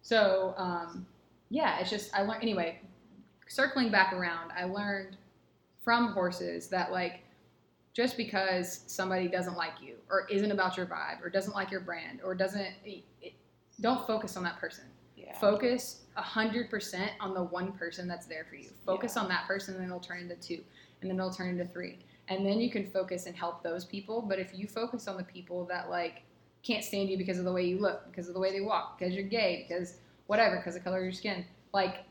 So 0.01 0.53
um, 0.55 1.05
yeah, 1.49 1.79
it's 1.79 1.89
just 1.89 2.15
I 2.15 2.21
learned 2.21 2.43
anyway. 2.43 2.79
Circling 3.49 3.91
back 3.91 4.13
around, 4.13 4.51
I 4.57 4.63
learned 4.63 5.17
from 5.83 6.13
horses 6.13 6.69
that 6.69 6.93
like 6.93 7.25
just 7.93 8.17
because 8.17 8.83
somebody 8.87 9.27
doesn't 9.27 9.55
like 9.55 9.73
you 9.81 9.95
or 10.09 10.27
isn't 10.29 10.51
about 10.51 10.75
your 10.75 10.85
vibe 10.85 11.23
or 11.23 11.29
doesn't 11.29 11.53
like 11.53 11.71
your 11.71 11.79
brand 11.79 12.19
or 12.23 12.33
doesn't 12.33 12.67
it, 12.83 13.03
don't 13.81 14.05
focus 14.05 14.35
on 14.35 14.43
that 14.43 14.59
person. 14.59 14.85
Yeah. 15.15 15.37
focus 15.39 16.01
100% 16.17 17.09
on 17.21 17.33
the 17.33 17.43
one 17.43 17.71
person 17.71 18.07
that's 18.07 18.25
there 18.25 18.45
for 18.49 18.55
you. 18.55 18.69
Focus 18.85 19.15
on 19.15 19.27
that 19.29 19.47
person 19.47 19.75
and 19.75 19.83
then 19.83 19.89
it'll 19.89 19.99
turn 19.99 20.19
into 20.19 20.35
two 20.35 20.61
and 21.01 21.09
then 21.09 21.17
it'll 21.17 21.31
turn 21.31 21.49
into 21.49 21.65
three. 21.65 21.99
And 22.27 22.45
then 22.45 22.59
you 22.59 22.71
can 22.71 22.85
focus 22.89 23.25
and 23.25 23.35
help 23.35 23.63
those 23.63 23.85
people 23.85 24.21
but 24.21 24.39
if 24.39 24.57
you 24.57 24.67
focus 24.67 25.07
on 25.07 25.17
the 25.17 25.23
people 25.23 25.65
that 25.65 25.89
like 25.89 26.23
can't 26.63 26.83
stand 26.83 27.09
you 27.09 27.17
because 27.17 27.37
of 27.37 27.45
the 27.45 27.51
way 27.51 27.63
you 27.63 27.79
look 27.79 28.09
because 28.09 28.27
of 28.27 28.33
the 28.33 28.39
way 28.39 28.51
they 28.51 28.61
walk 28.61 28.97
because 28.97 29.13
you're 29.13 29.23
gay 29.23 29.65
because 29.67 29.97
whatever 30.27 30.57
because 30.57 30.75
of 30.75 30.81
the 30.81 30.83
color 30.85 30.99
of 30.99 31.03
your 31.03 31.11
skin 31.11 31.45
like 31.73 32.05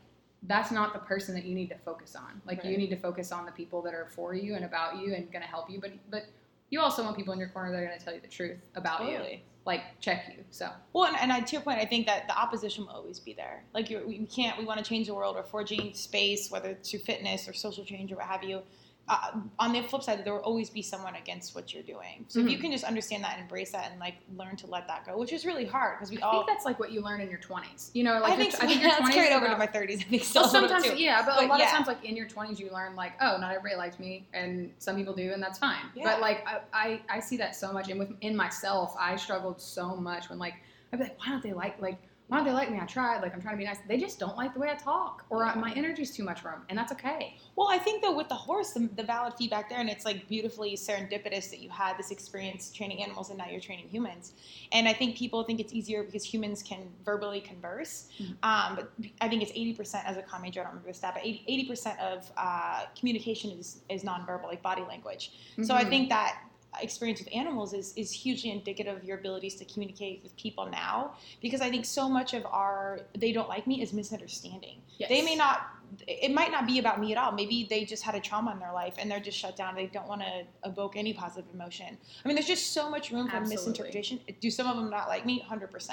that's 0.47 0.71
not 0.71 0.93
the 0.93 0.99
person 0.99 1.33
that 1.33 1.45
you 1.45 1.55
need 1.55 1.69
to 1.69 1.77
focus 1.85 2.15
on 2.15 2.41
like 2.45 2.63
you 2.63 2.77
need 2.77 2.89
to 2.89 2.97
focus 2.97 3.31
on 3.31 3.45
the 3.45 3.51
people 3.51 3.81
that 3.81 3.93
are 3.93 4.07
for 4.09 4.33
you 4.33 4.55
and 4.55 4.65
about 4.65 4.97
you 4.97 5.13
and 5.13 5.31
going 5.31 5.41
to 5.41 5.47
help 5.47 5.69
you 5.69 5.79
but 5.79 5.91
but 6.09 6.25
you 6.69 6.79
also 6.79 7.03
want 7.03 7.15
people 7.15 7.33
in 7.33 7.39
your 7.39 7.49
corner 7.49 7.71
that 7.71 7.77
are 7.77 7.85
going 7.85 7.97
to 7.97 8.03
tell 8.03 8.13
you 8.13 8.21
the 8.21 8.27
truth 8.27 8.57
about 8.75 9.09
you 9.09 9.39
like 9.65 9.81
check 10.01 10.25
you 10.35 10.43
so 10.51 10.69
Well, 10.91 11.05
and, 11.05 11.17
and 11.17 11.31
I, 11.31 11.39
to 11.39 11.51
your 11.53 11.61
point, 11.61 11.79
I 11.79 11.85
think 11.85 12.05
that 12.07 12.27
the 12.27 12.37
opposition 12.37 12.85
will 12.85 12.93
always 12.93 13.19
be 13.19 13.33
there. 13.33 13.63
Like 13.73 13.89
you, 13.89 14.03
we 14.05 14.25
can't. 14.25 14.57
We 14.57 14.65
want 14.65 14.79
to 14.79 14.85
change 14.85 15.07
the 15.07 15.13
world 15.13 15.37
or 15.37 15.43
forging 15.43 15.93
space, 15.93 16.51
whether 16.51 16.69
it's 16.71 16.91
through 16.91 16.99
fitness 16.99 17.47
or 17.47 17.53
social 17.53 17.85
change 17.85 18.11
or 18.11 18.17
what 18.17 18.25
have 18.25 18.43
you. 18.43 18.61
Uh, 19.09 19.31
on 19.59 19.73
the 19.73 19.81
flip 19.81 20.01
side, 20.01 20.23
there 20.23 20.33
will 20.33 20.39
always 20.41 20.69
be 20.69 20.81
someone 20.81 21.13
against 21.15 21.53
what 21.55 21.73
you're 21.73 21.83
doing. 21.83 22.23
So 22.29 22.39
if 22.39 22.49
you 22.49 22.57
Mhm. 22.57 22.61
can 22.61 22.71
just 22.71 22.85
understand 22.85 23.21
that 23.25 23.33
and 23.33 23.41
embrace 23.41 23.71
that 23.73 23.91
and 23.91 23.99
like 23.99 24.15
learn 24.37 24.55
to 24.55 24.67
let 24.67 24.87
that 24.87 25.05
go, 25.05 25.17
which 25.17 25.33
is 25.33 25.45
really 25.45 25.65
hard 25.65 25.97
because 25.99 26.09
we 26.09 26.19
I 26.21 26.25
all. 26.25 26.31
think 26.31 26.47
that's 26.47 26.63
like 26.63 26.79
what 26.79 26.89
you 26.93 27.01
learn 27.01 27.19
in 27.19 27.29
your 27.29 27.39
20s. 27.39 27.91
You 27.93 28.05
know, 28.05 28.13
like 28.21 28.23
I 28.23 28.27
your- 28.29 28.37
think, 28.37 28.51
so. 28.53 28.63
I 28.63 28.67
think 28.67 28.81
your 28.81 28.91
that's 28.91 29.01
20s 29.01 29.13
carried 29.13 29.33
over 29.33 29.47
to 29.47 29.57
my 29.57 29.67
30s. 29.67 29.99
I 29.99 30.03
think 30.03 30.23
so. 30.23 30.41
Well, 30.43 30.49
sometimes, 30.69 30.85
yeah, 30.95 31.21
but, 31.25 31.35
But 31.35 31.43
a 31.43 31.47
lot 31.47 31.59
yeah. 31.59 31.65
of 31.65 31.71
times, 31.71 31.87
like 31.87 32.05
in 32.05 32.15
your 32.15 32.27
20s, 32.29 32.59
you 32.59 32.69
learn 32.71 32.95
like, 32.95 33.11
oh, 33.21 33.35
not 33.41 33.53
everybody 33.53 33.75
likes 33.75 33.99
me, 33.99 34.25
and 34.33 34.71
some 34.79 34.95
people 34.95 35.13
do, 35.13 35.33
and 35.33 35.43
that's 35.43 35.59
fine. 35.59 35.83
Yeah. 35.95 36.05
But 36.05 36.21
like, 36.21 36.47
I, 36.47 36.61
I, 36.71 37.01
I 37.09 37.19
see 37.19 37.35
that 37.37 37.57
so 37.57 37.73
much, 37.73 37.89
and 37.89 37.99
with 37.99 38.13
in 38.21 38.37
myself, 38.37 38.95
I 38.97 39.17
struggled 39.17 39.59
so 39.59 39.97
much 39.97 40.29
when 40.29 40.39
like 40.39 40.53
I'd 40.93 40.99
be 40.99 41.03
like, 41.03 41.19
why 41.19 41.27
don't 41.27 41.43
they 41.43 41.51
like 41.51 41.81
like 41.81 41.97
why 42.27 42.37
don't 42.37 42.45
they 42.47 42.53
like 42.53 42.71
me? 42.71 42.79
I 42.81 42.85
tried, 42.85 43.21
like 43.21 43.33
I'm 43.35 43.41
trying 43.41 43.55
to 43.55 43.59
be 43.59 43.65
nice. 43.65 43.77
They 43.87 43.97
just 43.97 44.17
don't 44.17 44.37
like 44.37 44.53
the 44.53 44.59
way 44.59 44.69
I 44.69 44.75
talk, 44.75 45.25
or 45.29 45.45
Yeah. 45.45 45.55
my 45.55 45.71
energy's 45.73 46.15
too 46.15 46.23
much 46.23 46.39
for 46.41 46.51
them, 46.51 46.63
and 46.69 46.77
that's 46.77 46.91
okay. 46.93 47.35
Well, 47.55 47.67
I 47.69 47.77
think 47.77 48.01
though 48.01 48.15
with 48.15 48.29
the 48.29 48.35
horse, 48.35 48.71
the, 48.71 48.89
the 48.95 49.03
valid 49.03 49.33
feedback 49.37 49.69
there, 49.69 49.79
and 49.79 49.89
it's 49.89 50.05
like 50.05 50.27
beautifully 50.27 50.75
serendipitous 50.75 51.49
that 51.51 51.59
you 51.59 51.69
had 51.69 51.97
this 51.97 52.11
experience 52.11 52.71
training 52.71 53.03
animals 53.03 53.29
and 53.29 53.37
now 53.37 53.45
you're 53.49 53.59
training 53.59 53.89
humans. 53.89 54.33
And 54.71 54.87
I 54.87 54.93
think 54.93 55.17
people 55.17 55.43
think 55.43 55.59
it's 55.59 55.73
easier 55.73 56.03
because 56.03 56.23
humans 56.23 56.63
can 56.63 56.87
verbally 57.05 57.41
converse. 57.41 58.07
Mhm. 58.19 58.35
Um, 58.43 58.75
but 58.77 58.91
I 59.21 59.27
think 59.27 59.43
it's 59.43 59.51
80% 59.51 60.03
as 60.05 60.17
a 60.17 60.21
con 60.21 60.41
major, 60.41 60.61
I 60.61 60.63
don't 60.63 60.71
remember 60.71 60.89
the 60.89 60.93
stat, 60.97 61.13
but 61.15 61.23
80, 61.25 61.65
percent 61.65 61.99
of 61.99 62.31
uh, 62.37 62.85
communication 62.97 63.51
is, 63.51 63.81
is 63.89 64.03
nonverbal, 64.03 64.45
like 64.45 64.61
body 64.63 64.83
language. 64.87 65.31
So 65.61 65.75
I 65.75 65.83
Mhm. 65.85 65.89
think 65.89 66.09
that 66.09 66.39
experience 66.81 67.19
with 67.19 67.33
animals 67.33 67.73
is, 67.73 67.93
is 67.95 68.11
hugely 68.11 68.51
indicative 68.51 68.97
of 68.97 69.03
your 69.03 69.17
abilities 69.17 69.55
to 69.55 69.65
communicate 69.65 70.21
with 70.23 70.35
people 70.37 70.69
now 70.69 71.15
because 71.41 71.61
I 71.61 71.69
think 71.69 71.85
so 71.85 72.09
much 72.09 72.33
of 72.33 72.45
our 72.45 73.01
they 73.17 73.31
don't 73.31 73.49
like 73.49 73.67
me 73.67 73.81
is 73.81 73.93
misunderstanding. 73.93 74.81
Yes. 74.97 75.09
They 75.09 75.21
may 75.21 75.35
not 75.35 75.67
it 76.07 76.33
might 76.33 76.51
not 76.51 76.65
be 76.65 76.79
about 76.79 76.99
me 76.99 77.11
at 77.11 77.17
all. 77.17 77.31
Maybe 77.31 77.67
they 77.69 77.85
just 77.85 78.03
had 78.03 78.15
a 78.15 78.19
trauma 78.19 78.51
in 78.51 78.59
their 78.59 78.73
life 78.73 78.95
and 78.97 79.09
they're 79.09 79.19
just 79.19 79.37
shut 79.37 79.55
down. 79.55 79.75
They 79.75 79.87
don't 79.87 80.07
want 80.07 80.21
to 80.21 80.43
evoke 80.65 80.95
any 80.95 81.13
positive 81.13 81.49
emotion. 81.53 81.97
I 82.23 82.27
mean, 82.27 82.35
there's 82.35 82.47
just 82.47 82.73
so 82.73 82.89
much 82.89 83.11
room 83.11 83.27
for 83.27 83.37
Absolutely. 83.37 83.55
misinterpretation. 83.55 84.19
Do 84.39 84.49
some 84.49 84.67
of 84.67 84.75
them 84.75 84.89
not 84.89 85.07
like 85.07 85.25
me? 85.25 85.45
100%. 85.47 85.91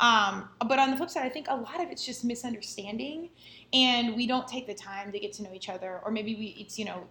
Um, 0.00 0.48
but 0.66 0.78
on 0.78 0.90
the 0.90 0.96
flip 0.96 1.10
side, 1.10 1.24
I 1.24 1.28
think 1.28 1.46
a 1.48 1.54
lot 1.54 1.80
of 1.82 1.90
it's 1.90 2.04
just 2.04 2.24
misunderstanding 2.24 3.30
and 3.72 4.16
we 4.16 4.26
don't 4.26 4.48
take 4.48 4.66
the 4.66 4.74
time 4.74 5.12
to 5.12 5.18
get 5.18 5.32
to 5.34 5.42
know 5.42 5.52
each 5.52 5.68
other 5.68 6.00
or 6.04 6.10
maybe 6.10 6.34
we 6.34 6.56
it's, 6.58 6.78
you 6.78 6.84
know, 6.84 7.04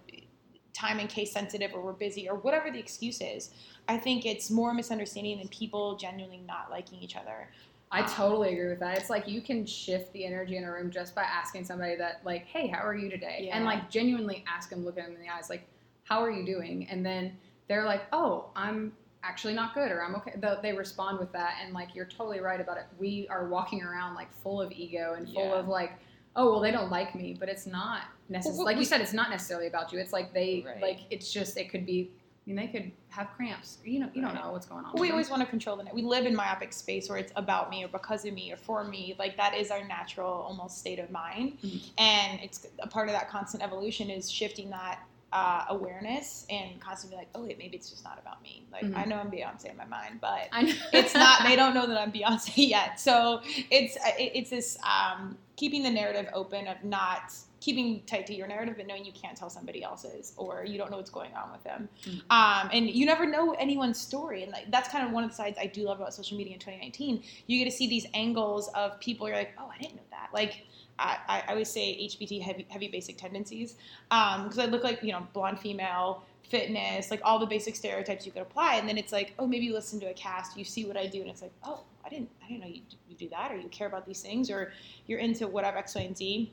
time 0.74 0.98
and 0.98 1.08
case 1.08 1.32
sensitive 1.32 1.72
or 1.72 1.80
we're 1.80 1.92
busy 1.92 2.28
or 2.28 2.34
whatever 2.36 2.70
the 2.70 2.78
excuse 2.78 3.20
is. 3.20 3.50
I 3.88 3.96
think 3.96 4.26
it's 4.26 4.50
more 4.50 4.74
misunderstanding 4.74 5.38
than 5.38 5.48
people 5.48 5.96
genuinely 5.96 6.42
not 6.46 6.70
liking 6.70 6.98
each 7.00 7.16
other. 7.16 7.48
I 7.92 8.02
totally 8.02 8.52
agree 8.54 8.68
with 8.70 8.80
that. 8.80 8.98
It's 8.98 9.08
like 9.08 9.28
you 9.28 9.40
can 9.40 9.64
shift 9.64 10.12
the 10.12 10.24
energy 10.26 10.56
in 10.56 10.64
a 10.64 10.72
room 10.72 10.90
just 10.90 11.14
by 11.14 11.22
asking 11.22 11.64
somebody 11.64 11.94
that, 11.96 12.22
like, 12.24 12.44
hey, 12.46 12.66
how 12.66 12.84
are 12.84 12.96
you 12.96 13.08
today? 13.08 13.50
And 13.52 13.64
like 13.64 13.88
genuinely 13.88 14.44
ask 14.52 14.68
them, 14.68 14.84
look 14.84 14.98
at 14.98 15.04
them 15.06 15.14
in 15.14 15.20
the 15.22 15.28
eyes, 15.28 15.48
like, 15.48 15.64
how 16.02 16.20
are 16.20 16.30
you 16.30 16.44
doing? 16.44 16.88
And 16.90 17.06
then 17.06 17.36
they're 17.68 17.84
like, 17.84 18.02
oh, 18.12 18.46
I'm 18.56 18.92
actually 19.22 19.54
not 19.54 19.74
good 19.74 19.92
or 19.92 20.02
I'm 20.02 20.16
okay. 20.16 20.32
They- 20.36 20.58
They 20.60 20.72
respond 20.72 21.20
with 21.20 21.30
that. 21.32 21.54
And 21.64 21.72
like, 21.72 21.94
you're 21.94 22.04
totally 22.06 22.40
right 22.40 22.60
about 22.60 22.78
it. 22.78 22.84
We 22.98 23.28
are 23.30 23.46
walking 23.46 23.82
around 23.82 24.14
like 24.16 24.32
full 24.42 24.60
of 24.60 24.72
ego 24.72 25.14
and 25.16 25.28
full 25.32 25.44
Yeah. 25.50 25.54
of 25.60 25.68
like, 25.68 25.92
oh, 26.36 26.50
well, 26.50 26.60
they 26.60 26.70
don't 26.72 26.90
like 26.90 27.14
me, 27.14 27.36
but 27.38 27.48
it's 27.48 27.66
not 27.66 28.02
necessarily, 28.28 28.58
Well, 28.58 28.64
like 28.66 28.76
we- 28.76 28.80
you 28.80 28.86
said, 28.86 29.00
it's 29.00 29.12
not 29.12 29.30
necessarily 29.30 29.66
about 29.68 29.92
you. 29.92 29.98
It's 30.00 30.12
like 30.12 30.32
they, 30.32 30.64
Right. 30.66 30.82
like, 30.82 30.98
it's 31.10 31.32
just, 31.32 31.56
it 31.56 31.70
could 31.70 31.86
be 31.86 32.10
I 32.46 32.50
mean, 32.50 32.56
they 32.56 32.66
could 32.66 32.92
have 33.08 33.30
cramps. 33.34 33.78
You 33.86 34.00
know, 34.00 34.10
you 34.12 34.20
don't 34.20 34.34
know 34.34 34.52
what's 34.52 34.66
going 34.66 34.84
on. 34.84 34.92
we 35.00 35.10
always 35.10 35.30
want 35.30 35.40
to 35.40 35.46
control 35.48 35.76
the 35.78 35.82
net. 35.84 35.94
We 35.94 36.02
live 36.02 36.26
in 36.26 36.36
myopic 36.36 36.74
space 36.74 37.08
where 37.08 37.16
it's 37.16 37.32
about 37.36 37.70
me 37.70 37.82
or 37.84 37.88
because 37.88 38.26
of 38.26 38.34
me 38.34 38.52
or 38.52 38.58
for 38.58 38.84
me. 38.84 39.16
Like 39.18 39.38
that 39.38 39.54
is 39.56 39.70
our 39.70 39.82
natural 39.82 40.28
almost 40.30 40.76
state 40.76 40.98
of 40.98 41.10
mind, 41.10 41.56
Mhm. 41.62 41.80
and 41.96 42.40
it's 42.42 42.66
a 42.80 42.86
part 42.86 43.08
of 43.08 43.14
that 43.14 43.30
constant 43.30 43.62
evolution 43.62 44.10
is 44.10 44.30
shifting 44.30 44.68
that 44.68 45.00
uh, 45.34 45.64
awareness 45.70 46.46
and 46.48 46.80
constantly 46.80 47.18
like, 47.18 47.28
oh 47.34 47.42
wait, 47.42 47.58
maybe 47.58 47.76
it's 47.76 47.90
just 47.90 48.04
not 48.04 48.18
about 48.22 48.40
me. 48.42 48.66
Like 48.72 48.84
Mhm. 48.84 48.96
I 48.96 49.04
know 49.04 49.16
I'm 49.16 49.30
Beyonce 49.32 49.68
in 49.70 49.76
my 49.76 49.84
mind, 49.84 50.20
but 50.20 50.48
it's 50.92 51.12
not. 51.12 51.42
They 51.42 51.56
don't 51.56 51.74
know 51.78 51.86
that 51.86 52.00
I'm 52.00 52.12
Beyonce 52.12 52.52
yet. 52.68 53.00
So 53.00 53.40
it's 53.70 53.98
it's 54.18 54.50
this 54.50 54.78
um, 54.84 55.36
keeping 55.56 55.82
the 55.82 55.90
narrative 55.90 56.28
open 56.32 56.68
of 56.68 56.82
not 56.84 57.34
keeping 57.60 58.02
tight 58.06 58.26
to 58.26 58.34
your 58.34 58.46
narrative, 58.46 58.74
but 58.76 58.86
knowing 58.86 59.04
you 59.04 59.12
can't 59.12 59.36
tell 59.36 59.48
somebody 59.50 59.82
else's, 59.82 60.34
or 60.36 60.64
you 60.66 60.76
don't 60.78 60.90
know 60.90 60.98
what's 60.98 61.10
going 61.10 61.32
on 61.34 61.50
with 61.50 61.64
them. 61.64 61.88
Mhm. 62.04 62.22
Um, 62.30 62.70
and 62.72 62.88
you 62.90 63.04
never 63.06 63.26
know 63.26 63.52
anyone's 63.54 63.98
story, 64.00 64.44
and 64.44 64.52
like, 64.52 64.70
that's 64.70 64.88
kind 64.88 65.04
of 65.04 65.12
one 65.12 65.24
of 65.24 65.30
the 65.30 65.36
sides 65.36 65.56
I 65.60 65.66
do 65.66 65.82
love 65.82 65.98
about 65.98 66.14
social 66.14 66.36
media 66.38 66.52
in 66.54 66.60
2019. 66.60 67.24
You 67.46 67.58
get 67.58 67.64
to 67.70 67.76
see 67.76 67.88
these 67.88 68.06
angles 68.14 68.68
of 68.68 69.00
people. 69.00 69.26
You're 69.26 69.38
like, 69.38 69.54
oh, 69.58 69.68
I 69.74 69.78
didn't 69.82 69.96
know 69.96 70.02
that. 70.12 70.28
Like. 70.32 70.66
I, 70.98 71.18
I 71.28 71.42
always 71.50 71.68
say 71.68 71.96
HBT 71.96 72.40
heavy, 72.42 72.66
heavy 72.68 72.88
basic 72.88 73.16
tendencies 73.16 73.76
because 74.08 74.58
I 74.58 74.66
look 74.66 74.84
like 74.84 75.02
you 75.02 75.12
know 75.12 75.26
blonde 75.32 75.58
female 75.58 76.24
fitness 76.48 77.10
like 77.10 77.20
all 77.24 77.38
the 77.38 77.46
basic 77.46 77.74
stereotypes 77.74 78.26
you 78.26 78.32
could 78.32 78.42
apply 78.42 78.76
and 78.76 78.88
then 78.88 78.98
it's 78.98 79.12
like 79.12 79.32
oh 79.38 79.46
maybe 79.46 79.64
you 79.64 79.72
listen 79.72 79.98
to 79.98 80.06
a 80.06 80.14
cast 80.14 80.58
you 80.58 80.64
see 80.64 80.84
what 80.84 80.96
I 80.96 81.06
do 81.06 81.20
and 81.20 81.30
it's 81.30 81.42
like 81.42 81.52
oh 81.64 81.80
I 82.04 82.08
didn't 82.08 82.28
I 82.44 82.48
didn't 82.48 82.60
know 82.60 82.68
you, 82.68 82.82
you 83.08 83.16
do 83.16 83.28
that 83.30 83.50
or 83.50 83.56
you 83.56 83.68
care 83.68 83.86
about 83.86 84.06
these 84.06 84.20
things 84.20 84.50
or 84.50 84.72
you're 85.06 85.20
into 85.20 85.48
whatever 85.48 85.78
X 85.78 85.94
Y 85.94 86.02
and 86.02 86.16
Z. 86.16 86.52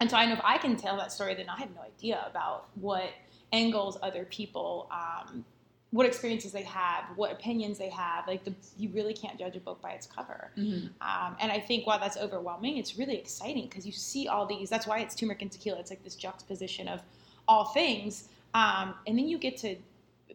And 0.00 0.10
so 0.10 0.16
I 0.16 0.26
know 0.26 0.34
if 0.34 0.40
I 0.44 0.58
can 0.58 0.76
tell 0.76 0.96
that 0.98 1.12
story 1.12 1.34
then 1.34 1.48
I 1.48 1.56
have 1.58 1.74
no 1.74 1.80
idea 1.82 2.24
about 2.28 2.68
what 2.74 3.10
angles 3.52 3.98
other 4.02 4.24
people 4.24 4.88
um, 4.90 5.44
what 5.92 6.06
experiences 6.06 6.50
they 6.52 6.62
have 6.62 7.04
what 7.16 7.30
opinions 7.30 7.76
they 7.78 7.90
have 7.90 8.26
like 8.26 8.42
the 8.44 8.52
you 8.78 8.88
really 8.90 9.12
can't 9.14 9.38
judge 9.38 9.54
a 9.56 9.60
book 9.60 9.80
by 9.82 9.90
its 9.92 10.06
cover 10.06 10.50
Mhm. 10.56 10.90
um, 11.00 11.36
and 11.40 11.52
I 11.52 11.60
think 11.60 11.86
while 11.86 11.98
that's 12.00 12.16
overwhelming, 12.16 12.78
it's 12.78 12.96
really 12.98 13.16
exciting 13.16 13.64
because 13.68 13.84
you 13.86 13.92
see 13.92 14.26
all 14.28 14.46
these. 14.46 14.68
That's 14.70 14.86
why 14.86 14.98
it's 15.00 15.14
turmeric 15.14 15.42
and 15.42 15.50
tequila. 15.52 15.78
It's 15.80 15.90
like 15.90 16.02
this 16.02 16.14
juxtaposition 16.16 16.88
of 16.88 17.00
all 17.46 17.66
things. 17.66 18.28
Um, 18.54 18.94
and 19.06 19.18
then 19.18 19.28
you 19.28 19.38
get 19.38 19.56
to, 19.58 19.76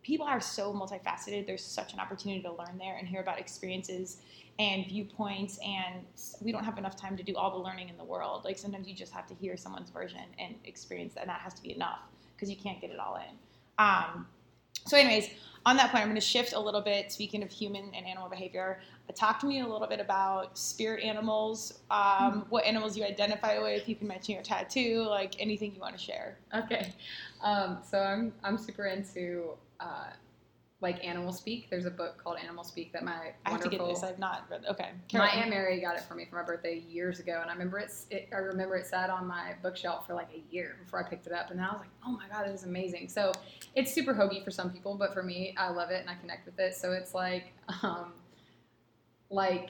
people 0.04 0.26
are 0.28 0.40
so 0.42 0.74
multifaceted. 0.74 1.46
There's 1.48 1.64
such 1.64 1.94
an 1.94 2.00
opportunity 2.00 2.42
to 2.44 2.52
learn 2.52 2.78
there 2.78 2.96
and 2.98 3.08
hear 3.08 3.22
about 3.22 3.40
experiences 3.40 4.18
and 4.60 4.86
viewpoints. 4.88 5.60
And 5.66 6.04
we 6.42 6.52
don't 6.52 6.64
have 6.64 6.78
enough 6.78 6.96
time 6.96 7.16
to 7.18 7.24
do 7.24 7.36
all 7.36 7.52
the 7.52 7.64
learning 7.64 7.90
in 7.90 7.98
the 7.98 8.04
world. 8.04 8.44
Like 8.46 8.58
sometimes 8.58 8.88
you 8.88 8.94
just 8.94 9.14
have 9.14 9.28
to 9.28 9.34
hear 9.36 9.56
someone's 9.58 9.90
version 9.90 10.22
and 10.40 10.56
experience 10.66 11.14
that. 11.16 11.22
And 11.22 11.30
that 11.30 11.42
has 11.42 11.54
to 11.56 11.62
be 11.64 11.74
enough 11.76 12.00
because 12.36 12.50
you 12.50 12.58
can't 12.58 12.80
get 12.82 12.90
it 12.92 13.00
all 13.00 13.16
in. 13.16 13.34
Um, 13.80 14.28
so, 14.88 14.98
anyways, 14.98 15.30
on 15.66 15.76
that 15.78 15.92
point, 15.92 16.04
I'm 16.04 16.08
going 16.08 16.16
to 16.16 16.22
shift 16.22 16.54
a 16.54 16.60
little 16.60 16.82
bit. 16.82 17.12
Speaking 17.12 17.44
of 17.44 17.52
human 17.52 17.94
and 17.94 18.08
animal 18.08 18.30
behavior, 18.30 18.80
uh, 19.10 19.14
talk 19.14 19.40
to 19.40 19.46
me 19.46 19.60
a 19.60 19.68
little 19.68 19.88
bit 19.88 20.00
about 20.00 20.58
spirit 20.58 21.04
animals. 21.04 21.80
Um, 21.92 22.46
what 22.50 22.64
animals 22.64 22.98
you 22.98 23.04
identify 23.04 23.60
with? 23.60 23.88
You 23.90 23.96
can 23.96 24.08
mention 24.08 24.36
your 24.36 24.44
tattoo, 24.44 25.06
like 25.10 25.36
anything 25.40 25.74
you 25.76 25.82
want 25.82 25.98
to 25.98 26.02
share. 26.02 26.38
Okay. 26.56 26.94
Um, 27.44 27.80
so 27.84 28.00
I'm 28.00 28.34
I'm 28.44 28.58
super 28.58 28.86
into 28.86 29.50
uh, 29.80 30.12
like 30.80 31.04
animal 31.04 31.34
speak. 31.34 31.70
There's 31.70 31.86
a 31.86 31.92
book 31.92 32.22
called 32.24 32.38
Animal 32.38 32.64
Speak 32.64 32.94
that 32.94 33.04
my 33.04 33.34
I 33.46 33.50
have 33.50 33.62
to 33.62 33.70
get 33.70 33.84
this. 33.84 34.04
I've 34.04 34.20
not 34.20 34.46
read. 34.50 34.64
Okay, 34.70 34.92
my 35.14 35.28
aunt 35.30 35.50
Mary 35.50 35.82
got 35.82 35.96
it 35.96 36.04
for 36.04 36.14
me 36.14 36.26
for 36.30 36.36
my 36.36 36.44
birthday 36.44 36.84
years 36.88 37.20
ago, 37.20 37.40
and 37.42 37.50
I 37.50 37.54
remember 37.54 37.80
it's 37.80 38.06
it, 38.12 38.30
I 38.32 38.38
remember 38.38 38.76
it 38.76 38.86
sat 38.86 39.10
on 39.10 39.26
my 39.26 39.56
bookshelf 39.64 40.06
for 40.06 40.14
like 40.14 40.30
a 40.36 40.54
year 40.54 40.76
before 40.84 41.04
I 41.04 41.10
picked 41.10 41.26
it 41.26 41.34
up, 41.34 41.50
and 41.50 41.60
then 41.60 41.66
I 41.66 41.72
was 41.72 41.80
like, 41.80 41.90
oh 42.06 42.12
my 42.12 42.28
god, 42.30 42.46
this 42.46 42.62
is 42.62 42.68
amazing. 42.68 43.10
So 43.10 43.32
it's 43.74 43.92
super 43.92 44.14
hokey 44.14 44.44
for 44.44 44.52
some 44.52 44.70
people, 44.70 44.96
but 44.96 45.14
for 45.16 45.24
me, 45.24 45.56
I 45.58 45.70
love 45.70 45.90
it 45.90 46.02
and 46.02 46.10
I 46.10 46.16
connect 46.16 46.46
with 46.46 46.60
it. 46.60 46.76
So 46.76 46.92
it's 46.92 47.16
like 47.16 47.54
um, 47.82 48.14
like 49.32 49.70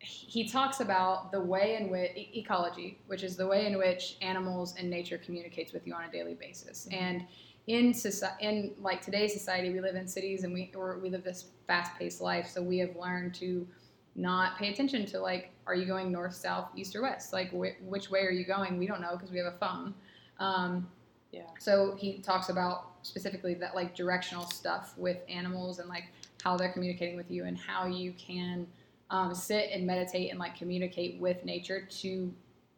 he 0.00 0.46
talks 0.46 0.80
about 0.80 1.32
the 1.32 1.40
way 1.40 1.76
in 1.80 1.88
which 1.90 2.12
ecology, 2.14 2.98
which 3.06 3.22
is 3.22 3.36
the 3.36 3.46
way 3.46 3.64
in 3.64 3.78
which 3.78 4.18
animals 4.20 4.74
and 4.78 4.90
nature 4.90 5.16
communicates 5.16 5.72
with 5.72 5.86
you 5.86 5.94
on 5.94 6.04
a 6.04 6.12
daily 6.12 6.34
basis, 6.34 6.86
and 6.92 7.24
in 7.66 7.92
society, 7.92 8.44
in 8.46 8.74
like 8.80 9.00
today's 9.02 9.32
society, 9.32 9.70
we 9.70 9.80
live 9.80 9.96
in 9.96 10.06
cities 10.06 10.44
and 10.44 10.52
we 10.54 10.70
or 10.76 10.98
we 10.98 11.10
live 11.10 11.24
this 11.24 11.46
fast-paced 11.66 12.20
life. 12.20 12.48
So 12.48 12.62
we 12.62 12.78
have 12.78 12.94
learned 12.96 13.34
to 13.36 13.66
not 14.14 14.56
pay 14.56 14.72
attention 14.72 15.04
to 15.06 15.20
like, 15.20 15.50
are 15.66 15.74
you 15.74 15.84
going 15.84 16.12
north, 16.12 16.34
south, 16.34 16.68
east, 16.76 16.94
or 16.96 17.02
west? 17.02 17.32
Like, 17.32 17.50
wh- 17.50 17.82
which 17.82 18.10
way 18.10 18.20
are 18.20 18.30
you 18.30 18.44
going? 18.46 18.78
We 18.78 18.86
don't 18.86 19.00
know 19.00 19.12
because 19.12 19.30
we 19.30 19.38
have 19.38 19.52
a 19.52 19.58
phone. 19.58 19.94
Um, 20.38 20.88
Yeah. 21.32 21.42
So 21.58 21.96
he 21.98 22.18
talks 22.18 22.48
about 22.48 22.92
specifically 23.02 23.54
that 23.54 23.74
like 23.74 23.94
directional 23.94 24.46
stuff 24.46 24.94
with 24.96 25.18
animals 25.28 25.80
and 25.80 25.88
like 25.88 26.04
how 26.42 26.56
they're 26.56 26.72
communicating 26.72 27.16
with 27.16 27.30
you 27.30 27.44
and 27.44 27.58
how 27.58 27.86
you 27.86 28.12
can 28.12 28.66
um, 29.10 29.34
sit 29.34 29.70
and 29.72 29.86
meditate 29.86 30.30
and 30.30 30.38
like 30.38 30.56
communicate 30.56 31.20
with 31.20 31.44
nature 31.44 31.86
to 32.02 32.32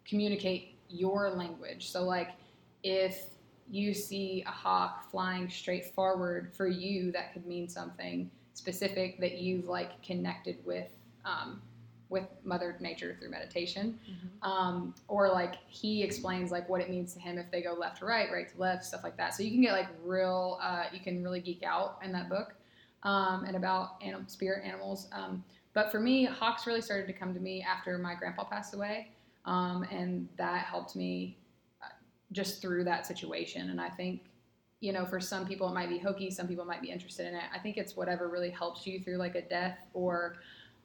communicate 0.05 0.75
your 0.89 1.31
language. 1.31 1.91
So 1.91 2.03
like 2.03 2.31
if 2.83 3.27
you 3.71 3.95
see 3.95 4.45
a 4.47 4.51
hawk 4.51 5.11
flying 5.11 5.49
straight 5.49 5.95
forward 5.95 6.51
for 6.55 6.67
you, 6.67 7.13
that 7.13 7.33
could 7.33 7.47
mean 7.47 7.69
something 7.69 8.31
specific 8.55 9.21
that 9.21 9.39
you've 9.39 9.67
like 9.67 10.01
connected 10.03 10.59
with 10.65 10.91
um, 11.25 11.61
with 12.09 12.25
Mother 12.43 12.77
Nature 12.81 13.17
through 13.19 13.31
meditation. 13.31 13.99
Um, 14.43 14.95
or 15.09 15.29
like 15.29 15.57
he 15.69 16.03
explains 16.03 16.51
like 16.51 16.69
what 16.69 16.81
it 16.81 16.89
means 16.91 17.13
to 17.15 17.21
him 17.21 17.39
if 17.39 17.51
they 17.51 17.63
go 17.63 17.75
left 17.75 17.99
to 17.99 18.07
right, 18.07 18.31
right 18.33 18.49
to 18.49 18.59
left, 18.59 18.85
stuff 18.85 19.05
like 19.05 19.17
that. 19.19 19.35
So 19.35 19.43
you 19.43 19.51
can 19.51 19.61
get 19.61 19.73
like 19.73 19.89
real, 20.05 20.59
uh, 20.63 20.85
you 20.93 21.01
can 21.01 21.23
really 21.23 21.41
geek 21.41 21.63
out 21.63 21.99
in 22.03 22.13
that 22.13 22.29
book 22.29 22.55
um, 23.03 23.45
and 23.45 23.57
about 23.57 23.97
animal, 24.03 24.27
spirit 24.27 24.65
animals. 24.65 25.09
Um, 25.13 25.45
but 25.75 25.93
for 25.93 26.01
me, 26.01 26.25
hawks 26.25 26.67
really 26.67 26.81
started 26.81 27.07
to 27.07 27.13
come 27.13 27.35
to 27.35 27.41
me 27.41 27.63
after 27.63 27.99
my 27.99 28.15
grandpa 28.15 28.45
passed 28.45 28.75
away, 28.75 29.11
um, 29.45 29.85
and 29.93 30.29
that 30.37 30.65
helped 30.65 30.97
me 30.97 31.37
just 32.33 32.61
through 32.61 32.85
that 32.85 33.07
situation. 33.07 33.71
And 33.71 33.81
I 33.81 33.89
think, 33.89 34.23
you 34.81 34.93
know, 34.93 35.05
for 35.05 35.21
some 35.21 35.47
people 35.47 35.69
it 35.69 35.75
might 35.75 35.89
be 35.89 35.99
hokey, 35.99 36.31
some 36.31 36.47
people 36.47 36.65
might 36.65 36.83
be 36.83 36.91
interested 36.91 37.27
in 37.27 37.35
it. 37.35 37.45
I 37.55 37.59
think 37.59 37.77
it's 37.77 37.97
whatever 37.97 38.29
really 38.29 38.51
helps 38.51 38.87
you 38.87 39.01
through 39.01 39.17
like 39.17 39.35
a 39.35 39.43
death 39.43 39.79
or 39.95 40.37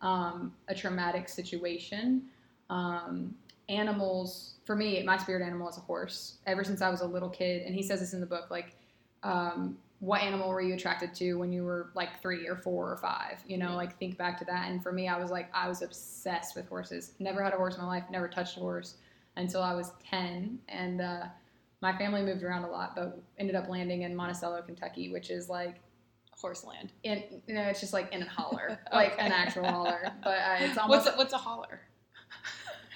um, 0.01 0.53
a 0.67 0.75
traumatic 0.75 1.29
situation. 1.29 2.23
Um, 2.69 3.35
animals, 3.69 4.55
for 4.65 4.75
me, 4.75 5.01
my 5.03 5.17
spirit 5.17 5.45
animal 5.45 5.69
is 5.69 5.77
a 5.77 5.81
horse. 5.81 6.37
Ever 6.45 6.63
since 6.63 6.81
I 6.81 6.89
was 6.89 7.01
a 7.01 7.07
little 7.07 7.29
kid, 7.29 7.63
and 7.65 7.75
he 7.75 7.83
says 7.83 7.99
this 7.99 8.13
in 8.13 8.19
the 8.19 8.25
book, 8.25 8.49
like, 8.49 8.75
um, 9.23 9.77
what 9.99 10.21
animal 10.21 10.49
were 10.49 10.61
you 10.61 10.73
attracted 10.73 11.15
to 11.15 11.35
when 11.35 11.53
you 11.53 11.63
were 11.63 11.91
like 11.95 12.21
three 12.21 12.45
or 12.45 12.57
four 12.57 12.91
or 12.91 12.97
five? 12.97 13.37
You 13.47 13.57
know, 13.57 13.75
like 13.75 13.97
think 13.97 14.17
back 14.17 14.37
to 14.39 14.45
that. 14.45 14.69
And 14.69 14.83
for 14.83 14.91
me, 14.91 15.07
I 15.07 15.17
was 15.17 15.31
like, 15.31 15.49
I 15.53 15.69
was 15.69 15.81
obsessed 15.81 16.57
with 16.57 16.67
horses. 16.67 17.13
Never 17.19 17.41
had 17.41 17.53
a 17.53 17.55
horse 17.55 17.75
in 17.75 17.81
my 17.83 17.87
life. 17.87 18.03
Never 18.11 18.27
touched 18.27 18.57
a 18.57 18.59
horse 18.59 18.95
until 19.35 19.61
I 19.61 19.73
was 19.73 19.91
ten. 20.09 20.59
And 20.69 21.01
uh, 21.01 21.23
my 21.81 21.97
family 21.97 22.21
moved 22.21 22.43
around 22.43 22.63
a 22.63 22.69
lot, 22.69 22.95
but 22.95 23.21
ended 23.37 23.55
up 23.55 23.67
landing 23.69 24.03
in 24.03 24.15
Monticello, 24.15 24.61
Kentucky, 24.61 25.11
which 25.11 25.29
is 25.29 25.49
like 25.49 25.81
Horse 26.41 26.65
land. 26.65 26.91
in 27.03 27.23
you 27.47 27.53
know, 27.55 27.61
it's 27.63 27.79
just 27.79 27.93
like 27.93 28.11
in 28.13 28.21
a 28.21 28.27
holler, 28.27 28.77
like 28.93 29.13
an 29.17 29.31
actual 29.31 29.65
holler. 29.65 30.11
But 30.23 30.29
uh, 30.37 30.55
it's 30.59 30.75
What's 30.75 30.77
almost 30.77 31.07
a, 31.07 31.11
what's 31.11 31.33
a 31.33 31.37
holler? 31.37 31.81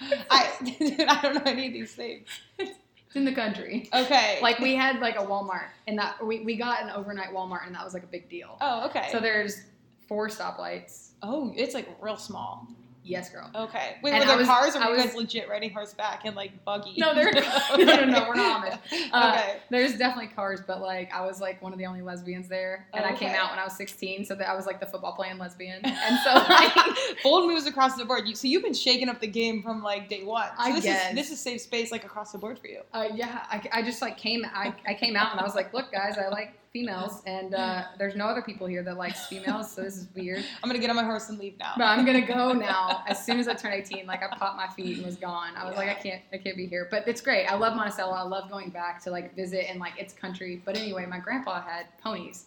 I 0.30 0.50
dude, 0.78 1.00
I 1.00 1.22
don't 1.22 1.34
know 1.36 1.50
any 1.50 1.68
of 1.68 1.72
these 1.72 1.92
things. 1.94 2.26
it's 2.58 3.16
in 3.16 3.24
the 3.24 3.34
country. 3.34 3.88
Okay. 3.94 4.38
Like 4.42 4.58
we 4.58 4.74
had 4.74 5.00
like 5.00 5.16
a 5.16 5.24
Walmart, 5.24 5.68
and 5.86 5.98
that 5.98 6.24
we, 6.24 6.40
we 6.40 6.56
got 6.56 6.82
an 6.82 6.90
overnight 6.90 7.30
Walmart, 7.30 7.66
and 7.66 7.74
that 7.74 7.84
was 7.84 7.94
like 7.94 8.02
a 8.02 8.08
big 8.08 8.28
deal. 8.28 8.58
Oh, 8.60 8.86
okay. 8.86 9.08
So 9.10 9.18
there's 9.20 9.62
four 10.08 10.28
stoplights. 10.28 11.10
oh, 11.22 11.52
it's 11.56 11.74
like 11.74 11.88
real 12.00 12.16
small. 12.16 12.66
Yes, 13.08 13.30
girl. 13.30 13.50
Okay. 13.54 13.96
Wait, 14.02 14.12
And 14.12 14.20
were 14.20 14.26
there 14.26 14.36
was- 14.38 14.46
cars 14.46 14.76
or 14.76 14.80
were 14.80 14.84
I 14.86 14.90
you 14.90 14.96
guys 15.04 15.14
legit 15.14 15.48
riding 15.48 15.70
horseback 15.70 16.24
and 16.24 16.36
like 16.36 16.52
buggy? 16.64 16.94
No, 16.98 17.14
they're 17.14 17.32
no, 17.32 17.42
no, 17.76 18.04
no, 18.04 18.28
we're 18.28 18.34
not 18.34 18.64
Amish. 18.66 18.78
Uh, 19.12 19.32
okay. 19.36 19.56
There's 19.70 19.96
definitely 19.96 20.32
cars, 20.34 20.60
but 20.66 20.80
like 20.80 21.12
I 21.12 21.24
was 21.24 21.40
like 21.40 21.62
one 21.62 21.72
of 21.72 21.78
the 21.78 21.86
only 21.86 22.02
lesbians 22.02 22.48
there, 22.48 22.86
and 22.94 23.04
I 23.04 23.12
came 23.14 23.30
out 23.34 23.50
when 23.50 23.58
I 23.58 23.64
was 23.64 23.76
16, 23.76 24.24
so 24.26 24.34
that 24.34 24.48
I 24.48 24.54
was 24.54 24.66
like 24.66 24.80
the 24.80 24.86
football 24.86 25.12
playing 25.14 25.38
lesbian, 25.38 25.80
and 25.84 26.18
so 26.24 26.34
like 26.34 26.72
Bold 27.22 27.48
moves 27.48 27.66
across 27.66 27.96
the 27.96 28.04
board. 28.04 28.28
You, 28.28 28.34
so 28.34 28.46
you've 28.46 28.62
been 28.62 28.74
shaking 28.74 29.08
up 29.08 29.20
the 29.20 29.26
game 29.26 29.62
from 29.62 29.82
like 29.82 30.08
day 30.08 30.22
one. 30.24 30.46
So 30.48 30.52
I 30.58 30.72
this 30.72 30.84
guess. 30.84 31.08
is 31.10 31.14
this 31.14 31.30
is 31.30 31.40
safe 31.40 31.60
space 31.62 31.90
like 31.90 32.04
across 32.04 32.32
the 32.32 32.38
board 32.38 32.58
for 32.58 32.68
you. 32.68 32.82
Uh, 32.92 33.08
yeah, 33.14 33.44
I, 33.50 33.62
I 33.72 33.82
just 33.82 34.02
like 34.02 34.16
came. 34.18 34.44
I, 34.52 34.74
I 34.86 34.94
came 34.94 35.16
out 35.16 35.32
and 35.32 35.40
I 35.40 35.44
was 35.44 35.54
like, 35.54 35.72
look, 35.72 35.90
guys, 35.92 36.16
I 36.18 36.28
like 36.28 36.58
females, 36.72 37.22
and 37.26 37.54
uh, 37.54 37.84
there's 37.98 38.14
no 38.14 38.26
other 38.26 38.42
people 38.42 38.66
here 38.66 38.82
that 38.82 38.96
likes 38.96 39.26
females, 39.26 39.70
so 39.72 39.82
this 39.82 39.96
is 39.96 40.08
weird. 40.14 40.44
I'm 40.62 40.68
gonna 40.68 40.78
get 40.78 40.90
on 40.90 40.96
my 40.96 41.04
horse 41.04 41.28
and 41.28 41.38
leave 41.38 41.58
now. 41.58 41.72
But 41.76 41.84
I'm 41.84 42.04
gonna 42.04 42.26
go 42.26 42.52
now. 42.52 43.02
As 43.06 43.24
soon 43.24 43.38
as 43.38 43.48
I 43.48 43.54
turn 43.54 43.72
18, 43.72 44.06
like 44.06 44.22
I 44.22 44.28
popped 44.36 44.56
my 44.56 44.68
feet 44.68 44.96
and 44.98 45.06
was 45.06 45.16
gone. 45.16 45.52
I 45.56 45.66
was 45.66 45.76
like, 45.76 45.88
I 45.88 45.94
can't, 45.94 46.22
I 46.32 46.38
can't 46.38 46.56
be 46.56 46.66
here. 46.66 46.88
But 46.90 47.06
it's 47.08 47.20
great. 47.20 47.46
I 47.46 47.54
love 47.56 47.74
Monticello. 47.76 48.12
I 48.12 48.22
love 48.22 48.50
going 48.50 48.70
back 48.70 49.02
to 49.04 49.10
like 49.10 49.34
visit 49.34 49.66
and 49.70 49.80
like 49.80 49.94
it's 49.98 50.12
country. 50.12 50.62
But 50.64 50.76
anyway, 50.76 51.06
my 51.06 51.18
grandpa 51.18 51.60
had 51.62 51.86
ponies, 52.02 52.46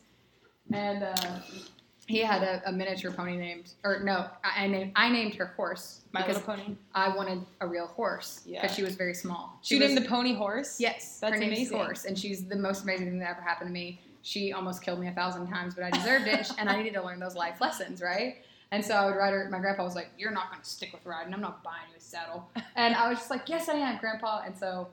and 0.72 1.04
uh, 1.04 1.16
he 2.08 2.20
had 2.20 2.43
a, 2.43 2.62
a 2.68 2.72
miniature 2.72 3.12
pony 3.12 3.38
named, 3.38 3.72
or 3.84 4.02
no, 4.04 4.28
I, 4.43 4.64
I 4.64 4.68
named, 4.68 4.91
I 4.96 5.10
named 5.10 5.36
her 5.36 5.54
horse 5.56 6.02
my 6.12 6.22
because 6.22 6.38
little 6.46 6.56
pony. 6.56 6.76
I 6.93 7.16
wanted 7.16 7.46
a 7.62 7.68
real 7.68 7.88
horse 7.88 8.41
because 8.46 8.64
Yeah. 8.64 8.72
she 8.74 8.84
was 8.84 8.96
very 8.96 9.14
small. 9.14 9.58
She 9.62 9.80
was, 9.80 9.88
named 9.93 10.04
the 10.04 10.10
pony 10.10 10.34
horse. 10.34 10.78
Yes, 10.80 11.20
That's 11.20 11.36
her 11.36 11.39
name's 11.39 11.54
amazing. 11.58 11.78
Horse, 11.78 12.06
and 12.06 12.18
she's 12.20 12.43
the 12.46 12.56
most 12.58 12.84
amazing 12.84 13.08
thing 13.08 13.20
that 13.20 13.30
ever 13.30 13.41
happened 13.41 13.70
to 13.70 13.74
me. 13.74 14.02
She 14.22 14.54
almost 14.54 14.84
killed 14.84 15.00
me 15.00 15.08
a 15.08 15.12
thousand 15.14 15.48
times, 15.48 15.74
but 15.76 15.84
I 15.84 15.92
deserved 15.92 16.28
it, 16.28 16.50
and 16.58 16.70
I 16.70 16.78
needed 16.78 16.94
to 16.94 17.04
learn 17.04 17.20
those 17.20 17.36
life 17.36 17.60
lessons, 17.62 18.02
right? 18.02 18.38
And 18.72 18.84
so 18.86 18.94
I 18.96 19.06
would 19.06 19.16
ride 19.16 19.34
her. 19.34 19.50
My 19.50 19.60
grandpa 19.60 19.84
was 19.84 19.96
like, 19.96 20.10
"You're 20.18 20.32
not 20.32 20.50
going 20.50 20.62
to 20.62 20.70
stick 20.70 20.94
with 20.94 21.06
riding. 21.06 21.34
I'm 21.34 21.42
not 21.42 21.64
buying 21.64 21.90
you 21.92 21.98
a 21.98 22.00
saddle." 22.00 22.50
And 22.76 22.96
I 22.96 23.10
was 23.10 23.18
just 23.18 23.30
like, 23.30 23.50
"Yes, 23.50 23.68
I 23.68 23.74
am, 23.74 23.98
Grandpa." 23.98 24.44
And 24.46 24.58
so, 24.58 24.88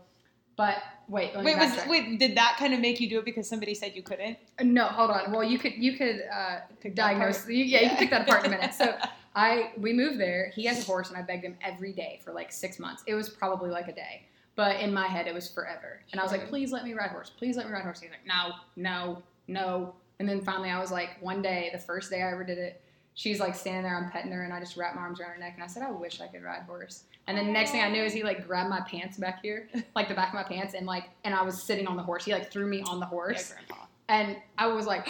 but 0.57 0.79
wait, 1.09 1.31
Wait, 1.37 1.57
was 1.57 1.79
wait, 1.87 2.19
did 2.19 2.37
that 2.37 2.57
kind 2.59 2.75
of 2.75 2.81
make 2.81 2.99
you 3.01 3.09
do 3.09 3.19
it 3.21 3.25
because 3.25 3.49
somebody 3.49 3.75
said 3.75 3.95
you 3.95 4.03
couldn't? 4.03 4.37
No, 4.61 4.87
hold 4.87 5.11
on. 5.11 5.31
Well, 5.31 5.45
you 5.45 5.59
could 5.61 5.75
you 5.75 5.97
could 5.97 6.23
uh, 6.35 6.61
diagnose. 6.95 7.49
You, 7.49 7.63
yeah, 7.65 7.79
you 7.81 7.85
Yeah. 7.85 7.89
can 7.91 7.99
pick 7.99 8.11
that 8.11 8.23
apart 8.23 8.45
in 8.45 8.53
a 8.53 8.57
minute. 8.57 8.75
So 8.75 8.97
I 9.37 9.71
we 9.79 9.93
moved 9.93 10.19
there. 10.19 10.51
He 10.57 10.65
has 10.65 10.81
a 10.81 10.85
horse, 10.85 11.11
and 11.11 11.17
I 11.17 11.23
begged 11.23 11.45
him 11.45 11.57
every 11.63 11.93
day 11.93 12.21
for 12.25 12.33
like 12.33 12.51
six 12.51 12.81
months. 12.81 13.05
It 13.07 13.15
was 13.15 13.29
probably 13.29 13.71
like 13.71 13.87
a 13.87 13.95
day, 13.95 14.27
but 14.59 14.81
in 14.81 14.93
my 14.93 15.07
head, 15.07 15.29
it 15.29 15.33
was 15.33 15.49
forever. 15.49 16.01
And 16.11 16.21
I 16.21 16.25
was 16.25 16.33
like, 16.33 16.49
"Please 16.49 16.73
let 16.73 16.83
me 16.83 16.93
ride 16.93 17.11
horse. 17.11 17.31
Please 17.31 17.57
let 17.57 17.67
me 17.67 17.73
ride 17.73 17.85
horse." 17.85 18.01
He's 18.01 18.11
like, 18.11 18.27
"No, 18.27 18.55
no, 18.75 19.23
no." 19.47 19.95
And 20.19 20.29
then 20.29 20.41
finally, 20.41 20.69
I 20.69 20.81
was 20.81 20.91
like, 20.91 21.11
one 21.21 21.41
day, 21.41 21.71
the 21.73 21.79
first 21.79 22.11
day 22.11 22.23
I 22.23 22.33
ever 22.33 22.43
did 22.43 22.59
it, 22.59 22.83
she's 23.15 23.39
like 23.39 23.55
standing 23.55 23.85
there, 23.85 23.97
I'm 23.97 24.11
petting 24.11 24.33
her, 24.33 24.43
and 24.43 24.53
I 24.53 24.59
just 24.59 24.77
wrapped 24.77 24.97
my 24.97 25.03
arms 25.03 25.21
around 25.21 25.31
her 25.31 25.39
neck, 25.39 25.53
and 25.55 25.63
I 25.63 25.69
said, 25.69 25.85
"I 25.85 25.93
wish 25.93 26.21
I 26.21 26.27
could 26.27 26.43
ride 26.43 26.63
horse." 26.63 27.05
And 27.29 27.39
then 27.39 27.47
the 27.47 27.53
next 27.53 27.71
thing 27.71 27.83
I 27.83 27.89
knew 27.89 28.03
is 28.03 28.13
he 28.13 28.25
like 28.25 28.49
grabbed 28.49 28.69
my 28.69 28.81
pants 28.81 29.17
back 29.17 29.43
here, 29.43 29.69
like 29.95 30.09
the 30.09 30.15
back 30.15 30.31
of 30.31 30.35
my 30.35 30.43
pants, 30.43 30.75
and 30.75 30.87
like, 30.87 31.05
and 31.23 31.37
I 31.37 31.43
was 31.43 31.63
sitting 31.63 31.87
on 31.87 31.97
the 31.97 32.03
horse. 32.03 32.25
He 32.25 32.33
like 32.33 32.51
threw 32.51 32.67
me 32.67 32.83
on 32.83 32.99
the 32.99 33.07
horse. 33.07 33.51
Yeah, 33.51 33.65
grandpa. 33.65 33.87
And 34.09 34.37
I 34.59 34.67
was 34.67 34.87
like, 34.87 35.09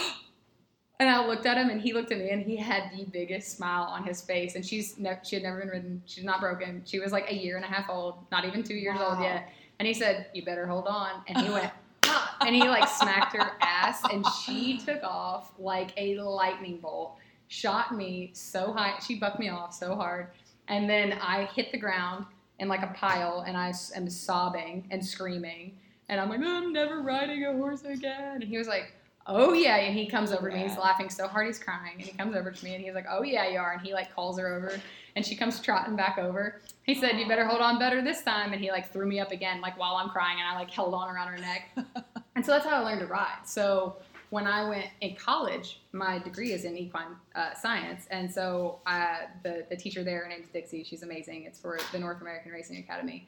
and 1.00 1.08
I 1.08 1.24
looked 1.24 1.46
at 1.46 1.56
him, 1.56 1.70
and 1.70 1.80
he 1.80 1.92
looked 1.92 2.10
at 2.10 2.18
me, 2.18 2.30
and 2.30 2.42
he 2.42 2.56
had 2.56 2.90
the 2.96 3.04
biggest 3.04 3.56
smile 3.56 3.84
on 3.84 4.04
his 4.04 4.20
face. 4.20 4.56
And 4.56 4.66
she's 4.66 4.98
ne- 4.98 5.20
she 5.22 5.36
had 5.36 5.44
never 5.44 5.60
been 5.60 5.68
ridden. 5.68 6.02
She's 6.06 6.24
not 6.24 6.40
broken. 6.40 6.82
She 6.84 6.98
was 6.98 7.12
like 7.12 7.30
a 7.30 7.34
year 7.34 7.56
and 7.56 7.64
a 7.64 7.68
half 7.68 7.88
old, 7.88 8.16
not 8.32 8.44
even 8.44 8.64
two 8.64 8.74
years 8.74 8.98
old 9.00 9.20
yet. 9.20 9.48
And 9.78 9.86
he 9.86 9.94
said, 9.94 10.26
"You 10.34 10.44
better 10.44 10.66
hold 10.66 10.88
on." 10.88 11.22
And 11.28 11.38
he 11.38 11.50
went, 11.50 11.70
and 12.40 12.54
he 12.54 12.68
like 12.68 12.88
smacked 12.88 13.36
her 13.36 13.52
ass, 13.60 14.02
and 14.12 14.24
she 14.44 14.78
took 14.78 15.02
off 15.04 15.52
like 15.58 15.92
a 15.96 16.18
lightning 16.18 16.78
bolt, 16.78 17.16
shot 17.46 17.94
me 17.94 18.30
so 18.32 18.72
high. 18.72 18.98
She 19.06 19.20
bucked 19.20 19.38
me 19.38 19.50
off 19.50 19.72
so 19.72 19.94
hard, 19.94 20.28
and 20.66 20.90
then 20.90 21.12
I 21.22 21.44
hit 21.44 21.70
the 21.70 21.78
ground 21.78 22.26
in 22.58 22.66
like 22.66 22.82
a 22.82 22.88
pile, 22.88 23.44
and 23.46 23.56
I 23.56 23.72
am 23.94 24.10
sobbing 24.10 24.88
and 24.90 25.04
screaming. 25.04 25.78
And 26.08 26.20
I'm 26.20 26.30
like, 26.30 26.40
I'm 26.40 26.72
never 26.72 27.02
riding 27.02 27.44
a 27.44 27.52
horse 27.52 27.82
again. 27.82 28.36
And 28.36 28.42
he 28.42 28.56
was 28.56 28.66
like, 28.66 28.94
Oh 29.30 29.52
yeah. 29.52 29.76
And 29.76 29.96
he 29.96 30.06
comes 30.08 30.32
over 30.32 30.48
to 30.50 30.56
me. 30.56 30.62
He's 30.62 30.76
laughing 30.78 31.10
so 31.10 31.28
hard 31.28 31.46
he's 31.46 31.58
crying. 31.58 31.92
And 31.94 32.02
he 32.02 32.12
comes 32.12 32.34
over 32.34 32.50
to 32.50 32.64
me 32.64 32.74
and 32.74 32.82
he's 32.82 32.94
like, 32.94 33.06
Oh 33.10 33.22
yeah, 33.22 33.46
you 33.48 33.58
are. 33.58 33.72
And 33.72 33.82
he 33.82 33.92
like 33.92 34.14
calls 34.14 34.38
her 34.38 34.48
over 34.56 34.80
and 35.16 35.24
she 35.24 35.36
comes 35.36 35.60
trotting 35.60 35.96
back 35.96 36.16
over. 36.18 36.60
He 36.84 36.94
said, 36.94 37.18
You 37.18 37.28
better 37.28 37.46
hold 37.46 37.60
on 37.60 37.78
better 37.78 38.02
this 38.02 38.22
time. 38.22 38.52
And 38.52 38.62
he 38.62 38.70
like 38.70 38.90
threw 38.92 39.06
me 39.06 39.20
up 39.20 39.30
again, 39.30 39.60
like 39.60 39.78
while 39.78 39.96
I'm 39.96 40.08
crying, 40.08 40.38
and 40.40 40.48
I 40.48 40.54
like 40.58 40.70
held 40.70 40.94
on 40.94 41.14
around 41.14 41.28
her 41.28 41.38
neck. 41.38 41.70
and 42.34 42.44
so 42.44 42.52
that's 42.52 42.64
how 42.64 42.76
I 42.76 42.84
learned 42.84 43.00
to 43.00 43.06
ride. 43.06 43.40
So 43.44 43.96
when 44.30 44.46
I 44.46 44.68
went 44.68 44.86
in 45.00 45.14
college, 45.16 45.80
my 45.92 46.18
degree 46.18 46.52
is 46.52 46.64
in 46.64 46.76
equine 46.76 47.16
uh, 47.34 47.54
science, 47.54 48.06
and 48.10 48.30
so 48.30 48.80
uh, 48.86 49.16
the 49.42 49.66
the 49.70 49.76
teacher 49.76 50.04
there, 50.04 50.22
her 50.24 50.28
name's 50.28 50.48
Dixie. 50.48 50.84
She's 50.84 51.02
amazing. 51.02 51.44
It's 51.44 51.58
for 51.58 51.78
the 51.92 51.98
North 51.98 52.20
American 52.20 52.52
Racing 52.52 52.78
Academy. 52.78 53.26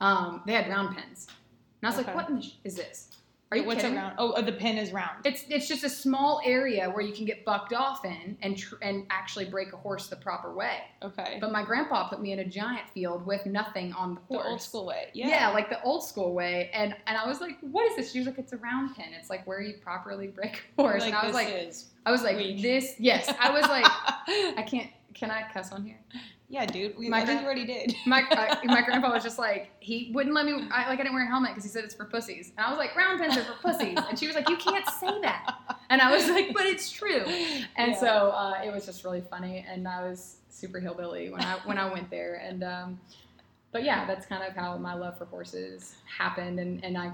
Um, 0.00 0.42
they 0.46 0.52
had 0.54 0.68
round 0.68 0.96
pens, 0.96 1.26
and 1.82 1.88
I 1.88 1.90
was 1.90 1.98
Okay. 1.98 2.06
like, 2.08 2.16
"What 2.16 2.30
in 2.30 2.36
the 2.36 2.42
sh- 2.42 2.54
is 2.64 2.76
this? 2.76 3.10
Are 3.50 3.56
you 3.56 3.64
What's 3.64 3.80
kidding?" 3.80 3.96
a 3.96 4.00
round? 4.00 4.14
Oh, 4.18 4.32
uh, 4.32 4.42
the 4.42 4.52
pin 4.52 4.76
is 4.76 4.92
round. 4.92 5.24
It's 5.24 5.44
it's 5.48 5.66
just 5.68 5.82
a 5.82 5.88
small 5.88 6.40
area 6.44 6.90
where 6.90 7.00
you 7.00 7.14
can 7.14 7.24
get 7.24 7.44
bucked 7.46 7.72
off 7.72 8.04
in 8.04 8.36
and 8.42 8.58
tr- 8.58 8.74
and 8.82 9.06
actually 9.08 9.46
break 9.46 9.72
a 9.72 9.76
horse 9.76 10.08
the 10.08 10.16
proper 10.16 10.52
way. 10.54 10.80
Okay. 11.02 11.38
But 11.40 11.50
my 11.50 11.64
grandpa 11.64 12.08
put 12.08 12.20
me 12.20 12.32
in 12.32 12.40
a 12.40 12.44
giant 12.44 12.88
field 12.92 13.24
with 13.26 13.46
nothing 13.46 13.92
on 13.94 14.18
the 14.30 14.36
the 14.36 14.44
old 14.44 14.60
school 14.60 14.84
way. 14.86 15.08
Yeah. 15.14 15.28
Yeah. 15.28 15.48
like 15.50 15.70
the 15.70 15.82
old 15.82 16.04
school 16.06 16.34
way. 16.34 16.70
And 16.74 16.94
and 17.06 17.16
I 17.16 17.26
was 17.26 17.40
like, 17.40 17.56
what 17.62 17.90
is 17.90 17.96
this? 17.96 18.12
She 18.12 18.18
was 18.18 18.26
like, 18.26 18.38
it's 18.38 18.52
a 18.52 18.58
round 18.58 18.94
pen. 18.94 19.06
It's 19.18 19.30
like 19.30 19.46
where 19.46 19.62
you 19.62 19.74
properly 19.82 20.26
break 20.26 20.62
a 20.78 20.82
horse. 20.82 21.04
and 21.04 21.14
I 21.14 21.24
was 21.24 21.34
like. 21.34 21.72
I 22.06 22.10
was 22.10 22.22
like, 22.22 22.36
weak. 22.36 22.62
this. 22.62 22.94
Yes, 22.98 23.30
I 23.38 23.50
was 23.50 23.62
like, 23.68 23.84
I 24.58 24.62
can't. 24.66 24.90
Can 25.12 25.30
I 25.30 25.44
cuss 25.52 25.72
on 25.72 25.84
here? 25.84 25.98
Yeah, 26.50 26.64
dude. 26.64 26.96
We, 26.96 27.10
My 27.10 27.18
I 27.20 27.26
think 27.26 27.40
you 27.40 27.46
already 27.46 27.66
did. 27.66 27.94
My 28.06 28.22
I, 28.30 28.58
my 28.64 28.80
grandpa 28.82 29.12
was 29.12 29.22
just 29.22 29.38
like, 29.38 29.70
he 29.80 30.10
wouldn't 30.14 30.34
let 30.34 30.46
me. 30.46 30.52
I, 30.70 30.88
like 30.88 30.98
I 30.98 31.02
didn't 31.02 31.12
wear 31.12 31.24
a 31.24 31.28
helmet 31.28 31.50
because 31.50 31.64
he 31.64 31.68
said 31.68 31.84
it's 31.84 31.94
for 31.94 32.06
pussies. 32.06 32.52
And 32.56 32.64
I 32.66 32.70
was 32.70 32.78
like, 32.78 32.96
round 32.96 33.20
pens 33.20 33.36
are 33.36 33.42
for 33.44 33.52
pussies. 33.60 33.98
And 34.08 34.18
she 34.18 34.26
was 34.26 34.34
like, 34.34 34.48
you 34.48 34.56
can't 34.56 34.88
say 34.98 35.20
that. 35.20 35.56
And 35.90 36.00
I 36.00 36.10
was 36.10 36.28
like, 36.30 36.54
but 36.54 36.64
it's 36.64 36.90
true. 36.90 37.24
And 37.76 37.92
Yeah. 37.92 38.00
so 38.00 38.06
uh, 38.30 38.60
it 38.64 38.72
was 38.72 38.86
just 38.86 39.04
really 39.04 39.20
funny, 39.20 39.64
and 39.68 39.86
I 39.86 40.08
was 40.08 40.36
super 40.48 40.80
hillbilly 40.80 41.28
when 41.30 41.42
I 41.42 41.58
when 41.66 41.76
I 41.78 41.92
went 41.92 42.10
there, 42.10 42.36
and 42.36 42.64
um, 42.64 43.00
but 43.70 43.84
yeah, 43.84 44.06
that's 44.06 44.24
kind 44.24 44.42
of 44.42 44.54
how 44.56 44.76
my 44.78 44.94
love 44.94 45.18
for 45.18 45.26
horses 45.26 45.96
happened, 46.06 46.58
and 46.60 46.82
and 46.82 46.96
I, 46.96 47.12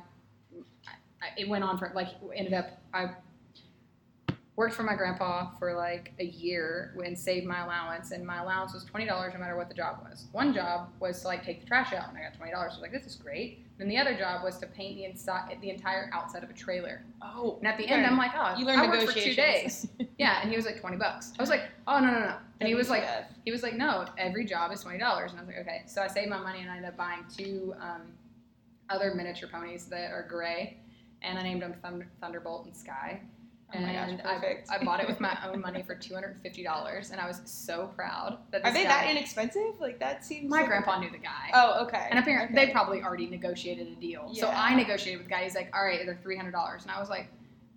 I 1.21 1.29
it 1.37 1.49
went 1.49 1.65
on 1.65 1.77
for 1.79 1.91
like 1.95 2.09
ended 2.37 2.55
up 2.55 2.79
I 2.95 3.11
worked 4.57 4.75
for 4.75 4.85
my 4.85 4.95
grandpa 4.95 5.51
for 5.59 5.75
like 5.75 6.13
a 6.21 6.25
year 6.25 6.95
and 7.05 7.19
saved 7.19 7.47
my 7.47 7.65
allowance, 7.65 8.13
and 8.13 8.25
my 8.25 8.41
allowance 8.43 8.73
was 8.73 8.85
twenty 8.85 9.07
dollars 9.07 9.33
no 9.35 9.41
matter 9.41 9.57
what 9.57 9.69
the 9.69 9.75
job 9.75 9.99
was. 10.09 10.27
One 10.33 10.55
job 10.55 10.89
was 11.01 11.21
to 11.23 11.29
like 11.29 11.45
take 11.45 11.61
the 11.61 11.67
trash 11.67 11.93
out, 11.93 12.09
and 12.09 12.17
I 12.19 12.23
got 12.23 12.35
twenty 12.35 12.53
dollars. 12.53 12.73
I 12.73 12.75
was 12.77 12.83
like, 12.83 12.93
this 12.93 13.07
is 13.07 13.17
great. 13.17 13.61
Then 13.79 13.89
the 13.89 13.99
other 13.99 14.15
job 14.15 14.45
was 14.45 14.57
to 14.59 14.67
paint 14.69 14.97
the 14.97 15.05
inside 15.05 15.57
the 15.61 15.71
entire 15.71 16.09
outside 16.15 16.45
of 16.45 16.51
a 16.51 16.53
trailer. 16.53 17.05
oh, 17.21 17.57
And 17.59 17.67
at 17.67 17.77
the 17.77 17.89
end, 17.89 18.07
I'm 18.07 18.17
like, 18.17 18.31
oh, 18.37 18.55
you 18.57 18.65
learned 18.65 18.83
I 18.83 18.87
worked 18.87 19.11
for 19.11 19.19
two 19.19 19.35
days. 19.35 19.89
Yeah, 20.17 20.39
and 20.41 20.49
he 20.49 20.55
was 20.57 20.65
like 20.65 20.81
twenty 20.81 20.97
bucks. 20.97 21.33
I 21.37 21.43
was 21.43 21.51
like, 21.51 21.63
oh 21.89 21.99
no 21.99 22.07
no 22.07 22.21
no, 22.21 22.37
and 22.61 22.69
he 22.69 22.77
was 22.77 22.89
like, 22.89 23.05
he 23.45 23.51
was 23.51 23.65
like, 23.65 23.75
no, 23.75 24.07
every 24.17 24.45
job 24.45 24.71
is 24.73 24.81
twenty 24.81 24.99
dollars, 24.99 25.33
and 25.33 25.41
I 25.41 25.43
was 25.43 25.49
like, 25.49 25.59
okay. 25.67 25.83
So 25.87 26.03
I 26.03 26.07
saved 26.07 26.31
my 26.31 26.39
money 26.39 26.61
and 26.61 26.71
I 26.71 26.77
ended 26.77 26.91
up 26.93 26.97
buying 26.97 27.25
two 27.37 27.75
um, 27.81 28.03
other 28.91 29.13
miniature 29.13 29.49
ponies 29.49 29.87
that 29.87 30.13
are 30.13 30.25
gray, 30.29 30.79
and 31.23 31.37
I 31.37 31.43
named 31.43 31.63
them 31.63 31.75
Thunder, 31.83 32.07
Thunderbolt 32.21 32.67
and 32.67 32.77
Sky. 32.77 33.23
Oh 33.73 33.81
my 33.81 33.93
gosh, 33.93 34.11
and 34.11 34.23
perfect. 34.23 34.71
I, 34.71 34.77
I 34.77 34.85
bought 34.85 35.01
it 35.01 35.09
with 35.09 35.19
my 35.21 35.37
own 35.47 35.61
money 35.61 35.83
for 35.83 35.95
two 35.95 36.15
hundred 36.15 36.33
and 36.33 36.43
fifty 36.43 36.63
dollars, 36.63 37.11
and 37.11 37.21
I 37.21 37.27
was 37.27 37.41
so 37.45 37.91
proud 37.97 38.39
that 38.53 38.65
Are 38.65 38.73
they 38.73 38.83
guy, 38.85 38.89
that 38.89 39.11
inexpensive? 39.11 39.81
Like 39.81 39.99
that 40.01 40.25
seems. 40.25 40.49
my 40.51 40.59
like- 40.59 40.67
grandpa 40.69 41.01
knew 41.01 41.11
the 41.11 41.19
guy. 41.19 41.51
Oh, 41.55 41.85
okay. 41.87 42.07
And 42.11 42.19
apparently, 42.19 42.57
Okay. 42.57 42.67
they 42.67 42.73
probably 42.73 43.03
already 43.03 43.27
negotiated 43.27 43.89
a 43.89 43.95
deal. 44.01 44.29
Yeah. 44.33 44.43
So 44.43 44.49
I 44.51 44.75
negotiated 44.75 45.19
with 45.21 45.29
the 45.29 45.35
guy. 45.35 45.43
He's 45.45 45.55
like, 45.57 45.71
"All 45.75 45.85
right, 45.85 46.01
they're 46.05 46.19
three 46.23 46.37
hundred 46.37 46.53
dollars," 46.53 46.83
and 46.83 46.91
I 46.93 47.01
was 47.01 47.09
like, 47.11 47.29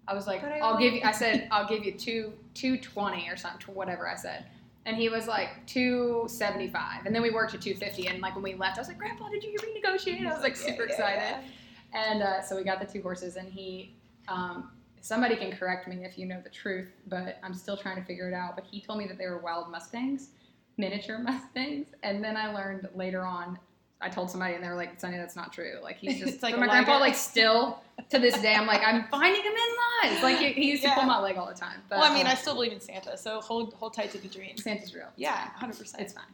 "I 0.08 0.14
was 0.14 0.28
like, 0.28 0.44
I 0.44 0.60
I'll 0.60 0.78
give 0.78 0.94
you." 0.94 1.02
I 1.04 1.12
said, 1.12 1.48
"I'll 1.52 1.68
give 1.68 1.84
you 1.84 1.94
two 1.94 2.34
two 2.54 2.78
twenty 2.78 3.28
or 3.30 3.36
something, 3.38 3.74
whatever." 3.74 4.08
I 4.08 4.16
said, 4.16 4.46
and 4.86 4.96
he 4.96 5.10
was 5.10 5.28
like 5.28 5.66
two 5.66 6.26
seventy 6.28 6.68
five, 6.70 7.08
and 7.08 7.16
then 7.16 7.24
we 7.24 7.32
worked 7.32 7.54
to 7.54 7.58
two 7.58 7.74
fifty. 7.74 8.08
And 8.08 8.22
like 8.22 8.36
when 8.36 8.44
we 8.44 8.54
left, 8.54 8.78
I 8.78 8.82
was 8.82 8.88
like, 8.88 9.00
"Grandpa, 9.00 9.30
did 9.30 9.44
you 9.44 9.58
renegotiate?" 9.58 10.28
I 10.28 10.34
was 10.34 10.44
like 10.44 10.56
Yeah, 10.58 10.68
super 10.68 10.84
yeah, 10.86 10.90
excited. 10.92 11.46
And 11.94 12.22
uh, 12.22 12.42
so 12.44 12.56
we 12.56 12.64
got 12.64 12.80
the 12.80 12.86
two 12.86 13.02
horses, 13.02 13.38
and 13.38 13.50
he, 13.52 13.96
um, 14.28 14.70
somebody 15.02 15.36
can 15.36 15.52
correct 15.52 15.88
me 15.88 16.04
if 16.04 16.18
you 16.18 16.26
know 16.26 16.42
the 16.42 16.50
truth, 16.50 16.90
but 17.08 17.38
I'm 17.44 17.54
still 17.54 17.78
trying 17.78 17.96
to 17.98 18.04
figure 18.04 18.28
it 18.28 18.34
out. 18.34 18.56
But 18.56 18.66
he 18.70 18.82
told 18.82 19.00
me 19.00 19.08
that 19.08 19.18
they 19.18 19.26
were 19.28 19.40
wild 19.40 19.70
Mustangs, 19.72 20.30
miniature 20.78 21.18
Mustangs, 21.24 21.88
and 22.04 22.24
then 22.24 22.36
I 22.38 22.54
learned 22.54 22.88
later 22.96 23.26
on. 23.26 23.58
I 24.00 24.10
told 24.10 24.30
somebody, 24.30 24.54
and 24.54 24.64
they 24.64 24.68
were 24.68 24.76
like, 24.76 25.00
"Sunny, 25.00 25.18
that's 25.18 25.36
not 25.36 25.52
true." 25.52 25.80
Like 25.82 25.98
he's 25.98 26.20
just 26.20 26.44
like 26.44 26.58
my 26.58 26.68
grandpa, 26.68 27.00
like 27.00 27.16
still 27.16 27.82
to 28.10 28.20
this 28.20 28.40
day, 28.42 28.54
I'm 28.54 28.68
like, 28.68 28.82
I'm 28.86 29.06
finding 29.10 29.42
him 29.42 29.54
in 29.54 30.12
lies. 30.14 30.22
Like 30.24 30.38
he, 30.38 30.54
he 30.54 30.70
used 30.70 30.84
to 30.84 30.90
Yeah. 30.90 30.96
pull 30.96 31.06
my 31.06 31.20
leg 31.20 31.36
all 31.38 31.48
the 31.48 31.56
time. 31.56 31.82
But, 31.90 32.00
well, 32.00 32.12
I 32.12 32.14
mean, 32.14 32.28
uh, 32.28 32.30
I 32.30 32.36
still 32.36 32.54
believe 32.54 32.72
in 32.74 32.80
Santa, 32.80 33.18
so 33.18 33.42
hold 33.42 33.74
hold 33.74 33.96
tight 33.96 34.12
to 34.12 34.20
the 34.20 34.28
dream. 34.28 34.56
Santa's 34.58 34.94
real. 34.94 35.08
Yeah, 35.16 35.50
hundred 35.56 35.80
percent. 35.80 36.04
it's 36.04 36.14
fine. 36.14 36.26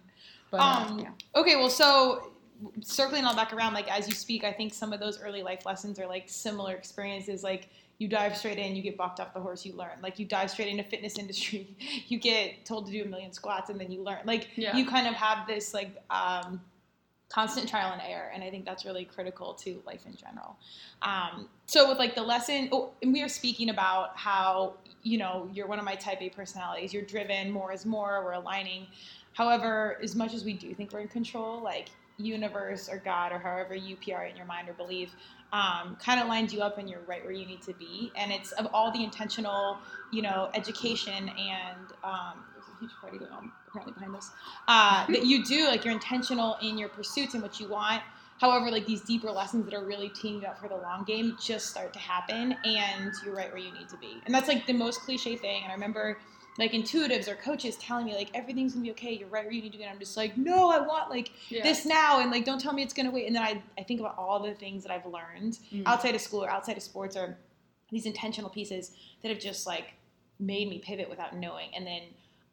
But 0.52 0.60
uh, 0.60 0.86
Um, 0.90 1.00
yeah. 1.00 1.10
Okay, 1.40 1.56
well, 1.56 1.70
so 1.70 2.32
circling 2.82 3.24
all 3.26 3.36
back 3.36 3.54
around, 3.54 3.74
like 3.74 3.90
as 3.92 4.08
you 4.08 4.14
speak, 4.14 4.44
I 4.44 4.52
think 4.52 4.74
some 4.74 4.92
of 4.94 5.00
those 5.00 5.22
early 5.22 5.42
life 5.42 5.66
lessons 5.66 6.00
are 6.00 6.08
like 6.08 6.26
similar 6.28 6.74
experiences. 6.76 7.44
Like 7.44 7.70
you 8.04 8.10
dive 8.10 8.36
straight 8.36 8.58
in, 8.60 8.76
you 8.76 8.82
get 8.84 8.98
bucked 8.98 9.22
off 9.22 9.34
the 9.34 9.40
horse, 9.40 9.66
you 9.66 9.74
learn. 9.74 9.98
Like 10.02 10.20
you 10.20 10.26
dive 10.26 10.52
straight 10.52 10.68
into 10.68 10.84
fitness 10.84 11.18
industry, 11.18 11.76
you 12.08 12.20
get 12.20 12.66
told 12.66 12.86
to 12.88 12.92
do 12.92 13.02
a 13.04 13.08
million 13.08 13.32
squats, 13.32 13.70
and 13.70 13.80
then 13.80 13.90
you 13.92 14.04
learn. 14.04 14.20
Like 14.26 14.50
Yeah. 14.56 14.76
you 14.76 14.86
kind 14.86 15.08
of 15.08 15.14
have 15.14 15.48
this 15.48 15.74
like 15.74 15.96
um, 16.10 16.60
constant 17.30 17.70
trial 17.70 17.94
and 17.94 18.02
error, 18.06 18.30
and 18.34 18.44
I 18.44 18.50
think 18.50 18.66
that's 18.66 18.84
really 18.86 19.06
critical 19.06 19.54
to 19.56 19.82
life 19.86 20.06
in 20.06 20.16
general. 20.16 20.58
Um, 21.02 21.48
so 21.66 21.88
with 21.88 21.98
like 21.98 22.14
the 22.14 22.22
lesson, 22.22 22.68
oh, 22.74 22.92
and 23.02 23.14
we 23.14 23.22
are 23.24 23.30
speaking 23.30 23.70
about 23.70 24.18
how 24.18 24.74
you 25.02 25.18
know 25.18 25.50
you're 25.54 25.68
one 25.68 25.80
of 25.80 25.86
my 25.86 25.96
type 25.96 26.22
A 26.22 26.30
personalities. 26.30 26.94
You're 26.94 27.04
driven, 27.04 27.50
more 27.50 27.72
is 27.72 27.86
more. 27.86 28.22
We're 28.24 28.34
aligning. 28.34 28.88
However, 29.32 29.98
as 30.04 30.16
much 30.16 30.34
as 30.34 30.44
we 30.44 30.54
do 30.54 30.76
think 30.76 30.92
we're 30.92 31.00
in 31.00 31.08
control, 31.08 31.62
like 31.64 31.90
universe 32.18 32.88
or 32.90 32.98
God 32.98 33.32
or 33.32 33.40
however 33.40 33.74
you 33.74 33.96
PR 33.96 34.24
in 34.24 34.36
your 34.36 34.46
mind 34.46 34.70
or 34.70 34.74
believe, 34.74 35.16
um, 35.54 35.96
kind 36.04 36.20
of 36.20 36.28
lines 36.28 36.52
you 36.52 36.62
up 36.62 36.80
and 36.80 36.90
you're 36.90 37.02
right 37.08 37.24
where 37.24 37.32
you 37.32 37.46
need 37.46 37.62
to 37.62 37.74
be. 37.74 38.12
And 38.16 38.32
it's 38.32 38.52
of 38.54 38.68
all 38.74 38.92
the 38.92 39.04
intentional, 39.04 39.78
you 40.12 40.24
know, 40.24 40.50
education 40.56 41.30
and 41.30 41.94
um, 42.04 42.44
there's 42.54 42.66
a 42.76 42.80
huge 42.80 42.92
party 43.00 43.20
going 43.20 43.32
on 43.32 43.52
apparently 43.68 43.94
behind 43.94 44.16
us 44.16 44.32
uh, 44.68 45.06
that 45.10 45.26
you 45.26 45.46
do. 45.46 45.68
Like 45.68 45.86
you're 45.86 45.94
intentional 45.94 46.58
in 46.62 46.78
your 46.78 46.90
pursuits 46.90 47.36
and 47.36 47.44
what 47.44 47.60
you 47.60 47.70
want. 47.70 48.02
However, 48.40 48.72
like 48.72 48.88
these 48.88 49.02
deeper 49.02 49.32
lessons 49.32 49.66
that 49.66 49.76
are 49.76 49.86
really 49.86 50.10
teeing 50.10 50.42
you 50.42 50.48
up 50.48 50.60
for 50.60 50.68
the 50.68 50.76
long 50.76 51.06
game 51.06 51.38
just 51.42 51.68
start 51.68 51.94
to 51.94 52.00
happen, 52.00 52.58
and 52.66 53.14
you're 53.24 53.36
right 53.36 53.50
where 53.50 53.62
you 53.62 53.72
need 53.72 53.88
to 53.90 53.98
be. 53.98 54.22
And 54.26 54.34
that's 54.34 54.48
like 54.48 54.66
the 54.66 54.74
most 54.74 55.02
cliche 55.02 55.38
thing. 55.38 55.62
And 55.64 55.72
I 55.72 55.76
remember 55.76 56.18
like 56.58 56.72
intuitives 56.74 57.28
or 57.28 57.36
coaches 57.36 57.76
telling 57.78 58.06
me 58.06 58.14
like 58.16 58.30
everything's 58.34 58.74
gonna 58.74 58.84
be 58.84 58.92
okay 58.92 59.12
you're 59.14 59.28
right 59.30 59.44
where 59.46 59.54
you 59.54 59.62
need 59.62 59.72
to 59.72 59.78
be 59.78 59.84
and 59.84 59.92
i'm 59.94 60.00
just 60.00 60.16
like 60.16 60.38
no 60.38 60.70
i 60.70 60.80
want 60.80 61.10
like 61.10 61.32
Yeah. 61.50 61.64
this 61.64 61.86
now 61.86 62.20
and 62.20 62.30
like 62.32 62.46
don't 62.46 62.60
tell 62.62 62.74
me 62.74 62.84
it's 62.84 62.94
gonna 62.94 63.10
wait 63.12 63.26
and 63.28 63.36
then 63.36 63.42
i, 63.44 63.62
I 63.78 63.84
think 63.84 64.00
about 64.00 64.16
all 64.18 64.40
the 64.42 64.54
things 64.54 64.84
that 64.84 64.92
i've 64.92 65.06
learned 65.06 65.58
Mhm. 65.74 65.84
outside 65.88 66.14
of 66.16 66.22
school 66.22 66.44
or 66.44 66.50
outside 66.50 66.78
of 66.78 66.84
sports 66.84 67.16
or 67.18 67.38
these 67.92 68.06
intentional 68.06 68.50
pieces 68.50 68.92
that 69.22 69.30
have 69.30 69.40
just 69.40 69.66
like 69.68 69.94
made 70.40 70.68
me 70.70 70.80
pivot 70.80 71.08
without 71.10 71.36
knowing. 71.36 71.70
And 71.76 71.86
then 71.86 72.02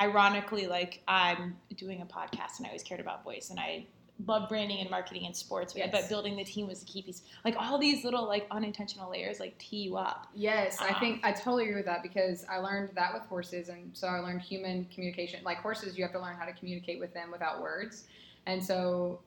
ironically, 0.02 0.66
like 0.66 1.02
I'm 1.08 1.56
doing 1.76 2.02
a 2.02 2.04
podcast 2.06 2.58
and 2.58 2.66
I 2.66 2.68
always 2.68 2.82
cared 2.82 3.00
about 3.00 3.24
voice 3.24 3.48
and 3.50 3.58
I 3.58 3.86
love 4.26 4.48
branding 4.48 4.80
and 4.80 4.90
marketing 4.90 5.26
and 5.26 5.34
sports, 5.34 5.74
Yes. 5.76 5.90
but 5.92 6.08
building 6.08 6.36
the 6.36 6.44
team 6.44 6.66
was 6.66 6.80
the 6.80 6.86
key 6.86 7.02
piece. 7.02 7.22
Like 7.44 7.56
all 7.58 7.78
these 7.78 8.04
little 8.04 8.26
like 8.26 8.46
unintentional 8.50 9.10
layers 9.10 9.40
like 9.40 9.56
tee 9.58 9.78
you 9.82 9.96
up. 9.96 10.26
Yes, 10.34 10.78
I 10.80 10.88
Um, 10.88 11.00
think 11.00 11.20
I 11.24 11.32
totally 11.32 11.64
agree 11.64 11.76
with 11.76 11.86
that 11.86 12.02
because 12.02 12.44
I 12.48 12.58
learned 12.58 12.90
that 12.94 13.12
with 13.14 13.22
horses, 13.24 13.68
and 13.68 13.96
so 13.96 14.08
I 14.08 14.18
learned 14.18 14.42
human 14.42 14.84
communication. 14.86 15.42
Like 15.44 15.58
horses, 15.58 15.96
you 15.96 16.04
have 16.04 16.12
to 16.12 16.20
learn 16.20 16.36
how 16.36 16.44
to 16.44 16.52
communicate 16.52 17.00
with 17.00 17.14
them 17.14 17.30
without 17.30 17.60
words, 17.62 18.04
and 18.46 18.62
so 18.62 19.20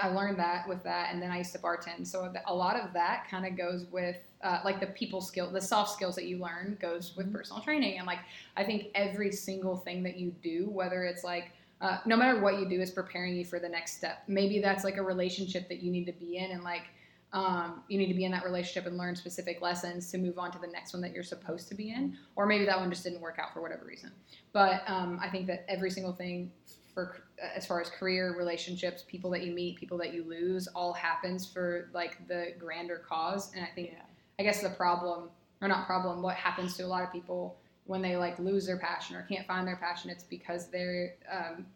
I 0.00 0.08
learned 0.08 0.38
that 0.38 0.68
with 0.68 0.82
that. 0.84 1.12
And 1.12 1.20
then 1.20 1.30
I 1.32 1.38
used 1.38 1.52
to 1.52 1.58
bartend, 1.58 2.06
so 2.06 2.32
a 2.46 2.54
lot 2.54 2.76
of 2.76 2.92
that 2.92 3.26
kind 3.28 3.44
of 3.44 3.56
goes 3.56 3.86
with 3.90 4.16
uh, 4.42 4.60
like 4.64 4.80
the 4.80 4.86
people 4.86 5.20
skill, 5.20 5.50
the 5.50 5.60
soft 5.60 5.92
skills 5.92 6.14
that 6.14 6.24
you 6.26 6.38
learn 6.38 6.78
goes 6.80 7.14
with 7.16 7.26
Mhm. 7.26 7.32
personal 7.32 7.60
training. 7.62 7.98
And 7.98 8.06
like 8.06 8.20
I 8.56 8.64
think 8.64 8.86
every 8.94 9.32
single 9.32 9.76
thing 9.76 10.02
that 10.04 10.16
you 10.16 10.30
do, 10.42 10.70
whether 10.70 11.04
it's 11.04 11.24
like 11.24 11.50
uh, 11.80 11.98
no 12.04 12.16
matter 12.16 12.40
what 12.40 12.58
you 12.58 12.68
do, 12.68 12.80
is 12.80 12.90
preparing 12.90 13.34
you 13.34 13.44
for 13.44 13.58
the 13.58 13.68
next 13.68 13.96
step. 13.96 14.22
Maybe 14.28 14.60
that's 14.60 14.84
like 14.84 14.96
a 14.96 15.02
relationship 15.02 15.68
that 15.68 15.82
you 15.82 15.90
need 15.90 16.04
to 16.06 16.12
be 16.12 16.36
in, 16.36 16.50
and 16.50 16.62
like 16.62 16.84
um, 17.32 17.82
you 17.88 17.98
need 17.98 18.08
to 18.08 18.14
be 18.14 18.24
in 18.24 18.32
that 18.32 18.44
relationship 18.44 18.86
and 18.86 18.96
learn 18.96 19.14
specific 19.14 19.62
lessons 19.62 20.10
to 20.10 20.18
move 20.18 20.38
on 20.38 20.50
to 20.52 20.58
the 20.58 20.66
next 20.66 20.92
one 20.92 21.00
that 21.02 21.12
you're 21.12 21.22
supposed 21.22 21.68
to 21.68 21.74
be 21.74 21.90
in, 21.90 22.16
or 22.36 22.46
maybe 22.46 22.64
that 22.64 22.78
one 22.78 22.90
just 22.90 23.04
didn't 23.04 23.20
work 23.20 23.38
out 23.40 23.54
for 23.54 23.62
whatever 23.62 23.84
reason. 23.84 24.10
But 24.52 24.82
um, 24.86 25.18
I 25.22 25.28
think 25.28 25.46
that 25.46 25.64
every 25.68 25.90
single 25.90 26.12
thing 26.12 26.50
for 26.92 27.22
as 27.54 27.66
far 27.66 27.80
as 27.80 27.88
career, 27.88 28.36
relationships, 28.36 29.04
people 29.06 29.30
that 29.30 29.44
you 29.44 29.52
meet, 29.52 29.78
people 29.78 29.96
that 29.98 30.12
you 30.12 30.24
lose, 30.24 30.66
all 30.68 30.92
happens 30.92 31.46
for 31.46 31.88
like 31.94 32.26
the 32.28 32.48
grander 32.58 32.98
cause. 33.08 33.52
And 33.54 33.64
I 33.64 33.68
think 33.74 33.94
I 34.38 34.42
guess 34.42 34.60
the 34.60 34.70
problem, 34.70 35.30
or 35.60 35.68
not 35.68 35.86
problem, 35.86 36.22
what 36.22 36.34
happens 36.34 36.76
to 36.78 36.82
a 36.82 36.86
lot 36.86 37.04
of 37.04 37.12
people 37.12 37.58
when 37.90 38.00
they 38.00 38.16
like 38.16 38.38
lose 38.38 38.66
their 38.66 38.76
passion 38.76 39.16
or 39.16 39.22
can't 39.22 39.44
find 39.48 39.66
their 39.66 39.74
passion, 39.74 40.10
it's 40.10 40.22
because 40.22 40.68
they're 40.68 41.14
um, 41.28 41.66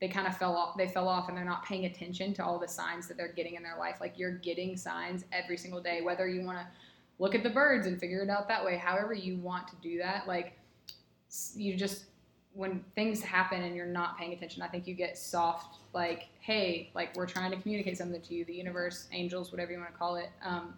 they 0.00 0.08
kind 0.08 0.26
of 0.26 0.34
fell 0.34 0.56
off. 0.56 0.78
They 0.78 0.88
fell 0.88 1.06
off, 1.06 1.28
and 1.28 1.36
they're 1.36 1.44
not 1.44 1.62
paying 1.62 1.84
attention 1.84 2.32
to 2.34 2.44
all 2.44 2.58
the 2.58 2.66
signs 2.66 3.06
that 3.06 3.18
they're 3.18 3.34
getting 3.34 3.54
in 3.54 3.62
their 3.62 3.76
life. 3.76 3.98
Like 4.00 4.18
you're 4.18 4.38
getting 4.38 4.78
signs 4.78 5.26
every 5.30 5.58
single 5.58 5.82
day, 5.82 6.00
whether 6.00 6.26
you 6.26 6.40
want 6.40 6.56
to 6.56 6.66
look 7.18 7.34
at 7.34 7.42
the 7.42 7.50
birds 7.50 7.86
and 7.86 8.00
figure 8.00 8.22
it 8.22 8.30
out 8.30 8.48
that 8.48 8.64
way. 8.64 8.78
However 8.78 9.12
you 9.12 9.36
want 9.36 9.68
to 9.68 9.74
do 9.82 9.98
that, 9.98 10.26
like 10.26 10.58
you 11.54 11.76
just 11.76 12.04
when 12.54 12.82
things 12.94 13.22
happen 13.22 13.62
and 13.62 13.76
you're 13.76 13.84
not 13.84 14.16
paying 14.16 14.32
attention, 14.32 14.62
I 14.62 14.68
think 14.68 14.86
you 14.86 14.94
get 14.94 15.18
soft. 15.18 15.80
Like, 15.92 16.28
hey, 16.40 16.90
like 16.94 17.14
we're 17.14 17.26
trying 17.26 17.50
to 17.50 17.58
communicate 17.58 17.98
something 17.98 18.22
to 18.22 18.34
you. 18.34 18.46
The 18.46 18.54
universe, 18.54 19.06
angels, 19.12 19.52
whatever 19.52 19.72
you 19.72 19.78
want 19.78 19.92
to 19.92 19.98
call 19.98 20.16
it, 20.16 20.30
um, 20.42 20.72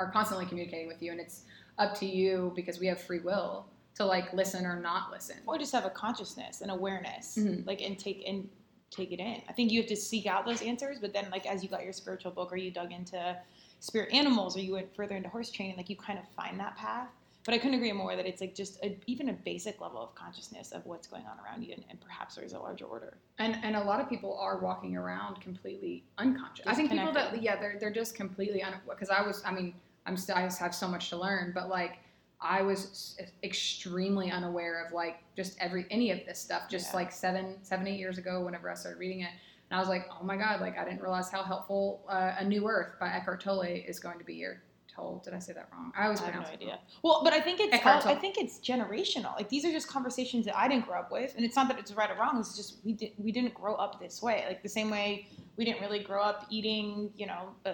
are 0.00 0.10
constantly 0.10 0.44
communicating 0.44 0.88
with 0.88 1.00
you, 1.00 1.12
and 1.12 1.20
it's 1.20 1.42
up 1.78 1.96
to 2.00 2.06
you 2.06 2.52
because 2.56 2.80
we 2.80 2.88
have 2.88 3.00
free 3.00 3.20
will 3.20 3.66
to 3.96 4.04
like 4.04 4.32
listen 4.32 4.64
or 4.66 4.78
not 4.78 5.10
listen. 5.10 5.36
or 5.46 5.58
just 5.58 5.72
have 5.72 5.84
a 5.84 5.90
consciousness 5.90 6.60
and 6.60 6.70
awareness 6.70 7.36
Mhm. 7.38 7.66
like 7.66 7.80
and 7.80 7.98
take 7.98 8.22
and 8.26 8.48
take 8.90 9.10
it 9.12 9.18
in 9.18 9.42
i 9.48 9.52
think 9.52 9.72
you 9.72 9.80
have 9.80 9.88
to 9.88 9.96
seek 9.96 10.26
out 10.26 10.46
those 10.46 10.62
answers 10.62 10.98
but 11.00 11.12
then 11.12 11.28
like 11.30 11.44
as 11.46 11.62
you 11.62 11.68
got 11.68 11.82
your 11.82 11.92
spiritual 11.92 12.30
book 12.30 12.52
or 12.52 12.56
you 12.56 12.70
dug 12.70 12.92
into 12.92 13.36
spirit 13.80 14.12
animals 14.12 14.56
or 14.56 14.60
you 14.60 14.72
went 14.72 14.94
further 14.94 15.16
into 15.16 15.28
horse 15.28 15.50
training 15.50 15.76
like 15.76 15.90
you 15.90 15.96
kind 15.96 16.18
of 16.18 16.24
find 16.36 16.58
that 16.60 16.76
path 16.76 17.08
but 17.44 17.52
i 17.54 17.58
couldn't 17.58 17.74
agree 17.74 17.92
more 17.92 18.14
that 18.16 18.26
it's 18.26 18.40
like 18.40 18.54
just 18.54 18.78
a, 18.84 18.96
even 19.06 19.28
a 19.30 19.32
basic 19.32 19.80
level 19.80 20.00
of 20.00 20.14
consciousness 20.14 20.72
of 20.72 20.84
what's 20.86 21.06
going 21.06 21.24
on 21.26 21.36
around 21.44 21.62
you 21.64 21.72
and, 21.74 21.84
and 21.90 22.00
perhaps 22.00 22.36
there's 22.36 22.52
a 22.52 22.58
larger 22.58 22.84
order 22.84 23.16
And 23.38 23.58
and 23.64 23.74
a 23.76 23.82
lot 23.82 24.00
of 24.00 24.08
people 24.08 24.38
are 24.38 24.58
walking 24.58 24.96
around 24.96 25.40
completely 25.40 26.04
unconscious. 26.18 26.66
I 26.66 26.74
think 26.74 26.90
people 26.90 27.12
that 27.12 27.42
yeah, 27.42 27.56
they're 27.60 27.76
they're 27.80 27.90
just 28.02 28.14
completely 28.14 28.62
un 28.62 28.74
because 28.88 29.10
I 29.10 29.20
was 29.22 29.42
I 29.44 29.52
mean 29.52 29.74
I'm 30.06 30.16
still 30.16 30.36
I 30.36 30.42
just 30.44 30.58
have 30.60 30.74
so 30.74 30.86
much 30.88 31.10
to 31.10 31.16
learn, 31.16 31.52
but 31.54 31.68
like 31.68 31.98
I 32.40 32.62
was 32.62 33.16
extremely 33.42 34.30
unaware 34.30 34.84
of 34.84 34.92
like 34.92 35.18
just 35.36 35.56
every 35.60 35.86
any 35.90 36.10
of 36.10 36.20
this 36.26 36.38
stuff 36.38 36.68
just 36.68 36.90
Yeah. 36.92 36.96
like 36.96 37.12
seven 37.12 37.56
seven 37.62 37.86
eight 37.86 37.98
years 37.98 38.18
ago 38.18 38.44
whenever 38.44 38.70
I 38.70 38.74
started 38.74 38.98
reading 38.98 39.20
it. 39.20 39.30
And 39.70 39.76
I 39.76 39.80
was 39.80 39.88
like, 39.88 40.06
oh 40.10 40.22
my 40.24 40.36
god, 40.36 40.60
like 40.60 40.78
I 40.78 40.84
didn't 40.84 41.00
realize 41.00 41.30
how 41.30 41.42
helpful 41.42 42.04
uh, 42.08 42.34
A 42.38 42.44
New 42.44 42.68
Earth 42.68 42.92
by 43.00 43.08
Eckhart 43.08 43.40
Tolle 43.42 43.62
is 43.62 43.98
going 43.98 44.18
to 44.18 44.24
be. 44.24 44.44
Or 44.44 44.62
Tolle, 44.94 45.20
did 45.24 45.34
I 45.34 45.38
say 45.40 45.52
that 45.54 45.68
wrong? 45.72 45.92
I 45.98 46.04
always 46.04 46.20
I 46.20 46.26
have 46.30 46.42
no 46.42 46.48
idea. 46.48 46.68
wrong. 46.68 46.78
Well, 47.02 47.20
but 47.24 47.32
I 47.32 47.40
think 47.40 47.58
it's 47.60 47.72
Eckhart 47.74 48.06
I 48.06 48.14
think 48.14 48.36
it's 48.38 48.58
generational. 48.60 49.34
Like 49.34 49.48
these 49.48 49.64
are 49.64 49.72
just 49.72 49.88
conversations 49.88 50.44
that 50.44 50.56
I 50.56 50.68
didn't 50.68 50.86
grow 50.86 51.00
up 51.00 51.10
with, 51.10 51.34
and 51.36 51.44
it's 51.44 51.56
not 51.56 51.68
that 51.68 51.78
it's 51.78 51.92
right 51.92 52.10
or 52.10 52.14
wrong. 52.20 52.38
It's 52.38 52.54
just 52.56 52.76
we 52.84 52.92
did 52.92 53.12
we 53.18 53.32
didn't 53.32 53.54
grow 53.54 53.74
up 53.74 53.98
this 54.00 54.22
way. 54.22 54.44
Like 54.46 54.62
the 54.62 54.68
same 54.68 54.90
way 54.90 55.26
we 55.56 55.64
didn't 55.64 55.80
really 55.80 56.00
grow 56.00 56.22
up 56.22 56.46
eating, 56.50 57.10
you 57.16 57.26
know, 57.26 57.48
uh, 57.64 57.72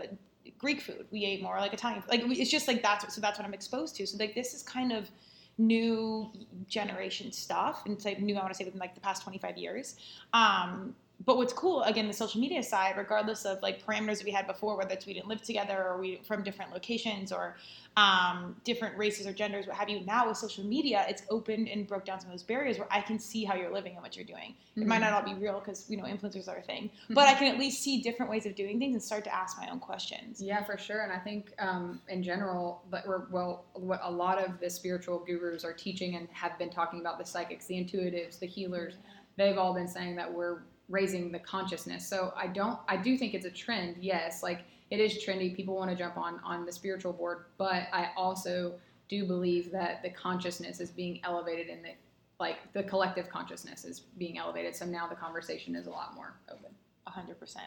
Greek 0.63 0.81
food. 0.81 1.07
We 1.11 1.25
ate 1.25 1.43
more 1.43 1.59
like 1.59 1.75
Italian. 1.75 2.03
Like 2.09 2.23
it's 2.25 2.51
just 2.51 2.69
like 2.69 2.83
that's 2.83 3.05
what, 3.05 3.13
so 3.13 3.21
that's 3.21 3.39
what 3.39 3.45
I'm 3.45 3.53
exposed 3.53 3.97
to. 3.97 4.07
So 4.07 4.17
like 4.17 4.35
this 4.35 4.55
is 4.55 4.63
kind 4.63 4.93
of 4.93 5.11
new 5.59 6.31
generation 6.69 7.33
stuff, 7.33 7.83
and 7.85 7.95
it's 7.95 8.05
like 8.05 8.21
new. 8.21 8.37
I 8.37 8.39
want 8.39 8.53
to 8.53 8.57
say 8.57 8.65
within 8.65 8.81
like 8.81 8.95
the 8.95 9.01
past 9.01 9.23
25 9.25 9.59
years. 9.59 9.97
Um, 10.33 10.95
but 11.25 11.37
what's 11.37 11.53
cool 11.53 11.83
again 11.83 12.07
the 12.07 12.13
social 12.13 12.41
media 12.41 12.63
side 12.63 12.95
regardless 12.97 13.45
of 13.45 13.61
like 13.63 13.85
parameters 13.85 14.19
that 14.19 14.25
we 14.25 14.31
had 14.31 14.47
before 14.47 14.77
whether 14.77 14.93
it's 14.93 15.07
we 15.07 15.15
didn't 15.15 15.29
live 15.29 15.43
together 15.43 15.85
or 15.85 15.99
we 16.01 16.21
from 16.25 16.43
different 16.43 16.73
locations 16.73 17.33
or 17.33 17.57
um, 17.95 18.57
different 18.65 18.97
races 18.97 19.27
or 19.27 19.35
genders 19.35 19.67
what 19.67 19.77
have 19.77 19.91
you 19.91 20.01
now 20.07 20.27
with 20.27 20.37
social 20.37 20.65
media 20.65 21.05
it's 21.09 21.23
opened 21.31 21.69
and 21.69 21.87
broke 21.87 22.07
down 22.07 22.19
some 22.19 22.31
of 22.31 22.33
those 22.33 22.43
barriers 22.43 22.79
where 22.79 22.89
i 22.91 23.01
can 23.01 23.19
see 23.19 23.45
how 23.45 23.55
you're 23.55 23.73
living 23.73 23.93
and 23.93 24.03
what 24.03 24.17
you're 24.17 24.25
doing. 24.25 24.55
It 24.77 24.87
might 24.87 25.01
not 25.01 25.13
all 25.13 25.23
be 25.23 25.35
real 25.35 25.61
because 25.61 25.91
you 25.91 25.99
know 25.99 26.05
influencers 26.05 26.49
are 26.49 26.57
a 26.57 26.63
thing 26.63 26.91
but 27.11 27.29
i 27.29 27.35
can 27.35 27.53
at 27.53 27.59
least 27.59 27.83
see 27.83 28.01
different 28.01 28.31
ways 28.31 28.47
of 28.47 28.55
doing 28.55 28.79
things 28.79 28.95
and 28.95 29.03
start 29.03 29.25
to 29.25 29.35
ask 29.35 29.59
my 29.59 29.69
own 29.71 29.79
questions. 29.79 30.41
Yeah, 30.41 30.63
for 30.65 30.79
sure. 30.79 31.03
And 31.03 31.13
I 31.13 31.19
think 31.19 31.53
um, 31.59 32.01
in 32.09 32.23
general, 32.23 32.83
but 32.91 33.07
we're, 33.07 33.27
well, 33.31 33.65
what 33.75 34.01
a 34.03 34.11
lot 34.11 34.43
of 34.43 34.61
the 34.61 34.71
spiritual 34.71 35.19
gurus 35.19 35.65
are 35.65 35.73
teaching 35.73 36.17
and 36.17 36.29
have 36.33 36.59
been 36.59 36.71
talking 36.71 37.01
about 37.01 37.19
the 37.19 37.25
psychics, 37.25 37.67
the 37.67 37.75
intuitives, 37.75 38.39
the 38.39 38.47
healers, 38.47 38.95
they've 39.37 39.59
all 39.59 39.75
been 39.75 39.89
saying 39.89 40.17
that 40.17 40.33
we're 40.33 40.63
raising 40.93 41.33
the 41.33 41.39
consciousness. 41.39 42.07
So 42.07 42.33
I 42.37 42.47
don't, 42.47 42.79
I 42.87 42.97
do 42.97 43.17
think 43.17 43.35
it's 43.35 43.47
a 43.47 43.51
trend. 43.51 43.97
Yes, 44.01 44.43
like 44.43 44.61
it 44.91 45.01
is 45.01 45.15
trendy. 45.25 45.57
People 45.57 45.75
want 45.75 45.91
to 45.91 45.97
jump 45.97 46.17
on 46.19 46.39
on 46.45 46.67
the 46.67 46.73
spiritual 46.73 47.15
board, 47.15 47.47
but 47.57 47.89
I 47.93 48.11
also 48.17 48.75
do 49.09 49.25
believe 49.25 49.73
that 49.73 50.03
the 50.03 50.11
consciousness 50.11 50.81
is 50.81 50.91
being 50.91 51.21
elevated 51.25 51.69
in 51.69 51.83
the 51.83 51.91
like 52.39 52.59
the 52.73 52.83
collective 52.83 53.29
consciousness 53.29 53.85
is 53.85 54.01
being 54.19 54.37
elevated. 54.37 54.77
So 54.77 54.85
now 54.85 55.07
the 55.09 55.15
conversation 55.15 55.75
is 55.75 55.87
a 55.87 55.91
lot 55.91 56.15
more 56.15 56.35
open. 56.51 56.71
hundred 57.07 57.41
percent. 57.41 57.67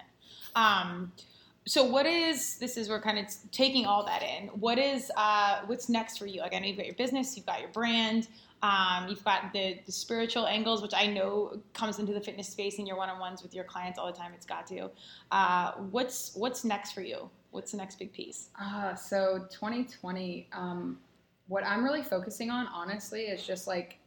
Um, 0.55 1.11
so 1.67 1.83
what 1.83 2.05
is 2.05 2.57
this 2.59 2.77
is 2.77 2.89
we're 2.89 3.01
kind 3.01 3.17
of 3.17 3.25
taking 3.51 3.85
all 3.85 4.05
that 4.05 4.21
in. 4.21 4.49
What 4.49 4.77
is 4.77 5.11
uh, 5.17 5.61
what's 5.65 5.89
next 5.89 6.19
for 6.19 6.27
you? 6.27 6.41
Like 6.41 6.53
I 6.53 6.59
know 6.59 6.67
you've 6.67 6.77
got 6.77 6.85
your 6.85 6.95
business, 6.95 7.35
you've 7.35 7.47
got 7.47 7.59
your 7.59 7.69
brand, 7.69 8.27
um, 8.65 9.07
you've 9.07 9.23
got 9.23 9.53
the, 9.53 9.77
the 9.85 9.91
spiritual 9.91 10.47
angles, 10.47 10.81
which 10.81 10.93
I 10.95 11.05
know 11.05 11.61
comes 11.73 11.99
into 11.99 12.13
the 12.13 12.19
fitness 12.19 12.49
space 12.49 12.79
in 12.79 12.87
your 12.87 12.97
one-on-ones 12.97 13.43
with 13.43 13.53
your 13.53 13.63
clients 13.63 13.99
all 13.99 14.07
the 14.11 14.17
time. 14.17 14.31
It's 14.33 14.45
got 14.45 14.65
to. 14.67 14.89
Uh, 15.31 15.73
what's 15.91 16.33
what's 16.35 16.63
next 16.63 16.93
for 16.93 17.01
you? 17.01 17.29
What's 17.51 17.71
the 17.71 17.77
next 17.77 17.99
big 17.99 18.11
piece? 18.11 18.49
Uh, 18.59 18.95
so 18.95 19.45
2020, 19.51 20.49
um, 20.51 20.97
what 21.47 21.63
I'm 21.63 21.83
really 21.83 22.01
focusing 22.01 22.49
on, 22.49 22.65
honestly, 22.73 23.25
is 23.25 23.45
just 23.45 23.67
like 23.67 23.99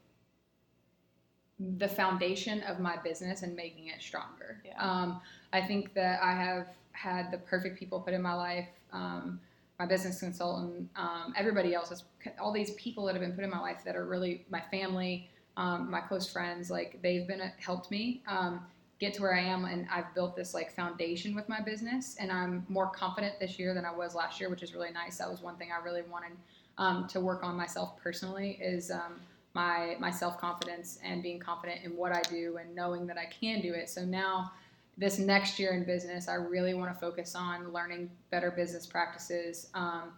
the 1.79 1.89
foundation 1.89 2.61
of 2.63 2.81
my 2.81 2.97
business 2.97 3.43
and 3.43 3.55
making 3.55 3.87
it 3.87 4.03
stronger. 4.03 4.61
Yeah. 4.65 4.83
Um, 4.83 5.21
I 5.53 5.61
think 5.61 5.95
that 5.95 6.21
I 6.21 6.33
have 6.33 6.67
had 6.93 7.31
the 7.31 7.39
perfect 7.39 7.79
people 7.79 8.01
put 8.01 8.13
in 8.13 8.23
my 8.23 8.35
life. 8.35 8.69
Um, 8.93 9.39
my 9.79 9.87
business 9.87 10.21
consultant, 10.21 10.89
um, 10.97 11.33
everybody 11.37 11.75
else, 11.75 11.93
is, 11.93 12.05
all 12.41 12.53
these 12.53 12.73
people 12.73 13.05
that 13.07 13.15
have 13.15 13.23
been 13.23 13.33
put 13.33 13.45
in 13.45 13.51
my 13.51 13.61
life 13.61 13.83
that 13.85 13.95
are 13.95 14.07
really 14.07 14.45
my 14.51 14.61
family, 14.71 15.31
um, 15.57 15.91
my 15.91 16.01
close 16.01 16.31
friends, 16.31 16.71
like 16.71 17.01
they've 17.03 17.27
been 17.27 17.41
helped 17.59 17.91
me 17.91 18.23
um, 18.27 18.61
get 18.99 19.15
to 19.15 19.23
where 19.23 19.35
I 19.35 19.41
am, 19.41 19.65
and 19.65 19.87
I've 19.93 20.13
built 20.15 20.35
this 20.35 20.53
like 20.53 20.75
foundation 20.75 21.35
with 21.35 21.49
my 21.49 21.61
business, 21.61 22.17
and 22.19 22.33
I'm 22.33 22.67
more 22.69 22.89
confident 22.89 23.39
this 23.39 23.59
year 23.59 23.73
than 23.73 23.85
I 23.85 23.95
was 23.95 24.15
last 24.15 24.41
year, 24.41 24.51
which 24.51 24.63
is 24.63 24.75
really 24.75 24.91
nice. 24.91 25.19
That 25.19 25.31
was 25.31 25.41
one 25.41 25.57
thing 25.57 25.69
I 25.73 25.83
really 25.85 26.03
wanted 26.03 26.33
um, 26.77 27.07
to 27.09 27.21
work 27.21 27.45
on 27.45 27.57
myself 27.57 27.97
personally 28.03 28.59
is 28.61 28.91
um, 28.91 29.21
my 29.55 29.97
my 29.99 30.11
self 30.11 30.39
confidence 30.39 30.99
and 31.05 31.23
being 31.23 31.39
confident 31.39 31.85
in 31.85 31.97
what 31.97 32.13
I 32.13 32.23
do 32.23 32.59
and 32.61 32.75
knowing 32.75 33.07
that 33.07 33.19
I 33.19 33.27
can 33.27 33.61
do 33.61 33.75
it. 33.75 33.89
So 33.89 34.05
now 34.05 34.53
this 34.99 35.19
next 35.21 35.59
year 35.61 35.73
in 35.73 35.85
business, 35.85 36.29
I 36.29 36.35
really 36.35 36.75
want 36.75 36.93
to 36.93 36.99
focus 36.99 37.37
on 37.37 37.73
learning 37.73 38.11
better 38.31 38.51
business 38.51 38.85
practices 38.85 39.71
um, 39.75 40.13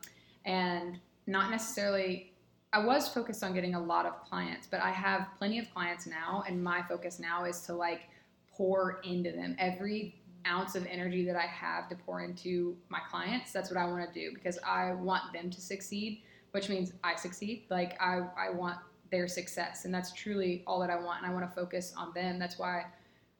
and 0.46 0.98
not 1.26 1.50
necessarily. 1.50 2.32
I 2.72 2.84
was 2.84 3.08
focused 3.08 3.42
on 3.42 3.52
getting 3.52 3.74
a 3.74 3.80
lot 3.80 4.06
of 4.06 4.20
clients, 4.22 4.68
but 4.70 4.80
I 4.80 4.90
have 4.90 5.26
plenty 5.38 5.58
of 5.58 5.70
clients 5.74 6.06
now, 6.06 6.44
and 6.48 6.62
my 6.62 6.82
focus 6.88 7.18
now 7.18 7.44
is 7.44 7.60
to 7.62 7.74
like 7.74 8.02
pour 8.56 9.00
into 9.02 9.32
them 9.32 9.56
every 9.58 10.22
ounce 10.46 10.74
of 10.76 10.86
energy 10.86 11.26
that 11.26 11.36
I 11.36 11.46
have 11.46 11.88
to 11.90 11.96
pour 11.96 12.22
into 12.22 12.76
my 12.88 13.00
clients. 13.10 13.52
That's 13.52 13.70
what 13.70 13.78
I 13.78 13.86
want 13.86 14.06
to 14.06 14.18
do 14.18 14.32
because 14.32 14.58
I 14.66 14.92
want 14.92 15.32
them 15.32 15.50
to 15.50 15.60
succeed, 15.60 16.22
which 16.52 16.68
means 16.68 16.92
I 17.04 17.16
succeed. 17.16 17.66
Like 17.70 18.00
I, 18.00 18.20
I 18.38 18.50
want 18.50 18.78
their 19.10 19.28
success, 19.28 19.84
and 19.84 19.92
that's 19.92 20.12
truly 20.12 20.62
all 20.66 20.80
that 20.80 20.90
I 20.90 20.96
want. 20.96 21.22
And 21.22 21.30
I 21.30 21.34
want 21.34 21.46
to 21.48 21.54
focus 21.54 21.92
on 21.98 22.14
them. 22.14 22.38
That's 22.38 22.58
why 22.58 22.86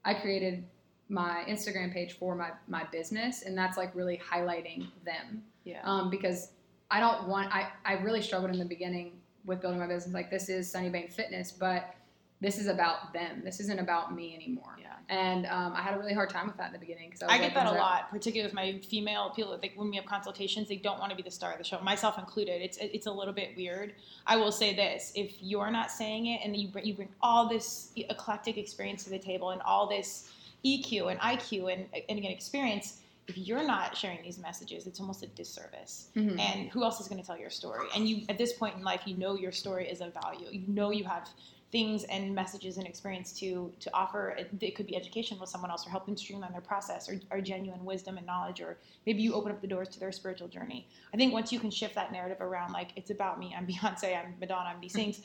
I 0.05 0.15
created 0.15 0.65
my 1.11 1.45
Instagram 1.49 1.93
page 1.93 2.13
for 2.19 2.35
my 2.35 2.51
my 2.69 2.85
business, 2.93 3.43
and 3.43 3.59
that's 3.59 3.77
like 3.77 3.95
really 3.95 4.19
highlighting 4.19 4.87
them 5.05 5.43
Yeah. 5.65 5.81
um, 5.85 6.09
because 6.09 6.53
I 6.91 7.01
don't 7.01 7.29
want. 7.29 7.53
I 7.53 7.69
I 7.85 7.95
really 7.95 8.23
struggled 8.23 8.53
in 8.53 8.59
the 8.59 8.65
beginning 8.65 9.13
with 9.45 9.61
building 9.61 9.81
my 9.81 9.87
business. 9.87 10.15
Like 10.15 10.31
this 10.31 10.49
is 10.49 10.71
Sunny 10.71 10.89
Bayne 10.89 11.09
Fitness, 11.09 11.51
but 11.53 11.95
this 12.41 12.59
is 12.59 12.69
about 12.69 13.13
them. 13.13 13.43
This 13.45 13.61
isn't 13.61 13.79
about 13.79 14.15
me 14.15 14.35
anymore. 14.35 14.77
Yeah. 14.81 14.87
And 15.11 15.45
um, 15.47 15.75
I 15.75 15.83
had 15.83 15.95
a 15.95 15.99
really 15.99 16.15
hard 16.15 16.31
time 16.31 16.47
with 16.47 16.57
that 16.57 16.69
in 16.69 16.73
the 16.73 16.79
beginning 16.79 17.11
because 17.11 17.23
I, 17.29 17.37
get 17.37 17.53
that 17.55 17.67
a 17.67 17.73
lot, 17.73 18.11
particularly 18.11 18.47
with 18.47 18.55
my 18.55 18.79
female 18.89 19.31
people. 19.31 19.59
Like 19.61 19.73
when 19.75 19.91
we 19.91 19.97
have 19.97 20.07
consultations, 20.07 20.69
they 20.69 20.77
don't 20.77 20.99
want 21.01 21.11
to 21.11 21.17
be 21.17 21.23
the 21.23 21.31
star 21.31 21.53
of 21.53 21.59
the 21.59 21.65
show, 21.65 21.81
myself 21.81 22.19
included. 22.19 22.63
It's 22.63 22.79
it's 22.81 23.07
a 23.07 23.13
little 23.13 23.35
bit 23.35 23.57
weird. 23.57 23.95
I 24.27 24.37
will 24.37 24.53
say 24.53 24.75
this: 24.75 25.13
if 25.17 25.35
you're 25.41 25.71
not 25.71 25.91
saying 25.91 26.27
it, 26.27 26.41
and 26.45 26.57
you 26.57 26.69
bring, 26.69 26.87
you 26.87 26.95
bring 26.95 27.09
all 27.21 27.49
this 27.49 27.91
eclectic 27.97 28.57
experience 28.57 29.05
to 29.05 29.11
the 29.11 29.19
table, 29.19 29.51
and 29.51 29.61
all 29.63 29.89
this 29.89 30.31
EQ 30.65 31.11
and 31.11 31.21
IQ 31.21 31.73
and 31.73 31.87
and 32.09 32.19
again 32.19 32.31
experience, 32.33 33.01
if 33.29 33.39
you're 33.39 33.67
not 33.67 33.97
sharing 33.97 34.23
these 34.23 34.39
messages, 34.39 34.87
it's 34.87 35.01
almost 35.01 35.23
a 35.23 35.27
disservice. 35.29 36.09
Mhm. 36.17 36.39
And 36.39 36.71
who 36.71 36.83
else 36.85 37.01
is 37.01 37.09
going 37.09 37.21
to 37.21 37.27
tell 37.27 37.39
your 37.39 37.51
story? 37.51 37.87
And 37.95 38.09
you, 38.09 38.25
at 38.29 38.39
this 38.39 38.53
point 38.53 38.77
in 38.77 38.83
life, 38.83 39.03
you 39.07 39.17
know 39.17 39.37
your 39.37 39.53
story 39.53 39.89
is 39.89 40.01
of 40.01 40.13
value. 40.15 40.49
You 40.51 40.65
know 40.67 40.91
you 40.91 41.05
have 41.05 41.29
things 41.73 42.03
and 42.05 42.35
messages 42.35 42.79
and 42.79 42.87
experience 42.87 43.33
to 43.39 43.73
to 43.79 43.89
offer. 43.95 44.31
It, 44.31 44.51
it 44.61 44.75
could 44.75 44.87
be 44.87 44.97
education 44.97 45.39
with 45.39 45.49
someone 45.49 45.71
else, 45.71 45.87
or 45.87 45.91
help 45.91 46.07
them 46.07 46.17
streamline 46.17 46.53
their 46.53 46.61
process, 46.61 47.09
or, 47.09 47.21
or 47.31 47.41
genuine 47.41 47.85
wisdom 47.85 48.19
and 48.19 48.27
knowledge, 48.27 48.61
or 48.61 48.79
maybe 49.07 49.23
you 49.23 49.35
open 49.35 49.53
up 49.53 49.61
the 49.61 49.69
doors 49.69 49.89
to 49.91 50.01
their 50.01 50.13
spiritual 50.13 50.49
journey. 50.49 50.89
I 51.15 51.17
think 51.17 51.33
once 51.33 51.53
you 51.53 51.61
can 51.61 51.71
shift 51.71 51.95
that 51.95 52.11
narrative 52.11 52.41
around, 52.41 52.73
like 52.73 52.91
it's 52.97 53.11
about 53.11 53.39
me. 53.39 53.55
I'm 53.57 53.67
Beyonce. 53.71 54.19
I'm 54.19 54.35
Madonna. 54.41 54.71
I'm 54.71 54.81
these 54.81 54.93
things. 54.93 55.23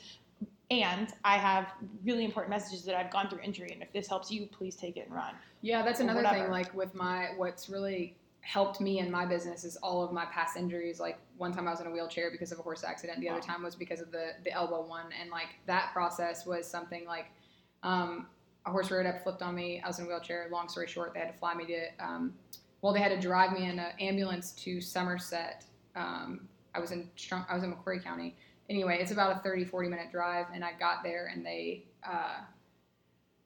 And 0.70 1.12
I 1.24 1.36
have 1.36 1.72
really 2.04 2.24
important 2.24 2.50
messages 2.50 2.84
that 2.84 2.96
I've 2.96 3.10
gone 3.10 3.28
through 3.28 3.40
injury, 3.40 3.70
and 3.72 3.82
if 3.82 3.92
this 3.92 4.08
helps 4.08 4.30
you, 4.30 4.46
please 4.46 4.74
take 4.74 4.96
it 4.96 5.06
and 5.06 5.14
run. 5.14 5.34
Yeah, 5.62 5.82
that's 5.82 6.00
another 6.00 6.22
whatever. 6.22 6.42
thing. 6.42 6.50
Like 6.50 6.74
with 6.74 6.94
my, 6.94 7.28
what's 7.36 7.68
really 7.68 8.16
helped 8.40 8.80
me 8.80 9.00
in 9.00 9.10
my 9.10 9.26
business 9.26 9.64
is 9.64 9.76
all 9.76 10.04
of 10.04 10.12
my 10.12 10.24
past 10.26 10.56
injuries. 10.56 11.00
Like 11.00 11.18
one 11.36 11.52
time 11.52 11.66
I 11.66 11.72
was 11.72 11.80
in 11.80 11.86
a 11.88 11.90
wheelchair 11.90 12.30
because 12.30 12.52
of 12.52 12.60
a 12.60 12.62
horse 12.62 12.84
accident. 12.84 13.20
The 13.20 13.28
other 13.28 13.40
time 13.40 13.62
was 13.62 13.74
because 13.74 14.00
of 14.00 14.12
the 14.12 14.32
the 14.44 14.52
elbow 14.52 14.86
one, 14.86 15.06
and 15.20 15.30
like 15.30 15.48
that 15.66 15.90
process 15.92 16.46
was 16.46 16.66
something 16.66 17.06
like 17.06 17.26
um, 17.82 18.26
a 18.64 18.70
horse 18.70 18.90
rode 18.90 19.06
up, 19.06 19.22
flipped 19.22 19.42
on 19.42 19.54
me. 19.54 19.80
I 19.84 19.88
was 19.88 19.98
in 19.98 20.06
a 20.06 20.08
wheelchair. 20.08 20.48
Long 20.50 20.68
story 20.68 20.86
short, 20.86 21.12
they 21.14 21.20
had 21.20 21.32
to 21.32 21.38
fly 21.38 21.54
me 21.54 21.66
to. 21.66 21.88
Um, 21.98 22.34
well, 22.82 22.92
they 22.92 23.00
had 23.00 23.10
to 23.10 23.20
drive 23.20 23.52
me 23.52 23.68
in 23.68 23.78
an 23.78 23.92
ambulance 23.98 24.52
to 24.52 24.80
Somerset. 24.80 25.64
Um, 25.96 26.48
I 26.74 26.78
was 26.78 26.92
in 26.92 27.08
I 27.48 27.54
was 27.54 27.64
in 27.64 27.72
McCreary 27.72 28.02
County. 28.02 28.36
Anyway, 28.68 28.98
it's 29.00 29.12
about 29.12 29.36
a 29.36 29.38
30, 29.40 29.64
40 29.64 29.88
minute 29.88 30.10
drive, 30.10 30.46
and 30.54 30.64
I 30.64 30.72
got 30.78 31.02
there 31.02 31.30
and 31.32 31.44
they. 31.44 31.84
Uh, 32.08 32.40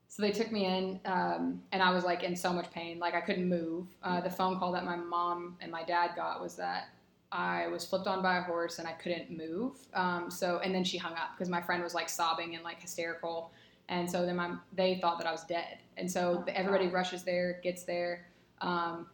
so 0.08 0.22
they 0.22 0.32
took 0.32 0.50
me 0.50 0.64
in, 0.66 0.98
um, 1.04 1.62
and 1.70 1.80
I 1.80 1.92
was 1.92 2.02
like 2.04 2.24
in 2.24 2.34
so 2.34 2.52
much 2.52 2.68
pain, 2.72 2.98
like 2.98 3.14
I 3.14 3.20
couldn't 3.20 3.48
move. 3.48 3.86
Uh, 4.02 4.20
the 4.20 4.30
phone 4.30 4.58
call 4.58 4.72
that 4.72 4.84
my 4.84 4.96
mom 4.96 5.56
and 5.60 5.70
my 5.70 5.84
dad 5.84 6.12
got 6.16 6.40
was 6.40 6.56
that 6.56 6.88
I 7.30 7.68
was 7.68 7.84
flipped 7.84 8.08
on 8.08 8.20
by 8.20 8.38
a 8.38 8.42
horse 8.42 8.80
and 8.80 8.88
I 8.88 8.92
couldn't 8.92 9.30
move. 9.30 9.76
Um, 9.94 10.28
so 10.28 10.58
and 10.64 10.74
then 10.74 10.82
she 10.82 10.98
hung 10.98 11.12
up 11.12 11.30
because 11.36 11.48
my 11.48 11.60
friend 11.60 11.80
was 11.82 11.94
like 11.94 12.08
sobbing 12.08 12.56
and 12.56 12.64
like 12.64 12.80
hysterical, 12.80 13.52
and 13.88 14.10
so 14.10 14.26
then 14.26 14.34
my 14.36 14.56
they 14.72 14.96
thought 14.96 15.18
that 15.18 15.28
I 15.28 15.32
was 15.32 15.44
dead, 15.44 15.78
and 15.96 16.10
so 16.10 16.44
Oh, 16.46 16.52
everybody 16.52 16.86
God. 16.86 16.94
rushes 16.94 17.22
there, 17.22 17.60
gets 17.62 17.84
there, 17.84 18.26
um, 18.62 19.06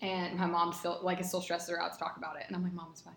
and 0.00 0.38
my 0.38 0.46
mom 0.46 0.72
still 0.72 0.98
like 1.02 1.20
it 1.20 1.26
still 1.26 1.42
stresses 1.42 1.68
her 1.68 1.82
out 1.82 1.92
to 1.92 1.98
talk 1.98 2.16
about 2.16 2.36
it, 2.36 2.44
and 2.46 2.56
I'm 2.56 2.62
like, 2.62 2.72
mom, 2.72 2.88
it's 2.92 3.02
fine. 3.02 3.14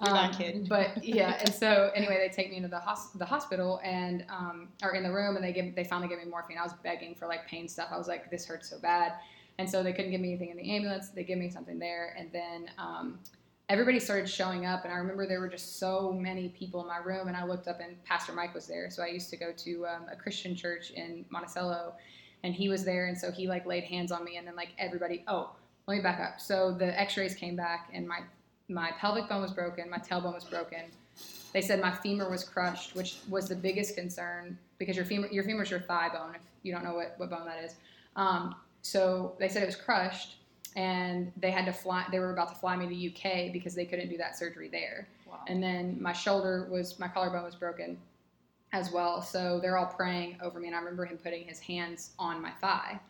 You're 0.00 0.16
Um, 0.16 0.32
kid. 0.32 0.68
But 0.68 1.04
yeah, 1.04 1.38
and 1.40 1.52
so 1.52 1.90
anyway, 1.94 2.18
they 2.18 2.32
take 2.32 2.50
me 2.50 2.56
into 2.56 2.68
the 2.68 2.78
hos- 2.78 3.10
the 3.12 3.24
hospital 3.24 3.80
and 3.82 4.24
um, 4.28 4.68
or 4.82 4.94
in 4.94 5.02
the 5.02 5.12
room, 5.12 5.36
and 5.36 5.44
they 5.44 5.52
give 5.52 5.74
they 5.74 5.84
finally 5.84 6.08
give 6.08 6.18
me 6.18 6.24
morphine. 6.30 6.58
I 6.58 6.62
was 6.62 6.74
begging 6.82 7.14
for 7.14 7.26
like 7.26 7.46
pain 7.46 7.68
stuff. 7.68 7.88
I 7.92 7.98
was 7.98 8.08
like, 8.08 8.30
this 8.30 8.46
hurts 8.46 8.68
so 8.70 8.78
bad, 8.78 9.14
and 9.58 9.68
so 9.68 9.82
they 9.82 9.92
couldn't 9.92 10.10
give 10.10 10.20
me 10.20 10.28
anything 10.30 10.50
in 10.50 10.56
the 10.56 10.70
ambulance. 10.70 11.08
They 11.10 11.24
give 11.24 11.38
me 11.38 11.50
something 11.50 11.78
there, 11.78 12.14
and 12.18 12.30
then 12.32 12.70
um, 12.78 13.18
everybody 13.68 13.98
started 13.98 14.28
showing 14.28 14.66
up. 14.66 14.84
And 14.84 14.92
I 14.92 14.96
remember 14.96 15.26
there 15.26 15.40
were 15.40 15.48
just 15.48 15.78
so 15.78 16.12
many 16.12 16.50
people 16.50 16.80
in 16.80 16.86
my 16.86 16.98
room, 16.98 17.28
and 17.28 17.36
I 17.36 17.44
looked 17.44 17.66
up, 17.66 17.80
and 17.80 18.02
Pastor 18.04 18.32
Mike 18.32 18.54
was 18.54 18.66
there. 18.66 18.90
So 18.90 19.02
I 19.02 19.08
used 19.08 19.30
to 19.30 19.36
go 19.36 19.52
to 19.52 19.86
um, 19.86 20.06
a 20.12 20.16
Christian 20.16 20.54
church 20.54 20.90
in 20.90 21.24
Monticello, 21.30 21.94
and 22.44 22.54
he 22.54 22.68
was 22.68 22.84
there, 22.84 23.06
and 23.06 23.18
so 23.18 23.32
he 23.32 23.48
like 23.48 23.66
laid 23.66 23.84
hands 23.84 24.12
on 24.12 24.24
me, 24.24 24.36
and 24.36 24.46
then 24.46 24.54
like 24.54 24.70
everybody. 24.78 25.24
Oh, 25.26 25.50
let 25.88 25.96
me 25.96 26.02
back 26.02 26.20
up. 26.20 26.40
So 26.40 26.70
the 26.70 26.98
X-rays 27.00 27.34
came 27.34 27.56
back, 27.56 27.90
and 27.92 28.06
my 28.06 28.20
my 28.68 28.92
pelvic 28.98 29.28
bone 29.28 29.42
was 29.42 29.52
broken, 29.52 29.88
my 29.88 29.98
tailbone 29.98 30.34
was 30.34 30.44
broken. 30.44 30.82
They 31.52 31.62
said 31.62 31.80
my 31.80 31.90
femur 31.90 32.30
was 32.30 32.44
crushed, 32.44 32.94
which 32.94 33.18
was 33.28 33.48
the 33.48 33.56
biggest 33.56 33.94
concern 33.94 34.58
because 34.78 34.96
your 34.96 35.04
femur 35.04 35.28
your 35.28 35.44
femur 35.44 35.62
is 35.62 35.70
your 35.70 35.80
thigh 35.80 36.08
bone. 36.10 36.34
If 36.34 36.42
you 36.62 36.72
don't 36.72 36.84
know 36.84 36.94
what, 36.94 37.14
what 37.16 37.30
bone 37.30 37.46
that 37.46 37.64
is, 37.64 37.74
um, 38.16 38.54
so 38.82 39.34
they 39.38 39.48
said 39.48 39.62
it 39.62 39.66
was 39.66 39.76
crushed, 39.76 40.36
and 40.76 41.32
they 41.36 41.50
had 41.50 41.64
to 41.66 41.72
fly. 41.72 42.04
They 42.10 42.18
were 42.18 42.32
about 42.32 42.48
to 42.50 42.54
fly 42.54 42.76
me 42.76 42.86
to 42.86 43.30
UK 43.30 43.52
because 43.52 43.74
they 43.74 43.86
couldn't 43.86 44.08
do 44.10 44.18
that 44.18 44.38
surgery 44.38 44.68
there. 44.68 45.08
Wow. 45.26 45.40
And 45.46 45.62
then 45.62 45.96
my 46.00 46.12
shoulder 46.12 46.68
was 46.70 46.98
my 46.98 47.08
collarbone 47.08 47.44
was 47.44 47.54
broken 47.54 47.98
as 48.72 48.92
well. 48.92 49.22
So 49.22 49.58
they're 49.60 49.78
all 49.78 49.86
praying 49.86 50.38
over 50.42 50.60
me, 50.60 50.66
and 50.66 50.76
I 50.76 50.80
remember 50.80 51.06
him 51.06 51.16
putting 51.16 51.44
his 51.44 51.58
hands 51.58 52.10
on 52.18 52.42
my 52.42 52.50
thigh, 52.60 53.00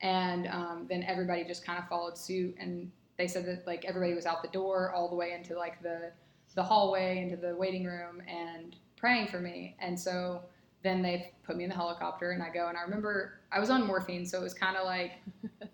and 0.00 0.46
um, 0.48 0.86
then 0.88 1.02
everybody 1.02 1.44
just 1.44 1.64
kind 1.64 1.78
of 1.78 1.88
followed 1.88 2.16
suit, 2.16 2.54
and 2.60 2.90
they 3.18 3.26
said 3.26 3.44
that 3.46 3.66
like 3.66 3.84
everybody 3.84 4.14
was 4.14 4.26
out 4.26 4.42
the 4.42 4.48
door 4.48 4.92
all 4.94 5.08
the 5.08 5.16
way 5.16 5.32
into 5.32 5.56
like 5.56 5.82
the 5.82 6.12
the 6.54 6.62
hallway 6.62 7.18
into 7.18 7.36
the 7.36 7.54
waiting 7.54 7.84
room 7.84 8.22
and 8.26 8.76
praying 8.96 9.28
for 9.28 9.40
me, 9.40 9.76
and 9.80 9.98
so 9.98 10.42
then 10.82 11.02
they 11.02 11.34
put 11.42 11.56
me 11.56 11.64
in 11.64 11.70
the 11.70 11.76
helicopter 11.76 12.30
and 12.30 12.42
I 12.42 12.50
go 12.50 12.68
and 12.68 12.78
I 12.78 12.82
remember 12.82 13.40
I 13.50 13.58
was 13.58 13.68
on 13.70 13.86
morphine, 13.86 14.24
so 14.24 14.38
it 14.38 14.42
was 14.42 14.54
kind 14.54 14.76
of 14.76 14.84
like, 14.84 15.12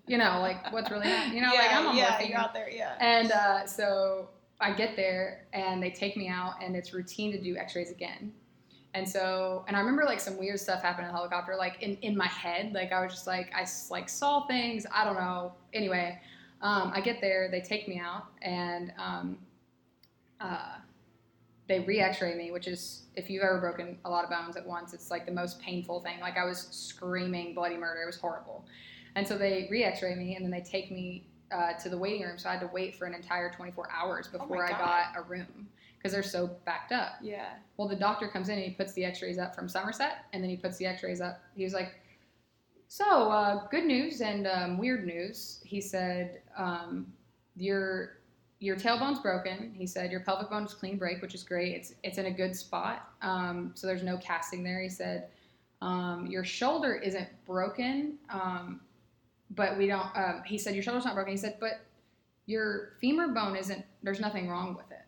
you 0.07 0.17
know, 0.19 0.41
like 0.41 0.73
what's 0.73 0.91
really 0.91 1.07
happening, 1.09 1.37
you 1.37 1.43
know, 1.43 1.55
like 1.55 1.73
I'm 1.73 1.87
on 1.89 1.97
yeah, 1.97 2.11
morphine. 2.11 2.31
you're 2.31 2.39
out 2.39 2.55
there, 2.55 2.71
yeah. 2.71 2.97
And 3.01 3.31
uh, 3.31 3.67
so 3.67 4.31
I 4.61 4.73
get 4.73 4.97
there 4.97 5.47
and 5.53 5.83
they 5.83 5.91
take 5.91 6.17
me 6.17 6.29
out, 6.29 6.55
and 6.63 6.75
it's 6.75 6.93
routine 6.95 7.33
to 7.33 7.41
do 7.41 7.57
x 7.57 7.77
rays 7.77 7.91
again. 7.91 8.33
And 8.95 9.09
so, 9.09 9.65
and 9.67 9.77
I 9.77 9.81
remember 9.81 10.05
like 10.05 10.21
some 10.21 10.39
weird 10.39 10.61
stuff 10.61 10.81
happened 10.81 11.07
in 11.07 11.13
the 11.13 11.17
helicopter, 11.19 11.57
like 11.57 11.83
in, 11.83 11.97
in 12.03 12.17
my 12.17 12.29
head. 12.29 12.73
Like 12.73 12.93
I 12.93 13.03
was 13.03 13.13
just 13.13 13.27
like, 13.27 13.53
I 13.55 13.67
like 13.91 14.09
saw 14.09 14.47
things. 14.47 14.87
I 14.95 15.05
don't 15.05 15.17
know. 15.17 15.53
Anyway, 15.73 16.21
um, 16.61 16.93
I 16.95 17.01
get 17.01 17.21
there, 17.21 17.49
they 17.51 17.61
take 17.61 17.89
me 17.89 17.99
out, 17.99 18.25
and 18.43 18.93
um, 18.99 19.39
uh, 20.41 20.77
they 21.69 21.81
re 21.81 22.01
x 22.01 22.21
ray 22.21 22.35
me, 22.35 22.51
which 22.51 22.67
is, 22.67 23.05
if 23.17 23.31
you've 23.31 23.43
ever 23.43 23.61
broken 23.61 23.99
a 24.05 24.11
lot 24.11 24.25
of 24.25 24.31
bones 24.31 24.57
at 24.57 24.67
once, 24.67 24.95
it's 24.95 25.11
like 25.11 25.27
the 25.27 25.33
most 25.33 25.61
painful 25.61 26.01
thing. 26.01 26.21
Like 26.21 26.37
I 26.37 26.45
was 26.45 26.69
screaming 26.71 27.55
bloody 27.55 27.77
murder. 27.77 28.03
It 28.03 28.07
was 28.07 28.17
horrible. 28.17 28.65
And 29.17 29.27
so 29.27 29.39
they 29.39 29.69
re 29.71 29.85
x 29.85 30.03
ray 30.03 30.15
me, 30.15 30.37
and 30.37 30.45
then 30.45 30.51
they 30.51 30.61
take 30.61 30.91
me 30.91 31.27
uh, 31.53 31.75
to 31.75 31.89
the 31.89 31.99
waiting 31.99 32.23
room. 32.23 32.39
So 32.39 32.49
I 32.49 32.53
had 32.53 32.61
to 32.61 32.71
wait 32.73 32.95
for 32.97 33.07
an 33.07 33.15
entire 33.15 33.53
24 33.53 33.89
hours 33.91 34.29
Oh 34.33 34.39
before 34.39 34.65
I 34.65 34.71
got 34.71 35.07
a 35.17 35.23
room 35.23 35.69
because 35.97 36.13
they're 36.13 36.23
so 36.23 36.51
backed 36.67 36.93
up. 36.93 37.13
yeah. 37.23 37.55
Well, 37.79 37.89
the 37.89 37.97
doctor 37.97 38.29
comes 38.29 38.51
in 38.51 38.57
and 38.57 38.65
he 38.65 38.73
puts 38.73 38.93
the 38.93 39.07
X-rays 39.07 39.39
up 39.39 39.55
from 39.55 39.69
Somerset, 39.71 40.27
and 40.35 40.43
then 40.43 40.51
he 40.51 40.57
puts 40.57 40.77
the 40.77 40.85
X-rays 40.85 41.23
up. 41.23 41.41
He 41.57 41.65
was 41.65 41.73
like, 41.73 41.95
"So, 42.95 43.29
uh, 43.33 43.67
good 43.71 43.87
news 43.87 44.21
and 44.21 44.47
um, 44.47 44.79
weird 44.79 45.05
news." 45.05 45.61
He 45.65 45.81
said, 45.81 46.43
um, 46.57 47.13
"Your 47.57 48.19
your 48.61 48.77
tailbone's 48.77 49.19
broken." 49.19 49.75
He 49.75 49.85
said, 49.85 50.13
"Your 50.13 50.21
pelvic 50.21 50.49
bone 50.49 50.65
is 50.65 50.75
clean 50.75 50.97
break, 50.97 51.21
which 51.21 51.35
is 51.35 51.43
great. 51.43 51.75
It's 51.75 51.95
it's 52.05 52.19
in 52.19 52.27
a 52.27 52.31
good 52.31 52.55
spot. 52.55 53.09
Um, 53.21 53.73
so 53.75 53.89
there's 53.89 54.05
no 54.05 54.17
casting 54.19 54.63
there." 54.63 54.81
He 54.81 54.89
said, 54.89 55.27
um, 55.83 56.29
"Your 56.29 56.45
shoulder 56.45 56.95
isn't 56.95 57.29
broken, 57.45 58.17
um, 58.31 58.81
but 59.51 59.77
we 59.77 59.89
don't." 59.89 60.17
Um, 60.17 60.43
he 60.47 60.57
said, 60.57 60.75
"Your 60.75 60.85
shoulder's 60.85 61.05
not 61.05 61.15
broken." 61.15 61.33
He 61.33 61.37
said, 61.37 61.57
"But 61.59 61.81
your 62.47 62.93
femur 63.01 63.27
bone 63.27 63.57
isn't. 63.57 63.85
There's 64.05 64.21
nothing 64.21 64.49
wrong 64.49 64.77
with 64.77 64.89
it." 64.93 65.05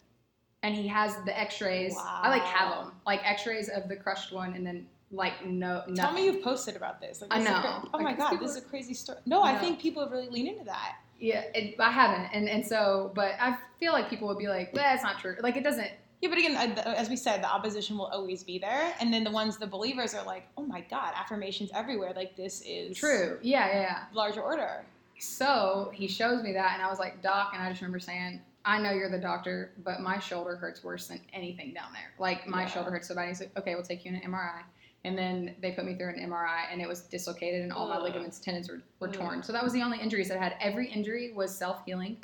And 0.65 0.75
he 0.75 0.89
has 0.89 1.15
the 1.25 1.39
X-rays. 1.39 1.95
I 1.97 2.31
like 2.31 2.43
have 2.43 2.71
them, 2.75 2.95
like 3.07 3.21
X-rays 3.25 3.69
of 3.69 3.89
the 3.89 3.95
crushed 3.95 4.33
one, 4.33 4.55
and 4.55 4.67
then 4.67 4.89
like 5.11 5.45
no. 5.47 5.83
Tell 5.87 5.95
nothing. 5.95 6.15
me 6.17 6.25
you've 6.25 6.43
posted 6.43 6.77
about 6.77 7.01
this. 7.01 7.21
Like, 7.21 7.33
I 7.33 7.39
know. 7.41 7.89
Oh 7.95 8.01
my 8.01 8.13
god, 8.15 8.31
people 8.31 8.47
this 8.47 8.57
is 8.57 8.63
a 8.63 8.67
crazy 8.67 8.95
story. 8.95 9.19
No, 9.27 9.43
I 9.43 9.57
think 9.57 9.81
people 9.81 10.03
have 10.03 10.13
really 10.13 10.29
leaned 10.29 10.49
into 10.49 10.65
that. 10.65 10.97
Yeah, 11.19 11.45
it, 11.55 11.77
I 11.81 11.91
haven't, 11.91 12.27
and 12.35 12.49
and 12.49 12.67
so, 12.67 13.13
but 13.15 13.33
I 13.41 13.57
feel 13.81 13.93
like 13.93 14.11
people 14.11 14.29
would 14.29 14.39
be 14.39 14.49
like, 14.49 14.73
"That's 14.75 15.03
not 15.03 15.19
true." 15.19 15.37
Like 15.41 15.57
it 15.57 15.65
doesn't. 15.65 15.91
Yeah, 16.21 16.29
but 16.31 16.39
again, 16.39 16.57
uh, 16.57 16.95
as 16.97 17.09
we 17.11 17.17
said, 17.17 17.43
the 17.43 17.49
opposition 17.49 17.97
will 17.99 18.07
always 18.07 18.43
be 18.43 18.59
there, 18.59 18.95
and 19.01 19.13
then 19.13 19.23
the 19.23 19.31
ones, 19.31 19.59
the 19.59 19.67
believers, 19.67 20.15
are 20.15 20.25
like, 20.25 20.47
"Oh 20.59 20.63
my 20.63 20.81
God, 20.91 21.13
affirmations 21.15 21.71
everywhere! 21.75 22.13
Like 22.15 22.37
this 22.37 22.63
is 22.67 22.97
True. 22.99 23.39
Yeah, 23.43 23.67
yeah, 23.69 23.81
yeah. 23.81 23.99
larger 24.13 24.43
order." 24.43 24.85
So 25.19 25.91
he 25.95 26.07
shows 26.09 26.43
me 26.43 26.53
that, 26.53 26.75
and 26.75 26.83
I 26.83 26.89
was 26.89 26.99
like, 26.99 27.23
Doc, 27.23 27.53
and 27.55 27.63
I 27.63 27.69
just 27.71 27.81
remember 27.81 27.99
saying, 27.99 28.41
I 28.67 28.79
know 28.79 28.91
you're 28.91 29.11
the 29.11 29.19
doctor, 29.19 29.73
but 29.83 30.01
my 30.01 30.19
shoulder 30.19 30.57
hurts 30.57 30.85
worse 30.85 31.07
than 31.07 31.21
anything 31.33 31.73
down 31.73 31.93
there. 31.93 32.13
Like, 32.19 32.47
my 32.47 32.63
Yeah. 32.63 32.67
shoulder 32.69 32.91
hurts 32.91 33.09
so 33.09 33.15
bad. 33.15 33.29
He's 33.29 33.41
like, 33.41 33.57
okay, 33.57 33.75
we'll 33.75 33.85
take 33.85 34.05
you 34.05 34.11
in 34.11 34.17
an 34.17 34.31
MRI. 34.31 34.63
And 35.07 35.17
then 35.17 35.55
they 35.63 35.71
put 35.71 35.85
me 35.85 35.95
through 35.97 36.11
an 36.11 36.31
MRI, 36.31 36.65
and 36.73 36.83
it 36.83 36.89
was 36.89 37.03
dislocated, 37.03 37.63
and 37.63 37.73
all 37.73 37.89
my 37.89 37.99
ligaments, 37.99 38.41
tendons 38.41 38.69
were, 38.69 38.83
were 39.01 39.09
torn. 39.13 39.43
So 39.43 39.53
that 39.53 39.63
was 39.63 39.73
the 39.73 39.81
only 39.83 40.01
injuries 40.01 40.29
that 40.29 40.39
I 40.39 40.43
had. 40.43 40.55
Every 40.61 40.89
injury 40.91 41.33
was 41.33 41.57
self 41.57 41.85
healing. 41.87 42.17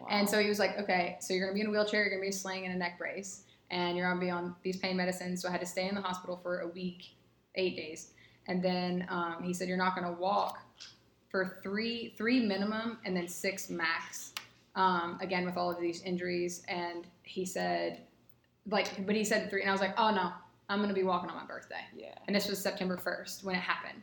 Wow. 0.00 0.08
And 0.10 0.28
so 0.28 0.40
he 0.42 0.48
was 0.48 0.58
like, 0.58 0.76
okay, 0.78 1.16
so 1.20 1.32
you're 1.32 1.46
gonna 1.46 1.54
be 1.54 1.60
in 1.62 1.68
a 1.68 1.70
wheelchair, 1.70 2.02
you're 2.02 2.10
gonna 2.10 2.20
be 2.26 2.32
slaying 2.32 2.64
in 2.64 2.72
a 2.72 2.74
sling 2.74 2.74
and 2.74 2.82
a 2.82 2.84
neck 2.84 2.98
brace, 2.98 3.44
and 3.70 3.96
you're 3.96 4.08
gonna 4.08 4.20
be 4.20 4.30
on 4.30 4.54
these 4.62 4.76
pain 4.76 4.96
medicines. 4.96 5.40
So 5.40 5.48
I 5.48 5.52
had 5.52 5.60
to 5.60 5.66
stay 5.66 5.88
in 5.88 5.94
the 5.94 6.00
hospital 6.02 6.38
for 6.42 6.60
a 6.60 6.68
week, 6.68 7.14
eight 7.54 7.76
days, 7.76 8.12
and 8.48 8.62
then 8.62 9.06
um, 9.08 9.36
he 9.42 9.54
said 9.54 9.68
you're 9.68 9.78
not 9.78 9.94
gonna 9.94 10.12
walk 10.12 10.58
for 11.30 11.60
three 11.62 12.12
three 12.18 12.40
minimum 12.40 12.98
and 13.04 13.16
then 13.16 13.28
six 13.28 13.70
max. 13.70 14.32
um, 14.74 15.18
again 15.22 15.44
with 15.46 15.56
all 15.56 15.70
of 15.70 15.80
these 15.80 16.02
injuries, 16.02 16.62
and 16.68 17.06
he 17.22 17.44
said, 17.46 18.00
like, 18.68 19.06
but 19.06 19.14
he 19.14 19.24
said 19.24 19.48
three, 19.48 19.62
and 19.62 19.70
I 19.70 19.72
was 19.72 19.80
like, 19.80 19.94
oh 19.98 20.10
no, 20.10 20.32
I'm 20.68 20.80
gonna 20.80 20.94
be 20.94 21.02
walking 21.04 21.30
on 21.30 21.36
my 21.36 21.44
birthday, 21.44 21.80
Yeah. 21.94 22.14
and 22.26 22.34
this 22.34 22.48
was 22.48 22.58
September 22.58 22.96
1st 22.96 23.44
when 23.44 23.54
it 23.54 23.60
happened. 23.60 24.02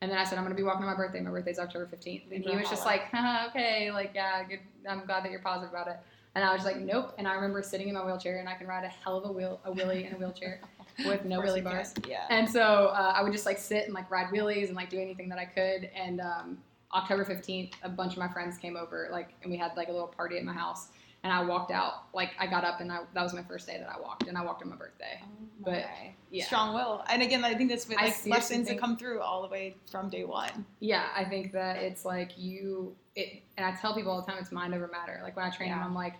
And 0.00 0.10
then 0.10 0.18
I 0.18 0.24
said, 0.24 0.36
I'm 0.36 0.44
gonna 0.44 0.56
be 0.56 0.64
walking 0.64 0.82
on 0.82 0.90
my 0.90 0.96
birthday. 0.96 1.20
My 1.20 1.30
birthday's 1.30 1.60
October 1.60 1.86
15th. 1.86 2.32
And 2.32 2.44
he 2.44 2.56
was 2.56 2.68
just 2.68 2.84
like, 2.84 3.02
okay, 3.48 3.92
like, 3.92 4.10
yeah, 4.14 4.42
good. 4.42 4.58
I'm 4.88 5.06
glad 5.06 5.24
that 5.24 5.30
you're 5.30 5.40
positive 5.40 5.70
about 5.70 5.86
it. 5.86 5.98
And 6.34 6.44
I 6.44 6.52
was 6.54 6.64
like, 6.64 6.80
nope. 6.80 7.14
And 7.18 7.28
I 7.28 7.34
remember 7.34 7.62
sitting 7.62 7.88
in 7.88 7.94
my 7.94 8.04
wheelchair, 8.04 8.40
and 8.40 8.48
I 8.48 8.54
can 8.54 8.66
ride 8.66 8.84
a 8.84 8.88
hell 8.88 9.18
of 9.18 9.28
a 9.28 9.32
wheel, 9.32 9.60
a 9.64 9.70
wheelie 9.70 10.06
in 10.08 10.14
a 10.14 10.18
wheelchair 10.18 10.60
with 11.06 11.24
no 11.24 11.40
wheelie 11.40 11.62
bars. 11.62 11.94
Yeah. 12.08 12.26
And 12.30 12.48
so 12.50 12.86
uh, 12.86 13.12
I 13.14 13.22
would 13.22 13.32
just 13.32 13.46
like 13.46 13.58
sit 13.58 13.84
and 13.84 13.94
like 13.94 14.10
ride 14.10 14.28
wheelies 14.32 14.66
and 14.66 14.74
like 14.74 14.90
do 14.90 14.98
anything 14.98 15.28
that 15.28 15.38
I 15.38 15.44
could. 15.44 15.88
And 15.94 16.20
um, 16.20 16.58
October 16.94 17.24
15th, 17.24 17.74
a 17.84 17.88
bunch 17.88 18.14
of 18.14 18.18
my 18.18 18.28
friends 18.28 18.56
came 18.58 18.76
over, 18.76 19.08
like, 19.12 19.34
and 19.42 19.52
we 19.52 19.56
had 19.58 19.76
like 19.76 19.88
a 19.88 19.92
little 19.92 20.08
party 20.08 20.36
at 20.38 20.44
my 20.44 20.52
house. 20.52 20.88
And 21.24 21.32
I 21.32 21.44
walked 21.44 21.70
out, 21.70 22.06
like, 22.12 22.30
I 22.40 22.48
got 22.48 22.64
up 22.64 22.80
and 22.80 22.90
I, 22.90 22.98
that 23.14 23.22
was 23.22 23.32
my 23.32 23.44
first 23.44 23.66
day 23.68 23.78
that 23.78 23.88
I 23.88 24.00
walked, 24.00 24.26
and 24.26 24.36
I 24.36 24.42
walked 24.44 24.62
on 24.62 24.70
my 24.70 24.76
birthday. 24.76 25.20
But, 25.60 25.74
Okay. 25.74 26.16
yeah. 26.32 26.44
strong 26.46 26.74
will, 26.74 27.04
and 27.08 27.22
again, 27.22 27.44
I 27.44 27.54
think 27.54 27.70
that's 27.70 27.88
what, 27.88 27.98
like 27.98 28.26
lessons 28.26 28.66
that 28.66 28.78
come 28.80 28.96
through 28.96 29.20
all 29.20 29.42
the 29.42 29.48
way 29.48 29.76
from 29.88 30.08
day 30.08 30.24
one. 30.24 30.66
Yeah, 30.80 31.04
I 31.16 31.24
think 31.24 31.52
that 31.52 31.76
it's 31.76 32.04
like 32.04 32.32
you, 32.36 32.96
it, 33.14 33.40
and 33.56 33.64
I 33.64 33.70
tell 33.76 33.94
people 33.94 34.10
all 34.10 34.20
the 34.20 34.26
time 34.26 34.38
it's 34.40 34.50
mind 34.50 34.74
over 34.74 34.88
matter. 34.88 35.20
Like 35.22 35.36
when 35.36 35.44
I 35.44 35.50
train 35.50 35.70
them, 35.70 35.80
I'm 35.80 35.94
like, 35.94 36.14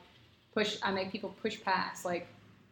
push, 0.54 0.78
I 0.84 0.92
make 0.92 1.10
people 1.10 1.34
push 1.42 1.60
past. 1.60 2.04
Like 2.04 2.28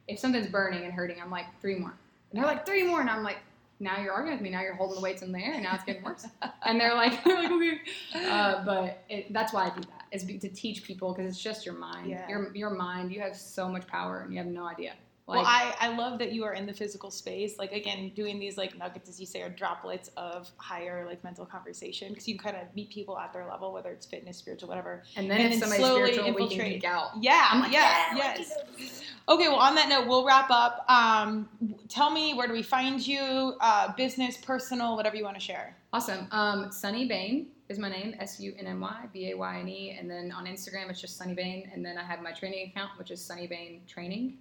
if 0.07 0.21
something's 0.21 0.47
burning 0.47 0.85
and 0.85 0.93
hurting, 0.93 1.21
I'm 1.21 1.31
like, 1.33 1.47
three 1.61 1.77
more. 1.77 1.95
And 2.31 2.39
they're 2.39 2.47
like, 2.49 2.65
three 2.65 2.85
more. 2.87 3.01
And 3.01 3.11
I'm 3.11 3.25
like, 3.25 3.39
now 3.81 3.99
you're 3.99 4.13
arguing 4.13 4.37
with 4.37 4.43
me. 4.43 4.51
Now 4.51 4.61
you're 4.61 4.75
holding 4.75 4.97
the 4.97 5.03
weights 5.03 5.23
in 5.23 5.33
there, 5.33 5.55
and 5.55 5.65
now 5.65 5.75
it's 5.75 5.85
getting 5.85 6.05
worse. 6.05 6.27
and 6.65 6.81
they're 6.81 6.95
like, 6.95 7.25
they're 7.25 7.43
like 7.43 7.51
okay. 7.51 7.81
Uh, 8.15 8.65
but 8.65 9.03
it, 9.09 9.33
that's 9.33 9.53
why 9.53 9.65
I 9.65 9.71
do 9.71 9.81
that 9.81 10.00
is 10.13 10.25
be, 10.25 10.39
to 10.39 10.49
teach 10.49 10.85
people 10.85 11.13
because 11.13 11.31
it's 11.31 11.43
just 11.43 11.65
your 11.65 11.77
mind. 11.77 12.11
Yeah. 12.11 12.29
Your 12.29 12.55
your 12.55 12.71
mind. 12.71 13.13
You 13.13 13.21
have 13.21 13.37
so 13.37 13.69
much 13.69 13.87
power, 13.87 14.21
and 14.21 14.33
you 14.33 14.39
have 14.39 14.47
no 14.47 14.67
idea. 14.67 14.95
Like, 15.31 15.39
well, 15.39 15.47
I, 15.47 15.75
I 15.79 15.97
love 15.97 16.19
that 16.19 16.33
you 16.33 16.45
are 16.45 16.55
in 16.55 16.67
the 16.67 16.73
physical 16.73 17.11
space. 17.11 17.59
Like 17.59 17.73
again, 17.73 18.11
doing 18.15 18.39
these 18.39 18.59
like 18.59 18.77
nuggets, 18.77 19.09
as 19.09 19.21
you 19.21 19.27
say, 19.27 19.43
are 19.43 19.49
droplets 19.49 20.11
of 20.17 20.51
higher 20.57 21.07
like 21.07 21.23
mental 21.23 21.47
conversation 21.47 22.09
because 22.09 22.27
you 22.27 22.39
kind 22.39 22.57
of 22.57 22.63
meet 22.75 22.91
people 22.91 23.19
at 23.19 23.33
their 23.33 23.47
level, 23.47 23.73
whether 23.73 23.91
it's 23.91 24.07
fitness, 24.07 24.37
spiritual, 24.37 24.69
whatever. 24.69 25.05
and 25.17 25.31
then 25.31 25.41
and 25.41 25.55
if 25.55 25.61
then 25.61 25.61
somebody's 25.61 25.87
slowly 25.87 26.13
spiritual, 26.13 26.25
we 26.25 26.33
can 26.33 26.43
infiltrate. 26.43 26.81
geek 26.81 26.85
out. 26.85 27.11
Yeah, 27.21 27.49
I'm 27.51 27.61
like, 27.61 27.73
yeah, 27.73 28.17
yeah, 28.17 28.35
yes. 28.39 29.05
Okay, 29.29 29.47
well, 29.47 29.59
on 29.59 29.77
that 29.77 29.89
note, 29.89 30.09
we'll 30.09 30.25
wrap 30.25 30.51
up. 30.51 30.85
Um, 30.89 31.49
tell 31.89 32.11
me 32.11 32.35
where 32.35 32.49
do 32.49 32.53
we 32.53 32.63
find 32.63 33.07
you? 33.07 33.55
Uh, 33.61 33.93
business, 33.97 34.37
personal, 34.37 34.97
whatever 34.97 35.15
you 35.17 35.25
want 35.25 35.37
to 35.37 35.41
share. 35.43 35.77
Awesome. 35.93 36.27
Um, 36.33 36.73
Sunny 36.73 37.07
Bayne 37.07 37.47
is 37.69 37.79
my 37.79 37.89
name, 37.89 38.15
S 38.19 38.41
U 38.41 38.53
N 38.59 38.67
N 38.67 38.81
Y 38.81 39.07
B 39.13 39.31
A 39.31 39.37
Y 39.37 39.61
N 39.61 39.69
E. 39.69 39.97
And 39.99 40.11
then 40.11 40.33
on 40.33 40.47
Instagram, 40.47 40.91
it's 40.91 41.01
just 41.01 41.17
Sunny 41.17 41.35
Bayne. 41.35 41.71
And 41.73 41.85
then 41.85 41.97
I 41.97 42.03
have 42.03 42.21
my 42.21 42.33
training 42.33 42.71
account, 42.71 42.91
which 42.99 43.13
is 43.13 43.25
Sunny 43.25 43.47
Bayne 43.47 43.83
Training. 43.87 44.39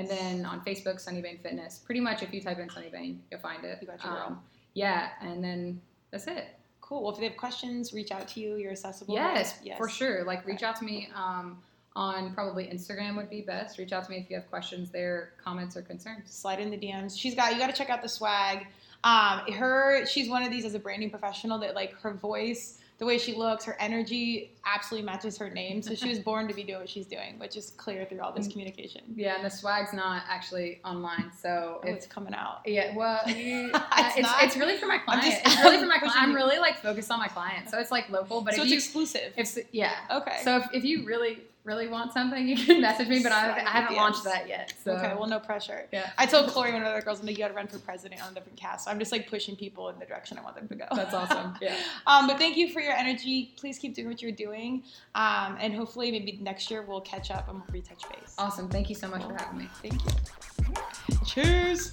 And 0.00 0.08
then 0.08 0.46
on 0.46 0.60
Facebook, 0.64 0.98
Sunny 1.00 1.20
Bayne 1.20 1.38
Fitness. 1.42 1.78
Pretty 1.78 2.00
much 2.00 2.22
if 2.22 2.32
you 2.32 2.40
type 2.40 2.58
in 2.58 2.68
Sunny 2.70 2.88
Bayne, 2.90 3.22
you'll 3.30 3.40
find 3.40 3.64
it. 3.64 3.78
You 3.80 3.86
got 3.86 4.02
your 4.02 4.12
girl. 4.12 4.24
Um, 4.28 4.40
yeah. 4.74 5.10
And 5.20 5.42
then 5.44 5.80
that's 6.10 6.26
it. 6.26 6.46
Cool. 6.80 7.02
Well, 7.02 7.12
if 7.12 7.18
they 7.18 7.26
have 7.28 7.36
questions, 7.36 7.92
reach 7.92 8.10
out 8.10 8.26
to 8.28 8.40
you. 8.40 8.56
You're 8.56 8.72
accessible. 8.72 9.14
Yes, 9.14 9.58
Yes. 9.62 9.78
for 9.78 9.88
sure. 9.88 10.24
Like 10.24 10.44
reach 10.46 10.62
out 10.62 10.74
to 10.76 10.84
me 10.84 11.08
um, 11.14 11.58
on 11.94 12.32
probably 12.34 12.64
Instagram 12.66 13.16
would 13.16 13.30
be 13.30 13.42
best. 13.42 13.78
Reach 13.78 13.92
out 13.92 14.04
to 14.04 14.10
me 14.10 14.16
if 14.16 14.28
you 14.28 14.36
have 14.36 14.48
questions 14.50 14.90
there, 14.90 15.32
comments, 15.42 15.76
or 15.76 15.82
concerns. 15.82 16.32
slide 16.32 16.58
in 16.58 16.70
the 16.70 16.76
DMs. 16.78 17.16
She's 17.16 17.34
got 17.36 17.52
you 17.52 17.58
got 17.58 17.68
to 17.68 17.76
check 17.76 17.90
out 17.90 18.02
the 18.02 18.08
swag. 18.08 18.66
Um, 19.04 19.40
her 19.52 20.04
she's 20.06 20.28
one 20.28 20.42
of 20.42 20.50
these 20.50 20.64
as 20.64 20.74
a 20.74 20.78
branding 20.80 21.10
professional 21.10 21.58
that 21.60 21.74
like 21.76 21.92
her 22.00 22.12
voice, 22.12 22.78
the 23.00 23.06
way 23.06 23.16
she 23.16 23.34
looks, 23.34 23.64
her 23.64 23.76
energy 23.80 24.52
absolutely 24.66 25.06
matches 25.06 25.38
her 25.38 25.48
name. 25.48 25.80
So 25.80 25.94
she 25.94 26.10
was 26.10 26.18
born 26.30 26.46
to 26.48 26.54
be 26.54 26.62
doing 26.62 26.80
what 26.80 26.88
she's 26.88 27.06
doing, 27.06 27.38
which 27.38 27.56
is 27.56 27.70
clear 27.70 28.04
through 28.04 28.20
all 28.20 28.30
this 28.30 28.46
communication. 28.46 29.00
Yeah, 29.16 29.36
and 29.36 29.44
the 29.44 29.48
swag's 29.48 29.94
not 29.94 30.22
actually 30.28 30.80
online, 30.84 31.32
so 31.32 31.80
Oh, 31.82 31.88
it's 31.88 32.06
coming 32.06 32.34
out. 32.34 32.60
Yeah, 32.66 32.94
well, 32.94 33.22
you, 33.26 33.68
It's 33.68 33.74
uh, 33.74 34.10
it's, 34.18 34.28
it's 34.42 34.56
really 34.58 34.76
for 34.76 34.84
my 34.84 34.98
client. 34.98 35.24
just- 35.24 35.40
it's 35.46 35.60
really 35.64 35.78
for 35.78 35.86
my 35.86 35.96
client. 35.98 36.14
I'm 36.22 36.34
really 36.34 36.58
like 36.58 36.82
focused 36.82 37.10
on 37.10 37.18
my 37.18 37.28
client, 37.28 37.70
so 37.70 37.78
it's 37.78 37.90
like 37.90 38.10
local. 38.10 38.42
But 38.42 38.54
so 38.54 38.60
if 38.60 38.64
it's 38.66 38.70
you, 38.72 38.76
exclusive. 38.76 39.32
if 39.34 39.56
yeah, 39.72 39.94
okay. 40.10 40.40
so 40.44 40.58
if, 40.58 40.66
if 40.74 40.84
you 40.84 41.06
really 41.06 41.38
really 41.64 41.88
want 41.88 42.12
something, 42.12 42.48
you 42.48 42.56
can 42.56 42.80
message 42.80 43.08
me. 43.08 43.22
But 43.22 43.32
I, 43.32 43.56
I 43.56 43.60
haven't 43.70 43.96
launched 43.96 44.24
that 44.24 44.48
yet. 44.48 44.72
So 44.82 44.92
okay. 44.92 45.14
Well, 45.14 45.26
no 45.28 45.38
pressure. 45.38 45.86
yeah, 45.92 46.10
I 46.18 46.26
told 46.26 46.48
Chloe 46.48 46.72
one 46.72 46.82
of 46.82 46.86
the 46.86 46.90
other 46.90 47.02
girls, 47.02 47.20
I'm 47.20 47.26
like, 47.26 47.36
you 47.36 47.42
got 47.44 47.48
to 47.48 47.54
run 47.54 47.66
for 47.68 47.78
president 47.78 48.22
on 48.24 48.32
a 48.32 48.34
different 48.34 48.58
cast. 48.58 48.84
So 48.86 48.90
I'm 48.90 48.98
just 48.98 49.12
like 49.12 49.28
pushing 49.28 49.56
people 49.56 49.88
in 49.90 49.98
the 49.98 50.06
direction 50.06 50.38
I 50.38 50.42
want 50.42 50.56
them 50.56 50.68
to 50.68 50.74
go. 50.74 50.86
that's 50.94 51.14
awesome. 51.14 51.54
Yeah, 51.60 51.76
Um, 52.06 52.26
but 52.26 52.38
thank 52.38 52.56
you 52.56 52.72
for 52.72 52.80
your 52.80 52.92
energy. 52.94 53.52
Please 53.56 53.78
keep 53.78 53.94
doing 53.94 54.08
what 54.08 54.22
you're 54.22 54.32
doing. 54.32 54.82
Um, 55.14 55.56
and 55.60 55.74
hopefully, 55.74 56.10
maybe 56.10 56.38
next 56.40 56.70
year 56.70 56.82
we'll 56.82 57.00
catch 57.02 57.30
up 57.30 57.48
and 57.48 57.58
we'll 57.58 57.66
retouch 57.72 58.02
base. 58.08 58.34
awesome. 58.38 58.68
Thank 58.68 58.88
you 58.88 58.94
so 58.94 59.08
much 59.08 59.22
for 59.24 59.34
having 59.34 59.58
me. 59.58 59.68
Thank 59.82 60.00
you. 60.04 61.24
Cheers. 61.26 61.92